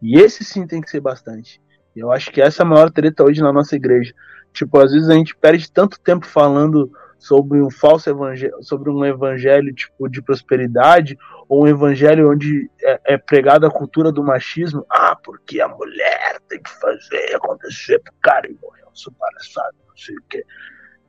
E 0.00 0.18
esse 0.20 0.44
sim 0.44 0.66
tem 0.66 0.80
que 0.80 0.88
ser 0.88 1.00
bastante. 1.00 1.60
Eu 1.96 2.12
acho 2.12 2.30
que 2.30 2.40
essa 2.40 2.62
é 2.62 2.64
a 2.64 2.68
maior 2.68 2.90
treta 2.90 3.24
hoje 3.24 3.42
na 3.42 3.52
nossa 3.52 3.74
igreja. 3.74 4.14
Tipo, 4.52 4.78
às 4.78 4.92
vezes 4.92 5.08
a 5.08 5.14
gente 5.14 5.34
perde 5.34 5.70
tanto 5.70 5.98
tempo 6.00 6.26
falando 6.26 6.90
sobre 7.18 7.60
um 7.60 7.70
falso 7.70 8.08
evangelho, 8.08 8.56
sobre 8.62 8.90
um 8.90 9.04
evangelho 9.04 9.74
tipo 9.74 10.08
de 10.08 10.22
prosperidade, 10.22 11.18
ou 11.48 11.64
um 11.64 11.66
evangelho 11.66 12.30
onde 12.30 12.70
é, 12.82 13.14
é 13.14 13.18
pregada 13.18 13.66
a 13.66 13.70
cultura 13.70 14.12
do 14.12 14.22
machismo. 14.22 14.86
Ah, 14.88 15.16
porque 15.16 15.60
a 15.60 15.68
mulher 15.68 16.38
tem 16.48 16.62
que 16.62 16.70
fazer 16.70 17.34
acontecer 17.34 17.98
pro 18.00 18.12
cara 18.22 18.48
e 18.48 18.56
morrer, 18.62 18.82
eu 18.82 18.90
sou 18.92 19.12
palhaçada 19.12 19.74
não 19.88 19.96
sei 19.96 20.14
o 20.16 20.22
que. 20.28 20.44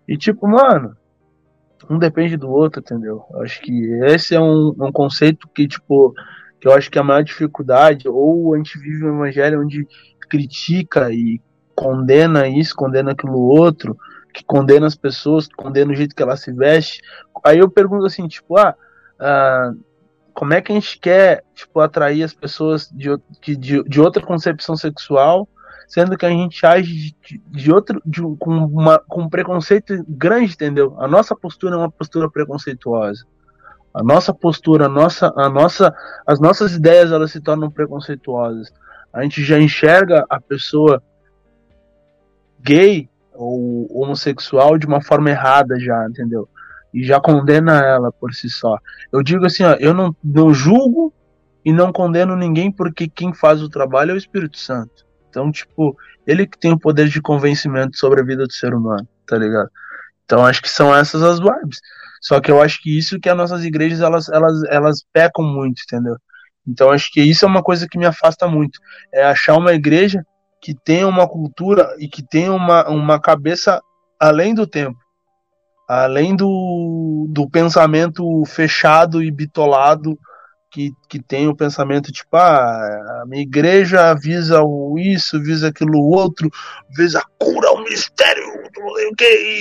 E 0.07 0.17
tipo, 0.17 0.47
mano, 0.47 0.95
um 1.89 1.99
depende 1.99 2.37
do 2.37 2.49
outro, 2.49 2.81
entendeu? 2.81 3.23
Eu 3.31 3.41
acho 3.41 3.61
que 3.61 3.91
esse 4.05 4.35
é 4.35 4.39
um, 4.39 4.73
um 4.79 4.91
conceito 4.91 5.47
que, 5.53 5.67
tipo, 5.67 6.13
que 6.59 6.67
eu 6.67 6.73
acho 6.73 6.89
que 6.89 6.97
é 6.97 7.01
a 7.01 7.03
maior 7.03 7.23
dificuldade, 7.23 8.07
ou 8.07 8.53
a 8.53 8.57
gente 8.57 8.79
vive 8.79 9.05
um 9.05 9.15
evangelho 9.15 9.61
onde 9.61 9.87
critica 10.29 11.11
e 11.11 11.41
condena 11.75 12.47
isso, 12.47 12.75
condena 12.75 13.11
aquilo 13.11 13.37
outro, 13.37 13.97
que 14.33 14.43
condena 14.43 14.87
as 14.87 14.95
pessoas, 14.95 15.47
que 15.47 15.55
condena 15.55 15.91
o 15.91 15.95
jeito 15.95 16.15
que 16.15 16.23
ela 16.23 16.37
se 16.37 16.51
veste. 16.51 17.01
Aí 17.43 17.59
eu 17.59 17.69
pergunto 17.69 18.05
assim, 18.05 18.27
tipo, 18.27 18.57
ah, 18.57 18.75
ah 19.19 19.73
como 20.33 20.53
é 20.53 20.61
que 20.61 20.71
a 20.71 20.75
gente 20.75 20.99
quer, 20.99 21.43
tipo, 21.53 21.79
atrair 21.79 22.21
as 22.23 22.33
pessoas 22.33 22.89
de, 22.91 23.09
de, 23.41 23.83
de 23.83 24.01
outra 24.01 24.21
concepção 24.21 24.75
sexual 24.75 25.47
sendo 25.87 26.17
que 26.17 26.25
a 26.25 26.29
gente 26.29 26.65
age 26.65 27.15
de, 27.21 27.41
de 27.47 27.71
outro, 27.71 28.01
de, 28.05 28.21
com, 28.39 28.51
uma, 28.51 28.99
com 28.99 29.23
um 29.23 29.29
preconceito 29.29 30.03
grande, 30.07 30.53
entendeu? 30.53 30.95
A 30.99 31.07
nossa 31.07 31.35
postura 31.35 31.75
é 31.75 31.77
uma 31.77 31.91
postura 31.91 32.29
preconceituosa. 32.29 33.25
A 33.93 34.03
nossa 34.03 34.33
postura, 34.33 34.87
a 34.87 34.89
nossa, 34.89 35.33
a 35.37 35.49
nossa, 35.49 35.95
as 36.27 36.39
nossas 36.39 36.73
ideias 36.73 37.11
elas 37.11 37.31
se 37.31 37.39
tornam 37.39 37.71
preconceituosas. 37.71 38.71
A 39.13 39.23
gente 39.23 39.43
já 39.43 39.57
enxerga 39.57 40.25
a 40.29 40.41
pessoa 40.41 41.01
gay 42.59 43.09
ou 43.33 43.87
homossexual 44.01 44.77
de 44.77 44.85
uma 44.85 45.01
forma 45.01 45.29
errada 45.29 45.79
já, 45.79 46.07
entendeu? 46.09 46.49
E 46.93 47.03
já 47.03 47.19
condena 47.21 47.81
ela 47.81 48.11
por 48.11 48.33
si 48.33 48.49
só. 48.49 48.77
Eu 49.11 49.21
digo 49.21 49.45
assim, 49.45 49.63
ó, 49.63 49.73
eu 49.79 49.93
não, 49.93 50.15
não 50.23 50.53
julgo 50.53 51.13
e 51.63 51.71
não 51.71 51.93
condeno 51.93 52.35
ninguém 52.35 52.71
porque 52.71 53.07
quem 53.07 53.33
faz 53.33 53.61
o 53.61 53.69
trabalho 53.69 54.11
é 54.11 54.13
o 54.13 54.17
Espírito 54.17 54.57
Santo. 54.57 55.05
Então, 55.35 55.51
tipo, 55.51 55.97
ele 56.25 56.47
que 56.47 56.57
tem 56.57 56.71
o 56.71 56.79
poder 56.79 57.09
de 57.09 57.21
convencimento 57.21 57.97
sobre 57.97 58.21
a 58.21 58.23
vida 58.23 58.45
do 58.45 58.53
ser 58.53 58.73
humano, 58.73 59.05
tá 59.27 59.37
ligado? 59.37 59.69
Então, 60.23 60.45
acho 60.45 60.61
que 60.61 60.69
são 60.69 60.95
essas 60.95 61.21
as 61.21 61.39
vibes. 61.39 61.79
Só 62.21 62.39
que 62.39 62.49
eu 62.49 62.61
acho 62.61 62.81
que 62.81 62.97
isso 62.97 63.19
que 63.19 63.27
as 63.27 63.35
nossas 63.35 63.65
igrejas, 63.65 63.99
elas, 63.99 64.29
elas, 64.29 64.63
elas 64.69 65.05
pecam 65.11 65.43
muito, 65.43 65.81
entendeu? 65.83 66.15
Então, 66.65 66.89
acho 66.89 67.11
que 67.11 67.21
isso 67.21 67.43
é 67.43 67.47
uma 67.49 67.61
coisa 67.61 67.85
que 67.85 67.97
me 67.97 68.05
afasta 68.05 68.47
muito. 68.47 68.79
É 69.13 69.25
achar 69.25 69.57
uma 69.57 69.73
igreja 69.73 70.25
que 70.61 70.73
tenha 70.73 71.05
uma 71.05 71.27
cultura 71.27 71.93
e 71.99 72.07
que 72.07 72.23
tenha 72.23 72.53
uma, 72.53 72.87
uma 72.87 73.19
cabeça 73.19 73.81
além 74.17 74.55
do 74.55 74.65
tempo. 74.65 74.97
Além 75.85 76.33
do, 76.33 77.27
do 77.29 77.49
pensamento 77.49 78.23
fechado 78.45 79.21
e 79.21 79.29
bitolado 79.29 80.17
que, 80.75 80.93
que 81.07 81.21
tem 81.21 81.47
o 81.47 81.55
pensamento 81.55 82.11
tipo, 82.11 82.35
ah, 82.35 83.21
a 83.21 83.25
minha 83.25 83.41
igreja 83.41 84.13
visa 84.13 84.61
o 84.61 84.99
isso, 84.99 85.41
visa 85.41 85.69
aquilo 85.69 85.97
outro, 86.01 86.49
visa 86.97 87.19
a 87.19 87.25
cura, 87.39 87.71
o 87.71 87.81
mistério, 87.81 88.43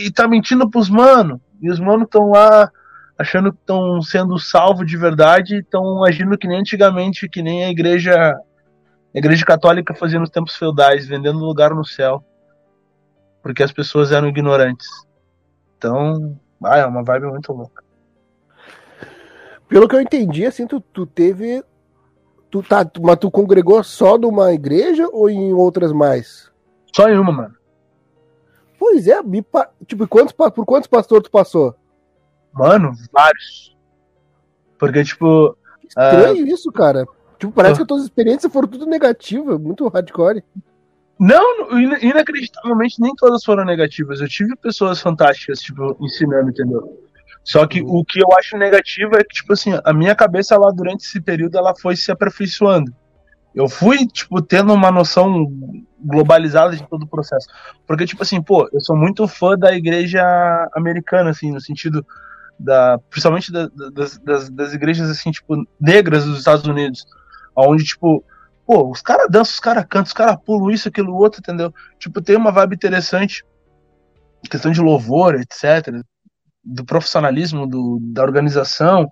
e 0.04 0.10
tá 0.10 0.26
mentindo 0.26 0.68
pros 0.68 0.90
manos. 0.90 1.38
E 1.62 1.70
os 1.70 1.78
manos 1.78 2.06
estão 2.06 2.30
lá 2.30 2.68
achando 3.16 3.52
que 3.52 3.60
estão 3.60 4.02
sendo 4.02 4.36
salvos 4.40 4.88
de 4.88 4.96
verdade, 4.96 5.58
estão 5.58 6.02
agindo 6.02 6.36
que 6.36 6.48
nem 6.48 6.58
antigamente, 6.58 7.28
que 7.28 7.42
nem 7.42 7.64
a 7.64 7.70
igreja, 7.70 8.16
a 9.14 9.16
igreja 9.18 9.46
católica 9.46 9.94
fazia 9.94 10.18
nos 10.18 10.30
tempos 10.30 10.56
feudais, 10.56 11.06
vendendo 11.06 11.38
lugar 11.38 11.72
no 11.72 11.84
céu, 11.84 12.24
porque 13.40 13.62
as 13.62 13.70
pessoas 13.70 14.10
eram 14.10 14.26
ignorantes. 14.26 14.88
Então, 15.78 16.36
ah, 16.64 16.78
é 16.78 16.84
uma 16.84 17.04
vibe 17.04 17.26
muito 17.26 17.52
louca. 17.52 17.83
Pelo 19.74 19.88
que 19.88 19.96
eu 19.96 20.00
entendi, 20.00 20.46
assim, 20.46 20.68
tu, 20.68 20.78
tu 20.78 21.04
teve. 21.04 21.60
Tu, 22.48 22.62
tá, 22.62 22.88
mas 23.02 23.16
tu 23.16 23.28
congregou 23.28 23.82
só 23.82 24.16
numa 24.16 24.52
igreja 24.52 25.08
ou 25.10 25.28
em 25.28 25.52
outras 25.52 25.90
mais? 25.90 26.48
Só 26.94 27.08
em 27.08 27.18
uma, 27.18 27.32
mano. 27.32 27.56
Pois 28.78 29.08
é, 29.08 29.20
me, 29.20 29.44
tipo, 29.84 30.06
quantos, 30.06 30.32
por 30.32 30.64
quantos 30.64 30.86
pastores 30.86 31.24
tu 31.24 31.30
passou? 31.32 31.74
Mano, 32.52 32.92
vários. 33.12 33.76
Porque, 34.78 35.02
tipo. 35.02 35.58
Estranho 35.88 36.44
uh... 36.44 36.46
isso, 36.46 36.70
cara. 36.70 37.04
Tipo, 37.36 37.52
parece 37.52 37.72
uh... 37.72 37.76
que 37.78 37.82
as 37.82 37.88
tuas 37.88 38.04
experiências 38.04 38.52
foram 38.52 38.68
tudo 38.68 38.86
negativas, 38.86 39.58
muito 39.58 39.88
hardcore. 39.88 40.44
Não, 41.18 41.80
inacreditavelmente 42.00 43.00
nem 43.00 43.12
todas 43.16 43.42
foram 43.42 43.64
negativas. 43.64 44.20
Eu 44.20 44.28
tive 44.28 44.54
pessoas 44.54 45.00
fantásticas, 45.00 45.58
tipo, 45.58 45.96
ensinando, 46.00 46.50
entendeu? 46.50 47.03
Só 47.44 47.66
que 47.66 47.82
o 47.82 48.02
que 48.02 48.20
eu 48.20 48.28
acho 48.38 48.56
negativo 48.56 49.14
é 49.16 49.18
que, 49.18 49.34
tipo 49.34 49.52
assim, 49.52 49.78
a 49.84 49.92
minha 49.92 50.14
cabeça 50.16 50.56
lá 50.56 50.70
durante 50.70 51.04
esse 51.04 51.20
período 51.20 51.58
ela 51.58 51.74
foi 51.76 51.94
se 51.94 52.10
aperfeiçoando. 52.10 52.90
Eu 53.54 53.68
fui, 53.68 54.06
tipo, 54.06 54.40
tendo 54.40 54.72
uma 54.72 54.90
noção 54.90 55.46
globalizada 56.00 56.74
de 56.74 56.88
todo 56.88 57.02
o 57.02 57.06
processo. 57.06 57.46
Porque, 57.86 58.06
tipo 58.06 58.22
assim, 58.22 58.42
pô, 58.42 58.68
eu 58.72 58.80
sou 58.80 58.96
muito 58.96 59.28
fã 59.28 59.56
da 59.56 59.74
igreja 59.74 60.22
americana, 60.74 61.30
assim, 61.30 61.52
no 61.52 61.60
sentido 61.60 62.04
da. 62.58 62.98
Principalmente 63.10 63.52
da, 63.52 63.68
das, 63.92 64.18
das, 64.18 64.48
das, 64.48 64.72
igrejas, 64.72 65.10
assim, 65.10 65.30
tipo, 65.30 65.54
negras 65.78 66.24
dos 66.24 66.38
Estados 66.38 66.64
Unidos. 66.64 67.06
Onde, 67.54 67.84
tipo, 67.84 68.24
pô, 68.66 68.90
os 68.90 69.02
caras 69.02 69.28
dançam, 69.30 69.52
os 69.52 69.60
caras 69.60 69.84
cantam, 69.84 70.04
os 70.04 70.12
caras 70.14 70.36
pulam 70.44 70.70
isso, 70.70 70.88
aquilo, 70.88 71.14
outro, 71.14 71.40
entendeu? 71.40 71.72
Tipo, 71.98 72.22
tem 72.22 72.36
uma 72.36 72.50
vibe 72.50 72.74
interessante. 72.74 73.44
Questão 74.50 74.72
de 74.72 74.80
louvor, 74.80 75.34
etc 75.34 76.04
do 76.64 76.84
profissionalismo 76.84 77.66
do, 77.66 77.98
da 78.00 78.22
organização 78.22 79.08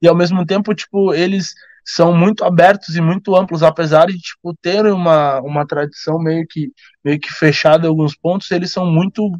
e 0.00 0.08
ao 0.08 0.14
mesmo 0.14 0.44
tempo 0.46 0.74
tipo 0.74 1.12
eles 1.14 1.54
são 1.84 2.16
muito 2.16 2.44
abertos 2.44 2.96
e 2.96 3.00
muito 3.00 3.36
amplos 3.36 3.62
apesar 3.62 4.06
de 4.06 4.18
tipo 4.18 4.54
terem 4.62 4.92
uma, 4.92 5.40
uma 5.40 5.66
tradição 5.66 6.18
meio 6.18 6.46
que 6.48 6.72
meio 7.04 7.20
que 7.20 7.30
fechada 7.30 7.86
em 7.86 7.90
alguns 7.90 8.16
pontos 8.16 8.50
eles 8.50 8.72
são 8.72 8.86
muito 8.86 9.30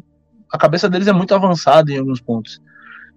a 0.55 0.57
cabeça 0.57 0.89
deles 0.89 1.07
é 1.07 1.13
muito 1.13 1.35
avançada 1.35 1.91
em 1.91 1.99
alguns 1.99 2.21
pontos. 2.21 2.61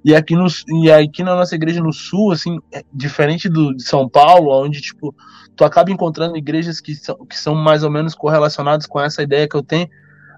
E 0.05 0.15
aqui 0.15 0.35
no 0.37 0.47
e 0.69 0.91
aqui 0.91 1.23
na 1.23 1.35
nossa 1.35 1.55
igreja 1.55 1.81
no 1.81 1.93
sul 1.93 2.33
assim 2.33 2.59
é 2.73 2.83
diferente 2.93 3.49
do 3.49 3.75
de 3.75 3.83
São 3.83 4.09
Paulo 4.09 4.51
onde 4.65 4.81
tipo 4.81 5.15
tu 5.57 5.65
acaba 5.65 5.91
encontrando 5.91 6.37
igrejas 6.37 6.81
que 6.81 6.95
são 6.95 7.17
que 7.27 7.37
são 7.37 7.55
mais 7.55 7.83
ou 7.83 7.91
menos 7.91 8.15
correlacionadas 8.15 8.87
com 8.87 9.01
essa 9.01 9.23
ideia 9.23 9.49
que 9.49 9.57
eu 9.57 9.63
tenho. 9.63 9.89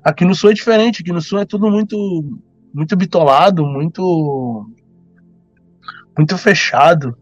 Aqui 0.02 0.24
no 0.24 0.34
sul 0.34 0.50
é 0.50 0.54
diferente 0.54 1.02
aqui 1.02 1.12
no 1.12 1.20
sul 1.20 1.38
é 1.38 1.44
tudo 1.44 1.70
muito 1.70 1.96
muito 2.72 2.96
bitolado, 2.96 3.64
muito 3.64 4.66
muito 6.16 6.36
fechado. 6.36 7.16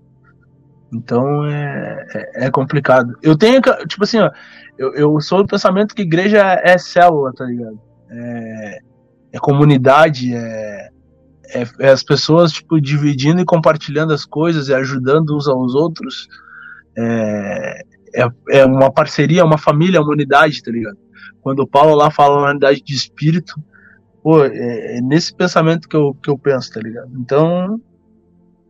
Então 0.92 1.44
é, 1.44 2.06
é, 2.14 2.46
é, 2.46 2.50
complicado. 2.50 3.14
Eu 3.22 3.36
tenho, 3.36 3.60
tipo 3.86 4.04
assim, 4.04 4.18
ó, 4.18 4.30
eu, 4.78 4.94
eu 4.94 5.20
sou 5.20 5.42
do 5.42 5.48
pensamento 5.48 5.94
que 5.94 6.02
igreja 6.02 6.60
é 6.64 6.78
célula, 6.78 7.32
tá 7.32 7.44
ligado? 7.44 7.78
É, 8.10 8.78
é 9.32 9.38
comunidade, 9.38 10.34
é, 10.34 10.88
é, 11.50 11.66
é, 11.80 11.90
as 11.90 12.02
pessoas 12.02 12.52
tipo 12.52 12.80
dividindo 12.80 13.40
e 13.40 13.44
compartilhando 13.44 14.12
as 14.12 14.24
coisas 14.24 14.68
e 14.68 14.74
ajudando 14.74 15.36
uns 15.36 15.46
aos 15.46 15.74
outros. 15.74 16.26
É, 16.96 17.82
é, 18.14 18.28
é 18.50 18.64
uma 18.64 18.90
parceria, 18.90 19.44
uma 19.44 19.58
família, 19.58 20.00
uma 20.00 20.12
unidade, 20.12 20.62
tá 20.62 20.70
ligado? 20.70 20.96
Quando 21.40 21.60
o 21.60 21.66
Paulo 21.66 21.94
lá 21.94 22.10
fala 22.10 22.42
na 22.42 22.50
unidade 22.50 22.82
de 22.82 22.94
espírito, 22.94 23.54
Pô, 24.28 24.44
é, 24.44 24.98
é 24.98 25.00
nesse 25.00 25.34
pensamento 25.34 25.88
que 25.88 25.96
eu, 25.96 26.12
que 26.12 26.28
eu 26.28 26.36
penso, 26.36 26.70
tá 26.70 26.80
ligado? 26.80 27.10
Então, 27.18 27.80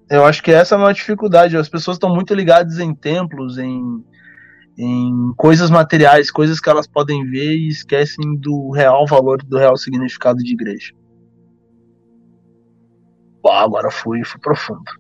eu 0.09 0.25
acho 0.25 0.41
que 0.41 0.53
essa 0.53 0.77
é 0.77 0.79
uma 0.79 0.95
dificuldade. 0.95 1.57
As 1.57 1.69
pessoas 1.69 1.97
estão 1.97 2.15
muito 2.15 2.33
ligadas 2.33 2.79
em 2.79 2.95
templos, 2.95 3.59
em, 3.59 4.05
em 4.79 5.35
coisas 5.37 5.69
materiais, 5.69 6.31
coisas 6.31 6.61
que 6.61 6.71
elas 6.71 6.87
podem 6.87 7.29
ver 7.29 7.57
e 7.57 7.67
esquecem 7.67 8.37
do 8.37 8.71
real 8.71 9.05
valor, 9.05 9.43
do 9.43 9.59
real 9.59 9.77
significado 9.77 10.39
de 10.39 10.53
igreja. 10.53 10.95
Pô, 13.43 13.51
agora 13.51 13.91
fui, 13.91 14.23
fui 14.23 14.41
profundo. 14.41 14.93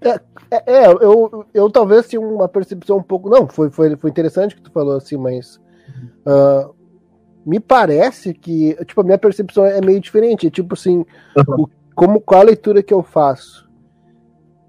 É, 0.00 0.20
é, 0.50 0.72
é, 0.72 0.86
eu, 0.88 1.46
eu 1.54 1.70
talvez 1.70 2.08
tinha 2.08 2.20
uma 2.20 2.48
percepção 2.48 2.96
um 2.96 3.02
pouco. 3.04 3.30
Não, 3.30 3.46
foi, 3.46 3.70
foi, 3.70 3.94
foi 3.94 4.10
interessante 4.10 4.56
que 4.56 4.62
tu 4.62 4.72
falou 4.72 4.96
assim, 4.96 5.16
mas. 5.16 5.60
Uh, 6.26 6.77
me 7.44 7.58
parece 7.60 8.34
que, 8.34 8.76
tipo, 8.84 9.00
a 9.00 9.04
minha 9.04 9.18
percepção 9.18 9.64
é 9.64 9.80
meio 9.80 10.00
diferente. 10.00 10.46
É 10.46 10.50
tipo 10.50 10.74
assim, 10.74 10.98
uhum. 11.36 11.62
o, 11.62 11.70
como 11.94 12.20
qual 12.20 12.42
a 12.42 12.44
leitura 12.44 12.82
que 12.82 12.92
eu 12.92 13.02
faço? 13.02 13.68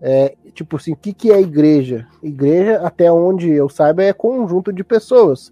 É, 0.01 0.35
tipo 0.53 0.77
assim, 0.77 0.93
o 0.93 0.95
que, 0.95 1.13
que 1.13 1.31
é 1.31 1.41
igreja? 1.41 2.07
Igreja, 2.23 2.79
até 2.81 3.11
onde 3.11 3.49
eu 3.49 3.67
saiba, 3.67 4.03
é 4.03 4.13
conjunto 4.13 4.71
de 4.71 4.83
pessoas. 4.83 5.51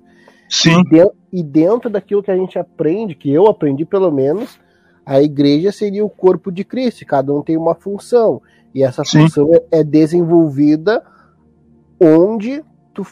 Sim. 0.50 0.80
E, 0.80 0.84
de, 0.84 1.12
e 1.34 1.44
dentro 1.44 1.90
daquilo 1.90 2.24
que 2.24 2.32
a 2.32 2.38
gente 2.38 2.58
aprende, 2.58 3.14
que 3.14 3.32
eu 3.32 3.48
aprendi 3.48 3.84
pelo 3.84 4.12
menos, 4.12 4.58
a 5.06 5.22
igreja 5.22 5.72
seria 5.72 6.06
o 6.06 6.10
corpo 6.10 6.52
de 6.52 6.64
Cristo. 6.64 7.06
Cada 7.06 7.34
um 7.34 7.42
tem 7.42 7.58
uma 7.58 7.76
função. 7.76 8.42
E 8.74 8.84
essa 8.84 9.04
Sim. 9.04 9.24
função 9.24 9.54
é, 9.54 9.80
é 9.80 9.84
desenvolvida 9.84 11.04
onde 12.00 12.64
tu 12.94 13.06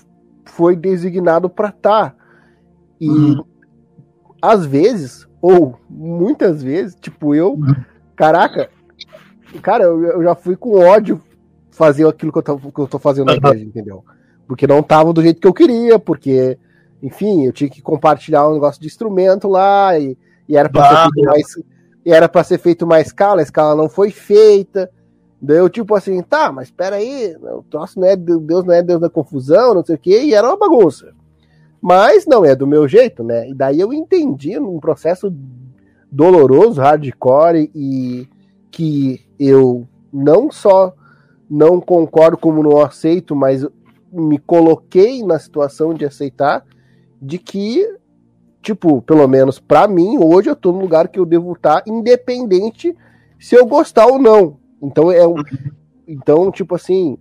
foi 0.45 0.75
designado 0.75 1.49
para 1.49 1.69
estar. 1.69 2.11
Tá. 2.11 2.15
E 3.01 3.09
uhum 3.09 3.43
às 4.41 4.65
vezes, 4.65 5.27
ou 5.41 5.79
muitas 5.89 6.61
vezes, 6.61 6.95
tipo 6.95 7.33
eu, 7.35 7.57
caraca, 8.15 8.69
cara, 9.61 9.83
eu, 9.83 10.03
eu 10.03 10.23
já 10.23 10.35
fui 10.35 10.55
com 10.55 10.79
ódio 10.79 11.21
fazer 11.71 12.07
aquilo 12.07 12.31
que 12.31 12.37
eu 12.37 12.43
tô, 12.43 12.57
que 12.57 12.79
eu 12.79 12.87
tô 12.87 12.99
fazendo 12.99 13.27
na 13.27 13.33
igreja, 13.33 13.63
entendeu? 13.63 14.03
Porque 14.47 14.65
não 14.65 14.81
tava 14.81 15.11
do 15.11 15.21
jeito 15.21 15.41
que 15.41 15.47
eu 15.47 15.53
queria, 15.53 15.99
porque, 15.99 16.57
enfim, 17.01 17.45
eu 17.45 17.51
tinha 17.51 17.69
que 17.69 17.81
compartilhar 17.81 18.47
um 18.47 18.53
negócio 18.53 18.79
de 18.79 18.87
instrumento 18.87 19.47
lá, 19.47 19.97
e, 19.97 20.17
e 20.47 20.55
era 20.55 20.69
para 20.69 21.05
ser 21.05 21.11
feito 21.11 21.25
mais. 21.25 21.45
E 22.05 22.11
era 22.11 22.29
para 22.29 22.43
ser 22.43 22.57
feito 22.59 22.85
uma 22.85 23.01
escala, 23.01 23.41
a 23.41 23.43
escala 23.43 23.75
não 23.75 23.89
foi 23.89 24.11
feita. 24.11 24.89
Daí 25.41 25.57
eu, 25.57 25.69
tipo 25.69 25.93
assim, 25.95 26.21
tá, 26.21 26.51
mas 26.51 26.67
espera 26.67 26.95
aí, 26.95 27.35
o 27.35 27.63
troço 27.63 27.99
não 27.99 28.07
é 28.07 28.15
Deus, 28.15 28.63
não 28.63 28.73
é 28.73 28.81
Deus 28.81 29.01
da 29.01 29.09
confusão, 29.09 29.73
não 29.73 29.83
sei 29.83 29.95
o 29.95 29.99
quê, 29.99 30.23
e 30.23 30.33
era 30.33 30.47
uma 30.47 30.57
bagunça. 30.57 31.13
Mas 31.87 32.25
não 32.25 32.43
é 32.43 32.55
do 32.55 32.65
meu 32.65 32.87
jeito, 32.87 33.23
né? 33.23 33.47
E 33.47 33.53
daí 33.53 33.79
eu 33.79 33.93
entendi 33.93 34.59
num 34.59 34.79
processo 34.79 35.31
doloroso, 36.11 36.81
hardcore, 36.81 37.69
e 37.75 38.27
que 38.71 39.21
eu 39.37 39.87
não 40.11 40.49
só 40.49 40.95
não 41.47 41.79
concordo 41.79 42.37
como 42.37 42.63
não 42.63 42.81
aceito, 42.81 43.35
mas 43.35 43.63
me 44.11 44.39
coloquei 44.39 45.23
na 45.23 45.37
situação 45.37 45.93
de 45.93 46.03
aceitar 46.05 46.65
de 47.21 47.37
que, 47.37 47.87
tipo, 48.63 48.99
pelo 49.03 49.27
menos 49.27 49.59
para 49.59 49.87
mim, 49.87 50.17
hoje 50.17 50.49
eu 50.49 50.55
tô 50.55 50.71
no 50.71 50.79
lugar 50.79 51.07
que 51.07 51.19
eu 51.19 51.25
devo 51.25 51.53
estar, 51.53 51.83
independente 51.85 52.97
se 53.39 53.53
eu 53.53 53.63
gostar 53.63 54.07
ou 54.07 54.17
não. 54.17 54.57
Então 54.81 55.11
é 55.11 55.27
um, 55.27 55.35
então, 56.07 56.51
tipo 56.51 56.73
assim, 56.73 57.15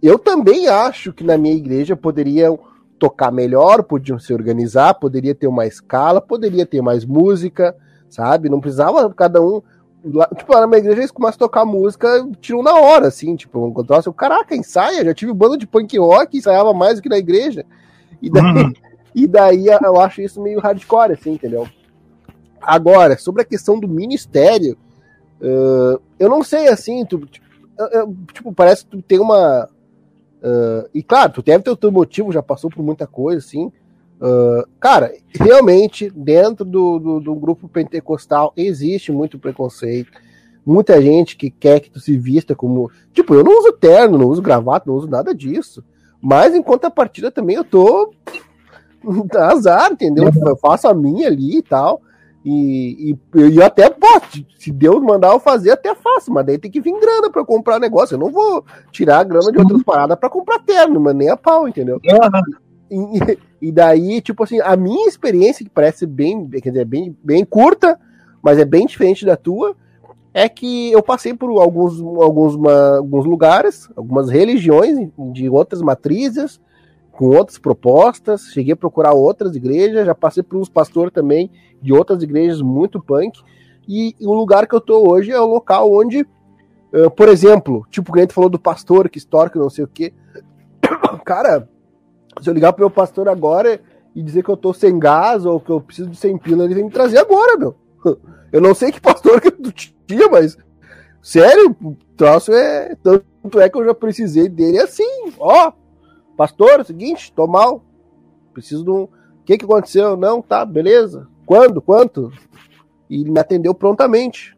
eu 0.00 0.16
também 0.16 0.68
acho 0.68 1.12
que 1.12 1.24
na 1.24 1.36
minha 1.36 1.56
igreja 1.56 1.96
poderiam 1.96 2.56
tocar 2.98 3.30
melhor, 3.30 3.82
podiam 3.82 4.18
se 4.18 4.32
organizar, 4.32 4.94
poderia 4.94 5.34
ter 5.34 5.46
uma 5.46 5.66
escala, 5.66 6.20
poderia 6.20 6.66
ter 6.66 6.80
mais 6.80 7.04
música, 7.04 7.76
sabe? 8.08 8.48
Não 8.48 8.60
precisava 8.60 9.12
cada 9.12 9.40
um. 9.42 9.62
Tipo, 10.36 10.54
na 10.54 10.66
minha 10.66 10.78
igreja 10.78 11.00
eles 11.00 11.10
começam 11.10 11.36
a 11.36 11.48
tocar 11.48 11.64
música, 11.64 12.08
tiram 12.40 12.62
na 12.62 12.74
hora, 12.74 13.08
assim, 13.08 13.34
tipo, 13.34 13.64
um 13.64 13.72
troço, 13.84 14.12
caraca, 14.12 14.54
ensaia, 14.54 15.04
já 15.04 15.12
tive 15.12 15.32
banda 15.32 15.58
de 15.58 15.66
punk 15.66 15.98
rock, 15.98 16.38
ensaiava 16.38 16.72
mais 16.72 16.96
do 16.96 17.02
que 17.02 17.08
na 17.08 17.18
igreja. 17.18 17.64
E 18.22 18.30
daí, 18.30 18.44
uhum. 18.44 18.72
e 19.14 19.26
daí 19.26 19.66
eu 19.66 20.00
acho 20.00 20.22
isso 20.22 20.40
meio 20.40 20.60
hardcore, 20.60 21.12
assim, 21.12 21.32
entendeu? 21.32 21.68
Agora, 22.60 23.18
sobre 23.18 23.42
a 23.42 23.44
questão 23.44 23.80
do 23.80 23.88
ministério, 23.88 24.76
uh, 25.40 26.00
eu 26.18 26.28
não 26.28 26.42
sei, 26.44 26.68
assim, 26.68 27.04
tu, 27.04 27.26
tipo, 28.32 28.52
parece 28.52 28.84
que 28.84 28.90
tu 28.90 29.02
tem 29.02 29.18
uma, 29.18 29.68
Uh, 30.46 30.88
e 30.94 31.02
claro, 31.02 31.32
tu 31.32 31.42
deve 31.42 31.64
ter 31.64 31.70
o 31.70 31.76
teu 31.76 31.90
motivo, 31.90 32.30
já 32.30 32.42
passou 32.42 32.70
por 32.70 32.82
muita 32.82 33.06
coisa, 33.06 33.38
assim, 33.38 33.72
Uh, 34.18 34.66
cara, 34.80 35.12
realmente, 35.38 36.10
dentro 36.10 36.64
do, 36.64 36.98
do, 36.98 37.20
do, 37.20 37.34
grupo 37.34 37.68
pentecostal 37.68 38.52
existe 38.56 39.12
muito 39.12 39.38
preconceito. 39.38 40.10
Muita 40.64 41.00
gente 41.00 41.36
que 41.36 41.50
quer 41.50 41.80
que 41.80 41.90
tu 41.90 42.00
se 42.00 42.16
vista 42.16 42.54
como. 42.54 42.90
Tipo, 43.12 43.34
eu 43.34 43.44
não 43.44 43.58
uso 43.58 43.72
terno, 43.72 44.18
não 44.18 44.28
uso 44.28 44.42
gravata, 44.42 44.86
não 44.88 44.96
uso 44.96 45.06
nada 45.06 45.34
disso. 45.34 45.84
Mas 46.20 46.54
em 46.54 46.62
contrapartida 46.62 47.30
também 47.30 47.56
eu 47.56 47.64
tô. 47.64 48.12
Azar, 49.36 49.92
entendeu? 49.92 50.30
Eu 50.44 50.56
faço 50.56 50.88
a 50.88 50.94
minha 50.94 51.28
ali 51.28 51.58
e 51.58 51.62
tal. 51.62 52.00
E, 52.48 53.10
e, 53.10 53.40
e 53.54 53.60
até 53.60 53.90
posso, 53.90 54.46
se 54.56 54.70
Deus 54.70 55.02
mandar 55.02 55.32
eu 55.32 55.40
fazer, 55.40 55.72
até 55.72 55.92
faço, 55.96 56.32
mas 56.32 56.46
daí 56.46 56.56
tem 56.56 56.70
que 56.70 56.80
vir 56.80 56.96
grana 57.00 57.28
para 57.28 57.44
comprar 57.44 57.80
negócio. 57.80 58.14
Eu 58.14 58.20
não 58.20 58.30
vou 58.30 58.64
tirar 58.92 59.18
a 59.18 59.24
grana 59.24 59.50
de 59.50 59.58
outras 59.58 59.82
paradas 59.82 60.16
para 60.16 60.30
comprar 60.30 60.60
terno, 60.60 61.00
mas 61.00 61.16
nem 61.16 61.28
a 61.28 61.36
pau, 61.36 61.66
entendeu? 61.66 62.00
Uhum. 62.88 63.10
E, 63.60 63.66
e, 63.68 63.72
daí, 63.72 64.20
tipo 64.20 64.44
assim, 64.44 64.60
a 64.60 64.76
minha 64.76 65.08
experiência, 65.08 65.64
que 65.64 65.70
parece 65.70 66.06
bem, 66.06 66.48
quer 66.48 66.70
dizer, 66.70 66.84
bem, 66.84 67.16
bem 67.20 67.44
curta, 67.44 67.98
mas 68.40 68.60
é 68.60 68.64
bem 68.64 68.86
diferente 68.86 69.26
da 69.26 69.36
tua, 69.36 69.74
é 70.32 70.48
que 70.48 70.92
eu 70.92 71.02
passei 71.02 71.34
por 71.34 71.50
alguns, 71.60 72.00
alguns, 72.00 72.54
uma, 72.54 72.98
alguns 72.98 73.26
lugares, 73.26 73.88
algumas 73.96 74.30
religiões 74.30 74.96
de 75.32 75.48
outras 75.48 75.82
matrizes, 75.82 76.60
com 77.16 77.30
outras 77.30 77.58
propostas, 77.58 78.50
cheguei 78.52 78.74
a 78.74 78.76
procurar 78.76 79.14
outras 79.14 79.56
igrejas, 79.56 80.04
já 80.04 80.14
passei 80.14 80.42
por 80.42 80.58
uns 80.58 80.68
pastores 80.68 81.12
também 81.12 81.50
de 81.80 81.92
outras 81.92 82.22
igrejas 82.22 82.60
muito 82.60 83.00
punk, 83.00 83.40
e 83.88 84.14
o 84.20 84.34
lugar 84.34 84.66
que 84.66 84.74
eu 84.74 84.80
tô 84.80 85.10
hoje 85.10 85.30
é 85.30 85.40
o 85.40 85.46
local 85.46 85.90
onde, 85.90 86.26
uh, 86.92 87.10
por 87.16 87.28
exemplo, 87.28 87.86
tipo, 87.90 88.14
o 88.14 88.18
gente 88.18 88.34
falou 88.34 88.50
do 88.50 88.58
pastor 88.58 89.08
que 89.08 89.18
que 89.18 89.58
não 89.58 89.70
sei 89.70 89.84
o 89.84 89.88
quê. 89.88 90.12
Cara, 91.24 91.66
se 92.42 92.50
eu 92.50 92.54
ligar 92.54 92.74
pro 92.74 92.82
meu 92.82 92.90
pastor 92.90 93.28
agora 93.28 93.80
e 94.14 94.22
dizer 94.22 94.42
que 94.42 94.50
eu 94.50 94.56
tô 94.56 94.74
sem 94.74 94.98
gás 94.98 95.46
ou 95.46 95.58
que 95.58 95.70
eu 95.70 95.80
preciso 95.80 96.10
de 96.10 96.16
100 96.16 96.38
pila, 96.38 96.64
ele 96.64 96.74
vem 96.74 96.84
me 96.84 96.90
trazer 96.90 97.18
agora, 97.18 97.56
meu. 97.56 97.74
Eu 98.52 98.60
não 98.60 98.74
sei 98.74 98.92
que 98.92 99.00
pastor 99.00 99.40
que 99.40 99.50
tu 99.50 99.72
tinha, 100.06 100.28
mas 100.30 100.56
sério, 101.20 101.76
o 101.82 101.96
troço 102.16 102.52
é. 102.52 102.96
Tanto 103.02 103.60
é 103.60 103.68
que 103.68 103.76
eu 103.76 103.84
já 103.84 103.92
precisei 103.92 104.48
dele 104.48 104.78
assim, 104.78 105.32
ó. 105.38 105.72
Pastor, 106.36 106.78
é 106.78 106.82
o 106.82 106.84
seguinte, 106.84 107.32
tô 107.32 107.46
mal. 107.46 107.82
Preciso 108.52 108.84
de 108.84 108.90
um. 108.90 109.04
O 109.04 109.10
que, 109.44 109.58
que 109.58 109.64
aconteceu? 109.64 110.16
Não, 110.16 110.42
tá, 110.42 110.64
beleza. 110.64 111.28
Quando? 111.44 111.80
Quanto? 111.80 112.32
E 113.08 113.20
ele 113.20 113.30
me 113.30 113.40
atendeu 113.40 113.74
prontamente. 113.74 114.56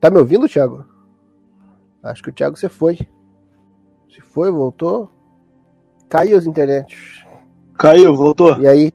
Tá 0.00 0.10
me 0.10 0.18
ouvindo, 0.18 0.48
Thiago? 0.48 0.84
Acho 2.02 2.22
que 2.22 2.30
o 2.30 2.32
Thiago 2.32 2.56
você 2.56 2.68
foi. 2.68 2.98
Se 4.08 4.20
foi, 4.20 4.50
voltou. 4.50 5.10
Caiu 6.08 6.38
as 6.38 6.46
internet. 6.46 7.26
Caiu, 7.76 8.14
voltou. 8.14 8.58
E 8.60 8.68
aí? 8.68 8.92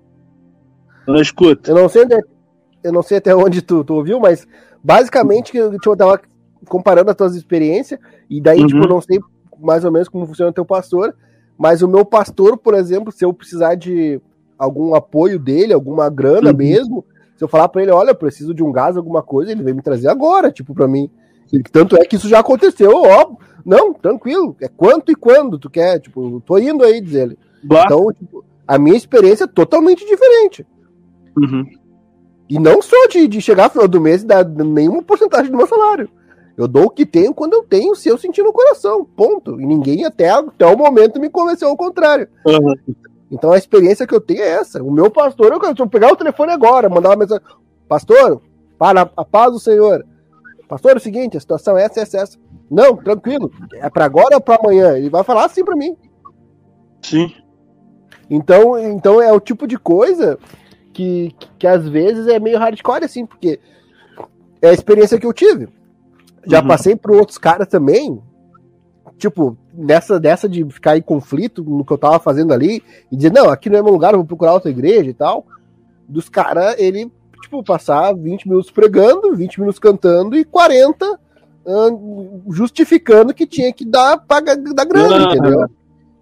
Não 1.05 1.21
escuta. 1.21 1.71
Eu 1.71 1.75
não 1.75 1.89
sei 1.89 2.03
onde, 2.03 2.15
eu 2.83 2.91
não 2.91 3.01
sei 3.03 3.17
até 3.17 3.35
onde 3.35 3.61
tu, 3.61 3.83
tu 3.83 3.95
ouviu, 3.95 4.19
mas 4.19 4.47
basicamente 4.83 5.55
eu, 5.57 5.71
tipo, 5.71 5.91
eu 5.91 5.97
tava 5.97 6.21
comparando 6.67 7.09
as 7.09 7.17
tuas 7.17 7.35
experiências, 7.35 7.99
e 8.29 8.39
daí, 8.39 8.61
uhum. 8.61 8.67
tipo, 8.67 8.83
eu 8.83 8.87
não 8.87 9.01
sei 9.01 9.19
mais 9.61 9.85
ou 9.85 9.91
menos 9.91 10.09
como 10.09 10.25
funciona 10.25 10.51
o 10.51 10.53
teu 10.53 10.65
pastor, 10.65 11.15
mas 11.57 11.81
o 11.81 11.87
meu 11.87 12.03
pastor, 12.03 12.57
por 12.57 12.73
exemplo, 12.73 13.11
se 13.11 13.23
eu 13.23 13.33
precisar 13.33 13.75
de 13.75 14.19
algum 14.57 14.95
apoio 14.95 15.39
dele, 15.39 15.73
alguma 15.73 16.09
grana 16.09 16.51
uhum. 16.51 16.57
mesmo, 16.57 17.05
se 17.35 17.43
eu 17.43 17.47
falar 17.47 17.69
para 17.69 17.81
ele, 17.81 17.91
olha, 17.91 18.11
eu 18.11 18.15
preciso 18.15 18.53
de 18.53 18.63
um 18.63 18.71
gás, 18.71 18.97
alguma 18.97 19.21
coisa, 19.21 19.51
ele 19.51 19.63
vem 19.63 19.73
me 19.73 19.81
trazer 19.81 20.07
agora, 20.07 20.51
tipo, 20.51 20.73
para 20.73 20.87
mim. 20.87 21.09
E, 21.51 21.61
tanto 21.63 21.95
é 21.95 22.05
que 22.05 22.15
isso 22.15 22.29
já 22.29 22.39
aconteceu, 22.39 22.91
ó, 22.95 23.35
não, 23.65 23.93
tranquilo, 23.93 24.55
é 24.61 24.67
quanto 24.67 25.11
e 25.11 25.15
quando 25.15 25.57
tu 25.57 25.69
quer, 25.69 25.99
tipo, 25.99 26.41
tô 26.45 26.57
indo 26.57 26.83
aí, 26.83 27.01
diz 27.01 27.15
ele. 27.15 27.37
Bah. 27.63 27.83
Então, 27.85 28.11
tipo, 28.13 28.43
a 28.67 28.77
minha 28.77 28.95
experiência 28.95 29.45
é 29.45 29.47
totalmente 29.47 30.05
diferente. 30.05 30.65
Uhum. 31.37 31.65
E 32.49 32.59
não 32.59 32.81
só 32.81 33.07
de, 33.07 33.27
de 33.27 33.41
chegar 33.41 33.65
no 33.65 33.69
final 33.71 33.87
do 33.87 34.01
mês 34.01 34.23
e 34.23 34.27
dar 34.27 34.45
nenhuma 34.45 35.01
porcentagem 35.01 35.51
do 35.51 35.57
meu 35.57 35.67
salário. 35.67 36.09
Eu 36.61 36.67
dou 36.67 36.83
o 36.85 36.89
que 36.91 37.07
tenho 37.07 37.33
quando 37.33 37.53
eu 37.53 37.63
tenho, 37.63 37.95
se 37.95 38.07
eu 38.07 38.19
sentir 38.19 38.43
no 38.43 38.53
coração. 38.53 39.03
Ponto. 39.03 39.59
E 39.59 39.65
ninguém 39.65 40.05
até, 40.05 40.29
até 40.29 40.63
o 40.67 40.77
momento 40.77 41.19
me 41.19 41.27
convenceu 41.27 41.69
ao 41.69 41.75
contrário. 41.75 42.27
Uhum. 42.45 42.75
Então 43.31 43.51
a 43.51 43.57
experiência 43.57 44.05
que 44.05 44.13
eu 44.13 44.21
tenho 44.21 44.43
é 44.43 44.47
essa. 44.47 44.83
O 44.83 44.91
meu 44.91 45.09
pastor, 45.09 45.51
eu 45.51 45.59
quero 45.59 45.89
pegar 45.89 46.13
o 46.13 46.15
telefone 46.15 46.51
agora, 46.51 46.87
mandar 46.87 47.09
uma 47.09 47.15
mensagem. 47.15 47.43
Pastor, 47.87 48.43
para 48.77 49.09
a 49.17 49.25
paz 49.25 49.51
do 49.51 49.59
Senhor. 49.59 50.05
Pastor, 50.67 50.91
é 50.91 50.97
o 50.97 50.99
seguinte, 50.99 51.35
a 51.35 51.39
situação 51.39 51.75
é 51.75 51.85
essa, 51.85 52.01
essa, 52.01 52.17
essa. 52.19 52.37
Não, 52.69 52.95
tranquilo. 52.95 53.51
É 53.73 53.89
para 53.89 54.05
agora 54.05 54.35
ou 54.35 54.41
para 54.41 54.59
amanhã? 54.61 54.95
Ele 54.95 55.09
vai 55.09 55.23
falar 55.23 55.45
assim 55.45 55.65
para 55.65 55.75
mim. 55.75 55.97
Sim. 57.01 57.33
Então, 58.29 58.77
então 58.77 59.19
é 59.19 59.33
o 59.33 59.39
tipo 59.39 59.65
de 59.65 59.79
coisa 59.79 60.37
que, 60.93 61.33
que, 61.39 61.49
que 61.57 61.67
às 61.67 61.89
vezes 61.89 62.27
é 62.27 62.39
meio 62.39 62.59
hardcore, 62.59 63.03
assim, 63.03 63.25
porque 63.25 63.59
é 64.61 64.69
a 64.69 64.73
experiência 64.73 65.19
que 65.19 65.25
eu 65.25 65.33
tive. 65.33 65.67
Já 66.45 66.61
uhum. 66.61 66.67
passei 66.67 66.95
por 66.95 67.11
outros 67.11 67.37
caras 67.37 67.67
também, 67.67 68.21
tipo, 69.17 69.57
nessa 69.73 70.19
dessa 70.19 70.49
de 70.49 70.65
ficar 70.65 70.97
em 70.97 71.01
conflito 71.01 71.63
no 71.63 71.85
que 71.85 71.93
eu 71.93 71.97
tava 71.97 72.19
fazendo 72.19 72.53
ali, 72.53 72.83
e 73.11 73.15
dizer, 73.15 73.31
não, 73.31 73.49
aqui 73.49 73.69
não 73.69 73.79
é 73.79 73.83
meu 73.83 73.93
lugar, 73.93 74.13
eu 74.13 74.19
vou 74.19 74.25
procurar 74.25 74.53
outra 74.53 74.71
igreja 74.71 75.09
e 75.09 75.13
tal, 75.13 75.45
dos 76.07 76.29
caras, 76.29 76.75
ele, 76.79 77.11
tipo, 77.41 77.63
passar 77.63 78.13
20 78.13 78.47
minutos 78.47 78.71
pregando, 78.71 79.35
20 79.35 79.59
minutos 79.59 79.79
cantando 79.79 80.35
e 80.35 80.43
40 80.43 81.19
uh, 81.65 82.41
justificando 82.49 83.33
que 83.33 83.45
tinha 83.45 83.71
que 83.71 83.85
dar, 83.85 84.17
pagar, 84.17 84.57
dar 84.57 84.85
grana, 84.85 85.29
ah, 85.29 85.35
entendeu? 85.35 85.69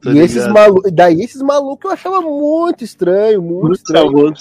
e 0.06 0.20
esses 0.20 0.48
malucos, 0.48 0.92
daí 0.94 1.22
esses 1.22 1.42
malucos 1.42 1.86
eu 1.86 1.92
achava 1.92 2.22
muito 2.22 2.84
estranho, 2.84 3.42
muito, 3.42 3.62
muito 3.62 3.78
estranho. 3.78 4.34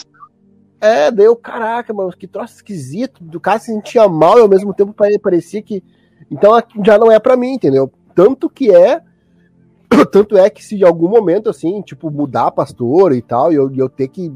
É, 0.81 1.11
daí 1.11 1.27
eu, 1.27 1.35
caraca, 1.35 1.93
mano, 1.93 2.13
que 2.17 2.27
troço 2.27 2.57
esquisito. 2.57 3.23
Do 3.23 3.41
cara 3.41 3.59
se 3.59 3.67
sentia 3.67 4.09
mal 4.09 4.39
e 4.39 4.43
ao 4.43 4.49
mesmo 4.49 4.73
tempo 4.73 4.95
parecia 5.21 5.63
que. 5.63 5.83
Então 6.31 6.53
já 6.85 6.99
não 6.99 7.11
é 7.11 7.19
para 7.19 7.37
mim, 7.37 7.55
entendeu? 7.55 7.91
Tanto 8.15 8.49
que 8.49 8.75
é. 8.75 9.03
Tanto 10.13 10.37
é 10.37 10.49
que 10.51 10.65
se 10.65 10.77
em 10.77 10.85
algum 10.85 11.09
momento, 11.09 11.49
assim, 11.49 11.81
tipo, 11.83 12.11
mudar 12.11 12.51
pastor 12.51 13.13
e 13.13 13.23
tal, 13.23 13.53
e 13.53 13.57
eu, 13.57 13.73
eu 13.75 13.89
ter 13.89 14.09
que 14.09 14.33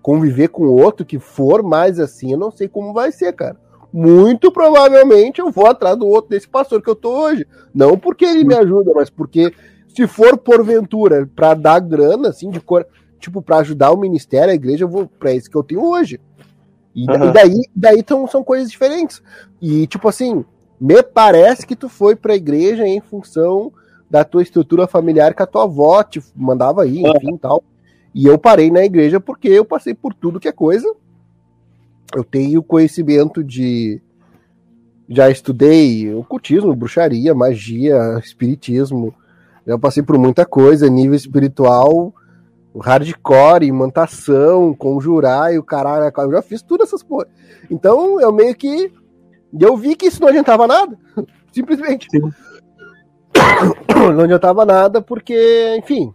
conviver 0.00 0.48
com 0.48 0.64
outro 0.64 1.04
que 1.06 1.18
for 1.18 1.62
mais 1.62 2.00
assim, 2.00 2.32
eu 2.32 2.38
não 2.38 2.50
sei 2.50 2.68
como 2.68 2.92
vai 2.92 3.12
ser, 3.12 3.32
cara. 3.32 3.56
Muito 3.92 4.50
provavelmente 4.50 5.40
eu 5.40 5.50
vou 5.50 5.66
atrás 5.66 5.96
do 5.98 6.06
outro 6.06 6.30
desse 6.30 6.48
pastor 6.48 6.80
que 6.80 6.88
eu 6.88 6.96
tô 6.96 7.10
hoje. 7.24 7.46
Não 7.74 7.98
porque 7.98 8.24
ele 8.24 8.42
me 8.42 8.54
ajuda, 8.54 8.92
mas 8.94 9.10
porque 9.10 9.52
se 9.88 10.06
for 10.06 10.38
porventura 10.38 11.28
para 11.36 11.52
dar 11.54 11.78
grana, 11.78 12.30
assim, 12.30 12.50
de 12.50 12.58
cor 12.58 12.86
tipo, 13.22 13.40
para 13.40 13.58
ajudar 13.58 13.92
o 13.92 13.96
ministério, 13.96 14.50
a 14.50 14.54
igreja, 14.54 14.84
eu 14.84 14.88
vou 14.88 15.06
para 15.06 15.32
isso 15.32 15.48
que 15.48 15.56
eu 15.56 15.62
tenho 15.62 15.82
hoje. 15.82 16.20
E, 16.94 17.08
uhum. 17.08 17.28
e 17.28 17.32
daí, 17.32 17.62
daí 17.74 18.02
tão, 18.02 18.26
são 18.26 18.44
coisas 18.44 18.70
diferentes. 18.70 19.22
E, 19.60 19.86
tipo 19.86 20.08
assim, 20.08 20.44
me 20.80 21.02
parece 21.02 21.66
que 21.66 21.76
tu 21.76 21.88
foi 21.88 22.16
pra 22.16 22.34
igreja 22.34 22.86
em 22.86 23.00
função 23.00 23.72
da 24.10 24.24
tua 24.24 24.42
estrutura 24.42 24.86
familiar 24.86 25.32
que 25.32 25.42
a 25.42 25.46
tua 25.46 25.64
avó 25.64 26.02
te 26.02 26.22
mandava 26.36 26.82
aí, 26.82 27.00
enfim, 27.00 27.30
uhum. 27.30 27.38
tal. 27.38 27.62
E 28.14 28.26
eu 28.26 28.36
parei 28.36 28.70
na 28.70 28.84
igreja 28.84 29.18
porque 29.18 29.48
eu 29.48 29.64
passei 29.64 29.94
por 29.94 30.12
tudo 30.12 30.40
que 30.40 30.48
é 30.48 30.52
coisa. 30.52 30.92
Eu 32.14 32.24
tenho 32.24 32.62
conhecimento 32.62 33.42
de. 33.42 34.02
Já 35.08 35.30
estudei 35.30 36.12
ocultismo, 36.14 36.74
bruxaria, 36.74 37.34
magia, 37.34 38.18
espiritismo. 38.22 39.14
Já 39.66 39.78
passei 39.78 40.02
por 40.02 40.18
muita 40.18 40.44
coisa, 40.44 40.90
nível 40.90 41.16
espiritual 41.16 42.12
hardcore, 42.78 43.66
imantação, 43.66 44.74
conjurar 44.74 45.52
e 45.52 45.58
o 45.58 45.62
caralho, 45.62 46.12
eu 46.16 46.32
já 46.32 46.42
fiz 46.42 46.62
tudo 46.62 46.82
essas 46.82 47.02
porra. 47.02 47.26
Então 47.70 48.20
eu 48.20 48.32
meio 48.32 48.54
que. 48.54 48.92
Eu 49.58 49.76
vi 49.76 49.94
que 49.94 50.06
isso 50.06 50.20
não 50.20 50.28
adiantava 50.28 50.66
nada. 50.66 50.98
Simplesmente. 51.52 52.06
Sim. 52.10 52.20
Não 54.14 54.24
adiantava 54.24 54.64
nada, 54.64 55.00
porque, 55.00 55.76
enfim. 55.78 56.12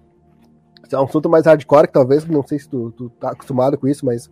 É 0.91 0.97
um 0.97 1.03
assunto 1.03 1.29
mais 1.29 1.45
hardcore, 1.45 1.87
que 1.87 1.93
talvez, 1.93 2.25
não 2.25 2.45
sei 2.45 2.59
se 2.59 2.69
tu, 2.69 2.91
tu 2.95 3.09
tá 3.19 3.31
acostumado 3.31 3.77
com 3.77 3.87
isso, 3.87 4.05
mas. 4.05 4.29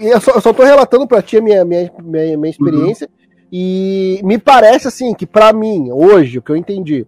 Eu 0.00 0.20
só, 0.20 0.32
eu 0.32 0.40
só 0.40 0.52
tô 0.52 0.64
relatando 0.64 1.06
pra 1.06 1.22
ti 1.22 1.36
a 1.36 1.40
minha, 1.40 1.64
minha, 1.64 1.92
minha, 2.02 2.36
minha 2.36 2.50
experiência. 2.50 3.08
Uhum. 3.08 3.26
E 3.52 4.20
me 4.24 4.38
parece 4.38 4.88
assim 4.88 5.14
que, 5.14 5.26
para 5.26 5.52
mim, 5.52 5.90
hoje, 5.92 6.38
o 6.38 6.42
que 6.42 6.50
eu 6.50 6.56
entendi 6.56 7.06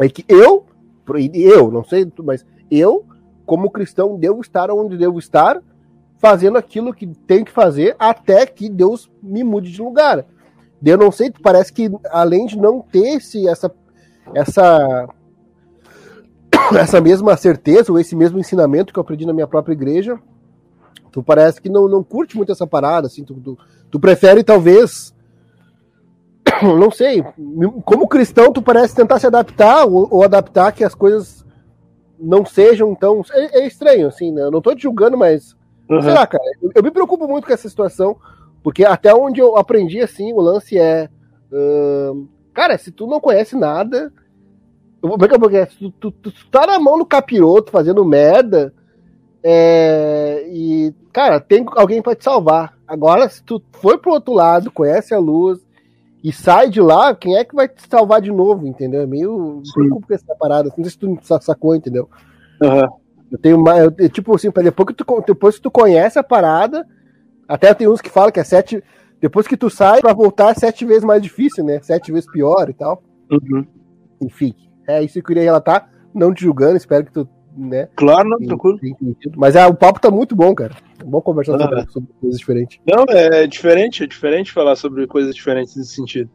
é 0.00 0.08
que 0.08 0.24
eu, 0.28 0.64
eu, 1.34 1.70
não 1.70 1.84
sei, 1.84 2.10
mas 2.24 2.44
eu 2.70 3.04
como 3.48 3.70
cristão, 3.70 4.18
devo 4.18 4.42
estar 4.42 4.70
onde 4.70 4.98
devo 4.98 5.18
estar, 5.18 5.58
fazendo 6.18 6.58
aquilo 6.58 6.92
que 6.92 7.06
tenho 7.06 7.46
que 7.46 7.50
fazer 7.50 7.96
até 7.98 8.44
que 8.44 8.68
Deus 8.68 9.10
me 9.22 9.42
mude 9.42 9.72
de 9.72 9.80
lugar. 9.80 10.26
Eu 10.84 10.98
não 10.98 11.10
sei, 11.10 11.32
parece 11.42 11.72
que 11.72 11.90
além 12.10 12.44
de 12.44 12.58
não 12.58 12.82
ter 12.82 13.16
esse, 13.16 13.48
essa, 13.48 13.74
essa, 14.34 15.08
essa 16.78 17.00
mesma 17.00 17.38
certeza, 17.38 17.90
ou 17.90 17.98
esse 17.98 18.14
mesmo 18.14 18.38
ensinamento 18.38 18.92
que 18.92 18.98
eu 18.98 19.00
aprendi 19.00 19.24
na 19.24 19.32
minha 19.32 19.46
própria 19.46 19.72
igreja, 19.72 20.20
tu 21.10 21.22
parece 21.22 21.58
que 21.58 21.70
não, 21.70 21.88
não 21.88 22.04
curte 22.04 22.36
muito 22.36 22.52
essa 22.52 22.66
parada, 22.66 23.06
assim, 23.06 23.24
tu, 23.24 23.32
tu, 23.34 23.58
tu 23.90 23.98
prefere 23.98 24.44
talvez 24.44 25.14
não 26.62 26.90
sei, 26.90 27.24
como 27.86 28.06
cristão 28.06 28.52
tu 28.52 28.60
parece 28.60 28.94
tentar 28.94 29.18
se 29.18 29.26
adaptar 29.26 29.86
ou, 29.86 30.06
ou, 30.10 30.22
adaptar 30.22 30.70
que 30.72 30.84
as 30.84 30.94
coisas 30.94 31.37
não 32.20 32.44
sejam 32.44 32.94
tão. 32.94 33.22
É, 33.32 33.60
é 33.60 33.66
estranho, 33.66 34.08
assim, 34.08 34.32
né? 34.32 34.42
Eu 34.42 34.50
não 34.50 34.60
tô 34.60 34.74
te 34.74 34.82
julgando, 34.82 35.16
mas. 35.16 35.56
Uhum. 35.88 36.02
Sei 36.02 36.12
lá, 36.12 36.26
cara. 36.26 36.44
Eu, 36.62 36.70
eu, 36.74 36.82
me 36.82 36.90
preocupo 36.90 37.26
muito 37.26 37.46
com 37.46 37.52
essa 37.52 37.68
situação, 37.68 38.16
porque 38.62 38.84
até 38.84 39.14
onde 39.14 39.40
eu 39.40 39.56
aprendi, 39.56 40.00
assim, 40.00 40.32
o 40.32 40.40
lance 40.40 40.78
é. 40.78 41.08
Uh, 41.50 42.28
cara, 42.52 42.76
se 42.76 42.90
tu 42.90 43.06
não 43.06 43.20
conhece 43.20 43.56
nada. 43.56 44.12
Porque 45.00 45.38
tu, 45.66 45.90
tu, 45.92 46.10
tu, 46.10 46.32
tu 46.32 46.50
tá 46.50 46.66
na 46.66 46.80
mão 46.80 46.98
do 46.98 47.06
capiroto 47.06 47.70
fazendo 47.70 48.04
merda. 48.04 48.74
É, 49.42 50.44
e, 50.50 50.92
cara, 51.12 51.38
tem 51.38 51.64
alguém 51.76 52.02
para 52.02 52.16
te 52.16 52.24
salvar. 52.24 52.76
Agora, 52.86 53.28
se 53.28 53.42
tu 53.42 53.62
foi 53.72 53.96
pro 53.96 54.12
outro 54.12 54.34
lado, 54.34 54.72
conhece 54.72 55.14
a 55.14 55.18
luz, 55.18 55.64
e 56.22 56.32
sai 56.32 56.68
de 56.68 56.80
lá, 56.80 57.14
quem 57.14 57.36
é 57.36 57.44
que 57.44 57.54
vai 57.54 57.68
te 57.68 57.88
salvar 57.88 58.20
de 58.20 58.32
novo, 58.32 58.66
entendeu? 58.66 59.02
É 59.02 59.06
meio 59.06 59.62
preocupa 59.72 60.14
essa 60.14 60.34
parada. 60.34 60.68
Não 60.76 60.84
sei 60.84 60.90
se 60.90 60.98
tu 60.98 61.18
sacou, 61.40 61.76
entendeu? 61.76 62.08
Uhum. 62.60 62.88
Eu 63.30 63.38
tenho 63.38 63.58
mais. 63.58 63.84
Eu, 63.98 64.08
tipo 64.08 64.34
assim, 64.34 64.50
depois 64.50 64.86
que, 64.88 64.94
tu, 64.94 65.24
depois 65.26 65.56
que 65.56 65.62
tu 65.62 65.70
conhece 65.70 66.18
a 66.18 66.22
parada, 66.22 66.86
até 67.46 67.72
tem 67.72 67.86
uns 67.86 68.00
que 68.00 68.10
falam 68.10 68.32
que 68.32 68.40
é 68.40 68.44
sete. 68.44 68.82
Depois 69.20 69.46
que 69.46 69.56
tu 69.56 69.68
sai, 69.68 70.00
pra 70.00 70.12
voltar 70.12 70.50
é 70.50 70.54
sete 70.54 70.84
vezes 70.84 71.04
mais 71.04 71.22
difícil, 71.22 71.64
né? 71.64 71.80
Sete 71.82 72.10
vezes 72.12 72.30
pior 72.30 72.68
e 72.68 72.74
tal. 72.74 73.02
Uhum. 73.30 73.66
Enfim, 74.20 74.54
é 74.88 75.02
isso 75.02 75.14
que 75.14 75.20
eu 75.20 75.24
queria 75.24 75.42
relatar. 75.42 75.90
Não 76.14 76.32
te 76.32 76.42
julgando, 76.42 76.76
espero 76.76 77.04
que 77.04 77.12
tu 77.12 77.28
né? 77.58 77.88
Claro, 77.96 78.28
não, 78.28 78.38
tranquilo. 78.38 78.78
Mas 79.36 79.56
é, 79.56 79.66
o 79.66 79.74
papo 79.74 80.00
tá 80.00 80.10
muito 80.10 80.36
bom, 80.36 80.54
cara. 80.54 80.74
É 81.00 81.04
bom 81.04 81.20
conversar 81.20 81.56
ah. 81.56 81.58
sobre, 81.60 81.92
sobre, 81.92 82.10
coisas 82.20 82.38
diferentes. 82.38 82.78
Não, 82.86 83.04
é 83.08 83.46
diferente, 83.46 84.04
é 84.04 84.06
diferente 84.06 84.52
falar 84.52 84.76
sobre 84.76 85.06
coisas 85.06 85.34
diferentes 85.34 85.74
nesse 85.76 85.94
sentido. 85.94 86.30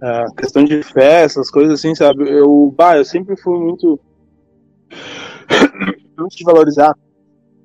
A 0.00 0.26
questão 0.36 0.64
de 0.64 0.82
fé, 0.82 1.22
essas 1.22 1.50
coisas 1.50 1.74
assim, 1.74 1.94
sabe? 1.94 2.28
Eu, 2.28 2.74
bah, 2.76 2.96
eu 2.96 3.04
sempre 3.04 3.36
fui 3.36 3.58
muito. 3.58 4.00
muito 6.18 6.36
de 6.36 6.44
valorizar. 6.44 6.94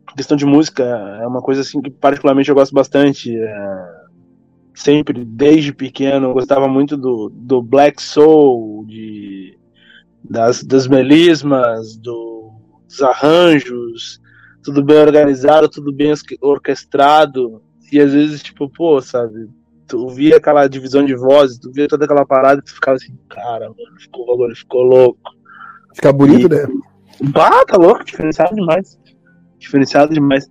A 0.07 0.15
questão 0.15 0.37
de 0.37 0.45
música 0.45 0.83
é 0.83 1.25
uma 1.25 1.41
coisa 1.41 1.61
assim 1.61 1.81
que, 1.81 1.89
particularmente, 1.89 2.49
eu 2.49 2.55
gosto 2.55 2.73
bastante. 2.73 3.35
É... 3.35 4.03
Sempre, 4.75 5.23
desde 5.23 5.71
pequeno, 5.71 6.29
eu 6.29 6.33
gostava 6.33 6.67
muito 6.67 6.97
do, 6.97 7.29
do 7.29 7.61
Black 7.61 8.01
Soul, 8.01 8.83
de, 8.87 9.55
das, 10.23 10.63
das 10.63 10.87
melismas, 10.87 11.95
do 11.95 12.32
os 12.93 13.01
arranjos, 13.01 14.21
tudo 14.63 14.83
bem 14.83 14.97
organizado, 14.97 15.69
tudo 15.69 15.91
bem 15.91 16.13
orquestrado. 16.41 17.61
E 17.91 17.99
às 17.99 18.13
vezes, 18.13 18.41
tipo, 18.41 18.69
pô, 18.69 19.01
sabe, 19.01 19.49
tu 19.87 20.07
via 20.09 20.37
aquela 20.37 20.67
divisão 20.67 21.05
de 21.05 21.15
vozes, 21.15 21.59
tu 21.59 21.71
via 21.71 21.87
toda 21.87 22.05
aquela 22.05 22.25
parada 22.25 22.59
e 22.59 22.63
tu 22.63 22.73
ficava 22.73 22.95
assim, 22.95 23.15
cara, 23.29 23.67
mano, 23.69 23.99
ficou, 23.99 24.33
agora 24.33 24.55
ficou 24.55 24.81
louco. 24.81 25.31
Fica 25.93 26.11
bonito, 26.11 26.47
e, 26.47 26.49
né? 26.49 26.67
Bah, 27.21 27.65
tá 27.65 27.77
louco, 27.77 28.03
diferenciado 28.03 28.55
demais. 28.55 28.99
Diferenciado 29.59 30.13
demais. 30.13 30.49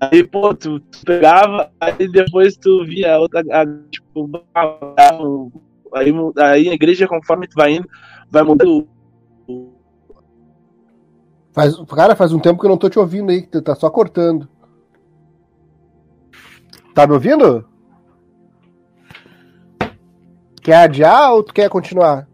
Aí, 0.00 0.24
pô, 0.24 0.52
tu, 0.54 0.80
tu 0.80 1.04
pegava, 1.04 1.70
aí 1.80 2.08
depois 2.08 2.56
tu 2.56 2.84
via 2.84 3.18
outra, 3.18 3.40
a, 3.40 3.64
tipo, 3.90 4.30
aí, 5.94 6.12
aí 6.38 6.68
a 6.68 6.74
igreja, 6.74 7.06
conforme 7.06 7.46
tu 7.46 7.54
vai 7.54 7.74
indo, 7.74 7.88
vai 8.30 8.42
mudando 8.42 8.88
Faz, 11.54 11.76
cara, 11.86 12.16
faz 12.16 12.32
um 12.32 12.40
tempo 12.40 12.58
que 12.58 12.66
eu 12.66 12.70
não 12.70 12.76
tô 12.76 12.90
te 12.90 12.98
ouvindo 12.98 13.30
aí, 13.30 13.42
que 13.42 13.60
tá 13.60 13.76
só 13.76 13.88
cortando. 13.88 14.48
Tá 16.92 17.06
me 17.06 17.12
ouvindo? 17.12 17.64
Quer 20.60 20.76
adiar 20.76 21.32
ou 21.32 21.44
tu 21.44 21.54
quer 21.54 21.70
continuar? 21.70 22.26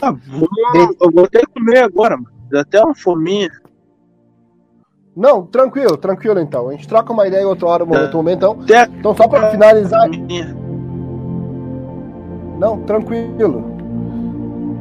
Ah, 0.00 0.12
vou, 0.12 0.48
eu 1.00 1.10
vou 1.10 1.24
até 1.24 1.42
comer 1.52 1.78
agora, 1.78 2.16
mano. 2.16 2.30
Dá 2.48 2.60
até 2.60 2.80
uma 2.80 2.94
fominha. 2.94 3.50
Não, 5.16 5.44
tranquilo, 5.46 5.96
tranquilo 5.96 6.38
então. 6.38 6.68
A 6.68 6.72
gente 6.72 6.86
troca 6.86 7.12
uma 7.12 7.26
ideia 7.26 7.46
outra 7.46 7.66
hora, 7.66 7.84
momento, 7.84 8.16
momento 8.16 8.38
então. 8.38 8.86
Então, 8.98 9.16
só 9.16 9.26
pra 9.26 9.50
finalizar. 9.50 10.08
Não, 12.58 12.80
tranquilo. 12.82 13.79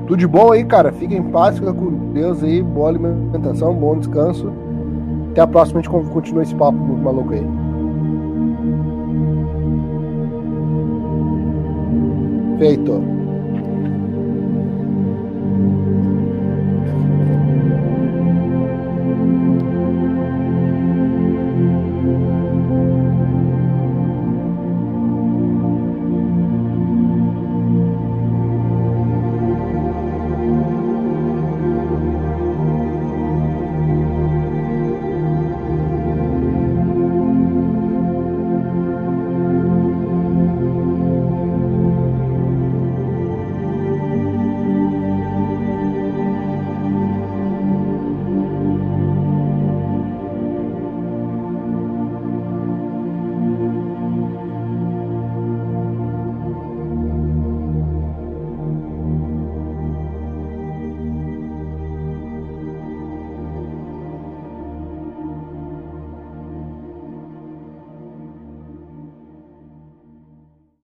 Tudo 0.10 0.22
de 0.22 0.28
bom 0.28 0.52
aí, 0.52 0.66
cara. 0.66 0.92
Fica 0.92 1.14
em 1.14 1.22
paz, 1.22 1.60
fica 1.60 1.72
com 1.72 2.12
Deus 2.12 2.42
aí. 2.42 2.64
Boa 2.64 2.90
alimentação, 2.90 3.76
bom 3.76 3.96
descanso. 3.96 4.52
Até 5.30 5.42
a 5.42 5.46
próxima, 5.46 5.80
a 5.80 5.84
gente 5.84 6.10
continua 6.10 6.42
esse 6.42 6.56
papo 6.56 6.80
muito 6.80 7.04
maluco 7.04 7.32
aí. 7.32 7.46
Feito. 12.58 13.19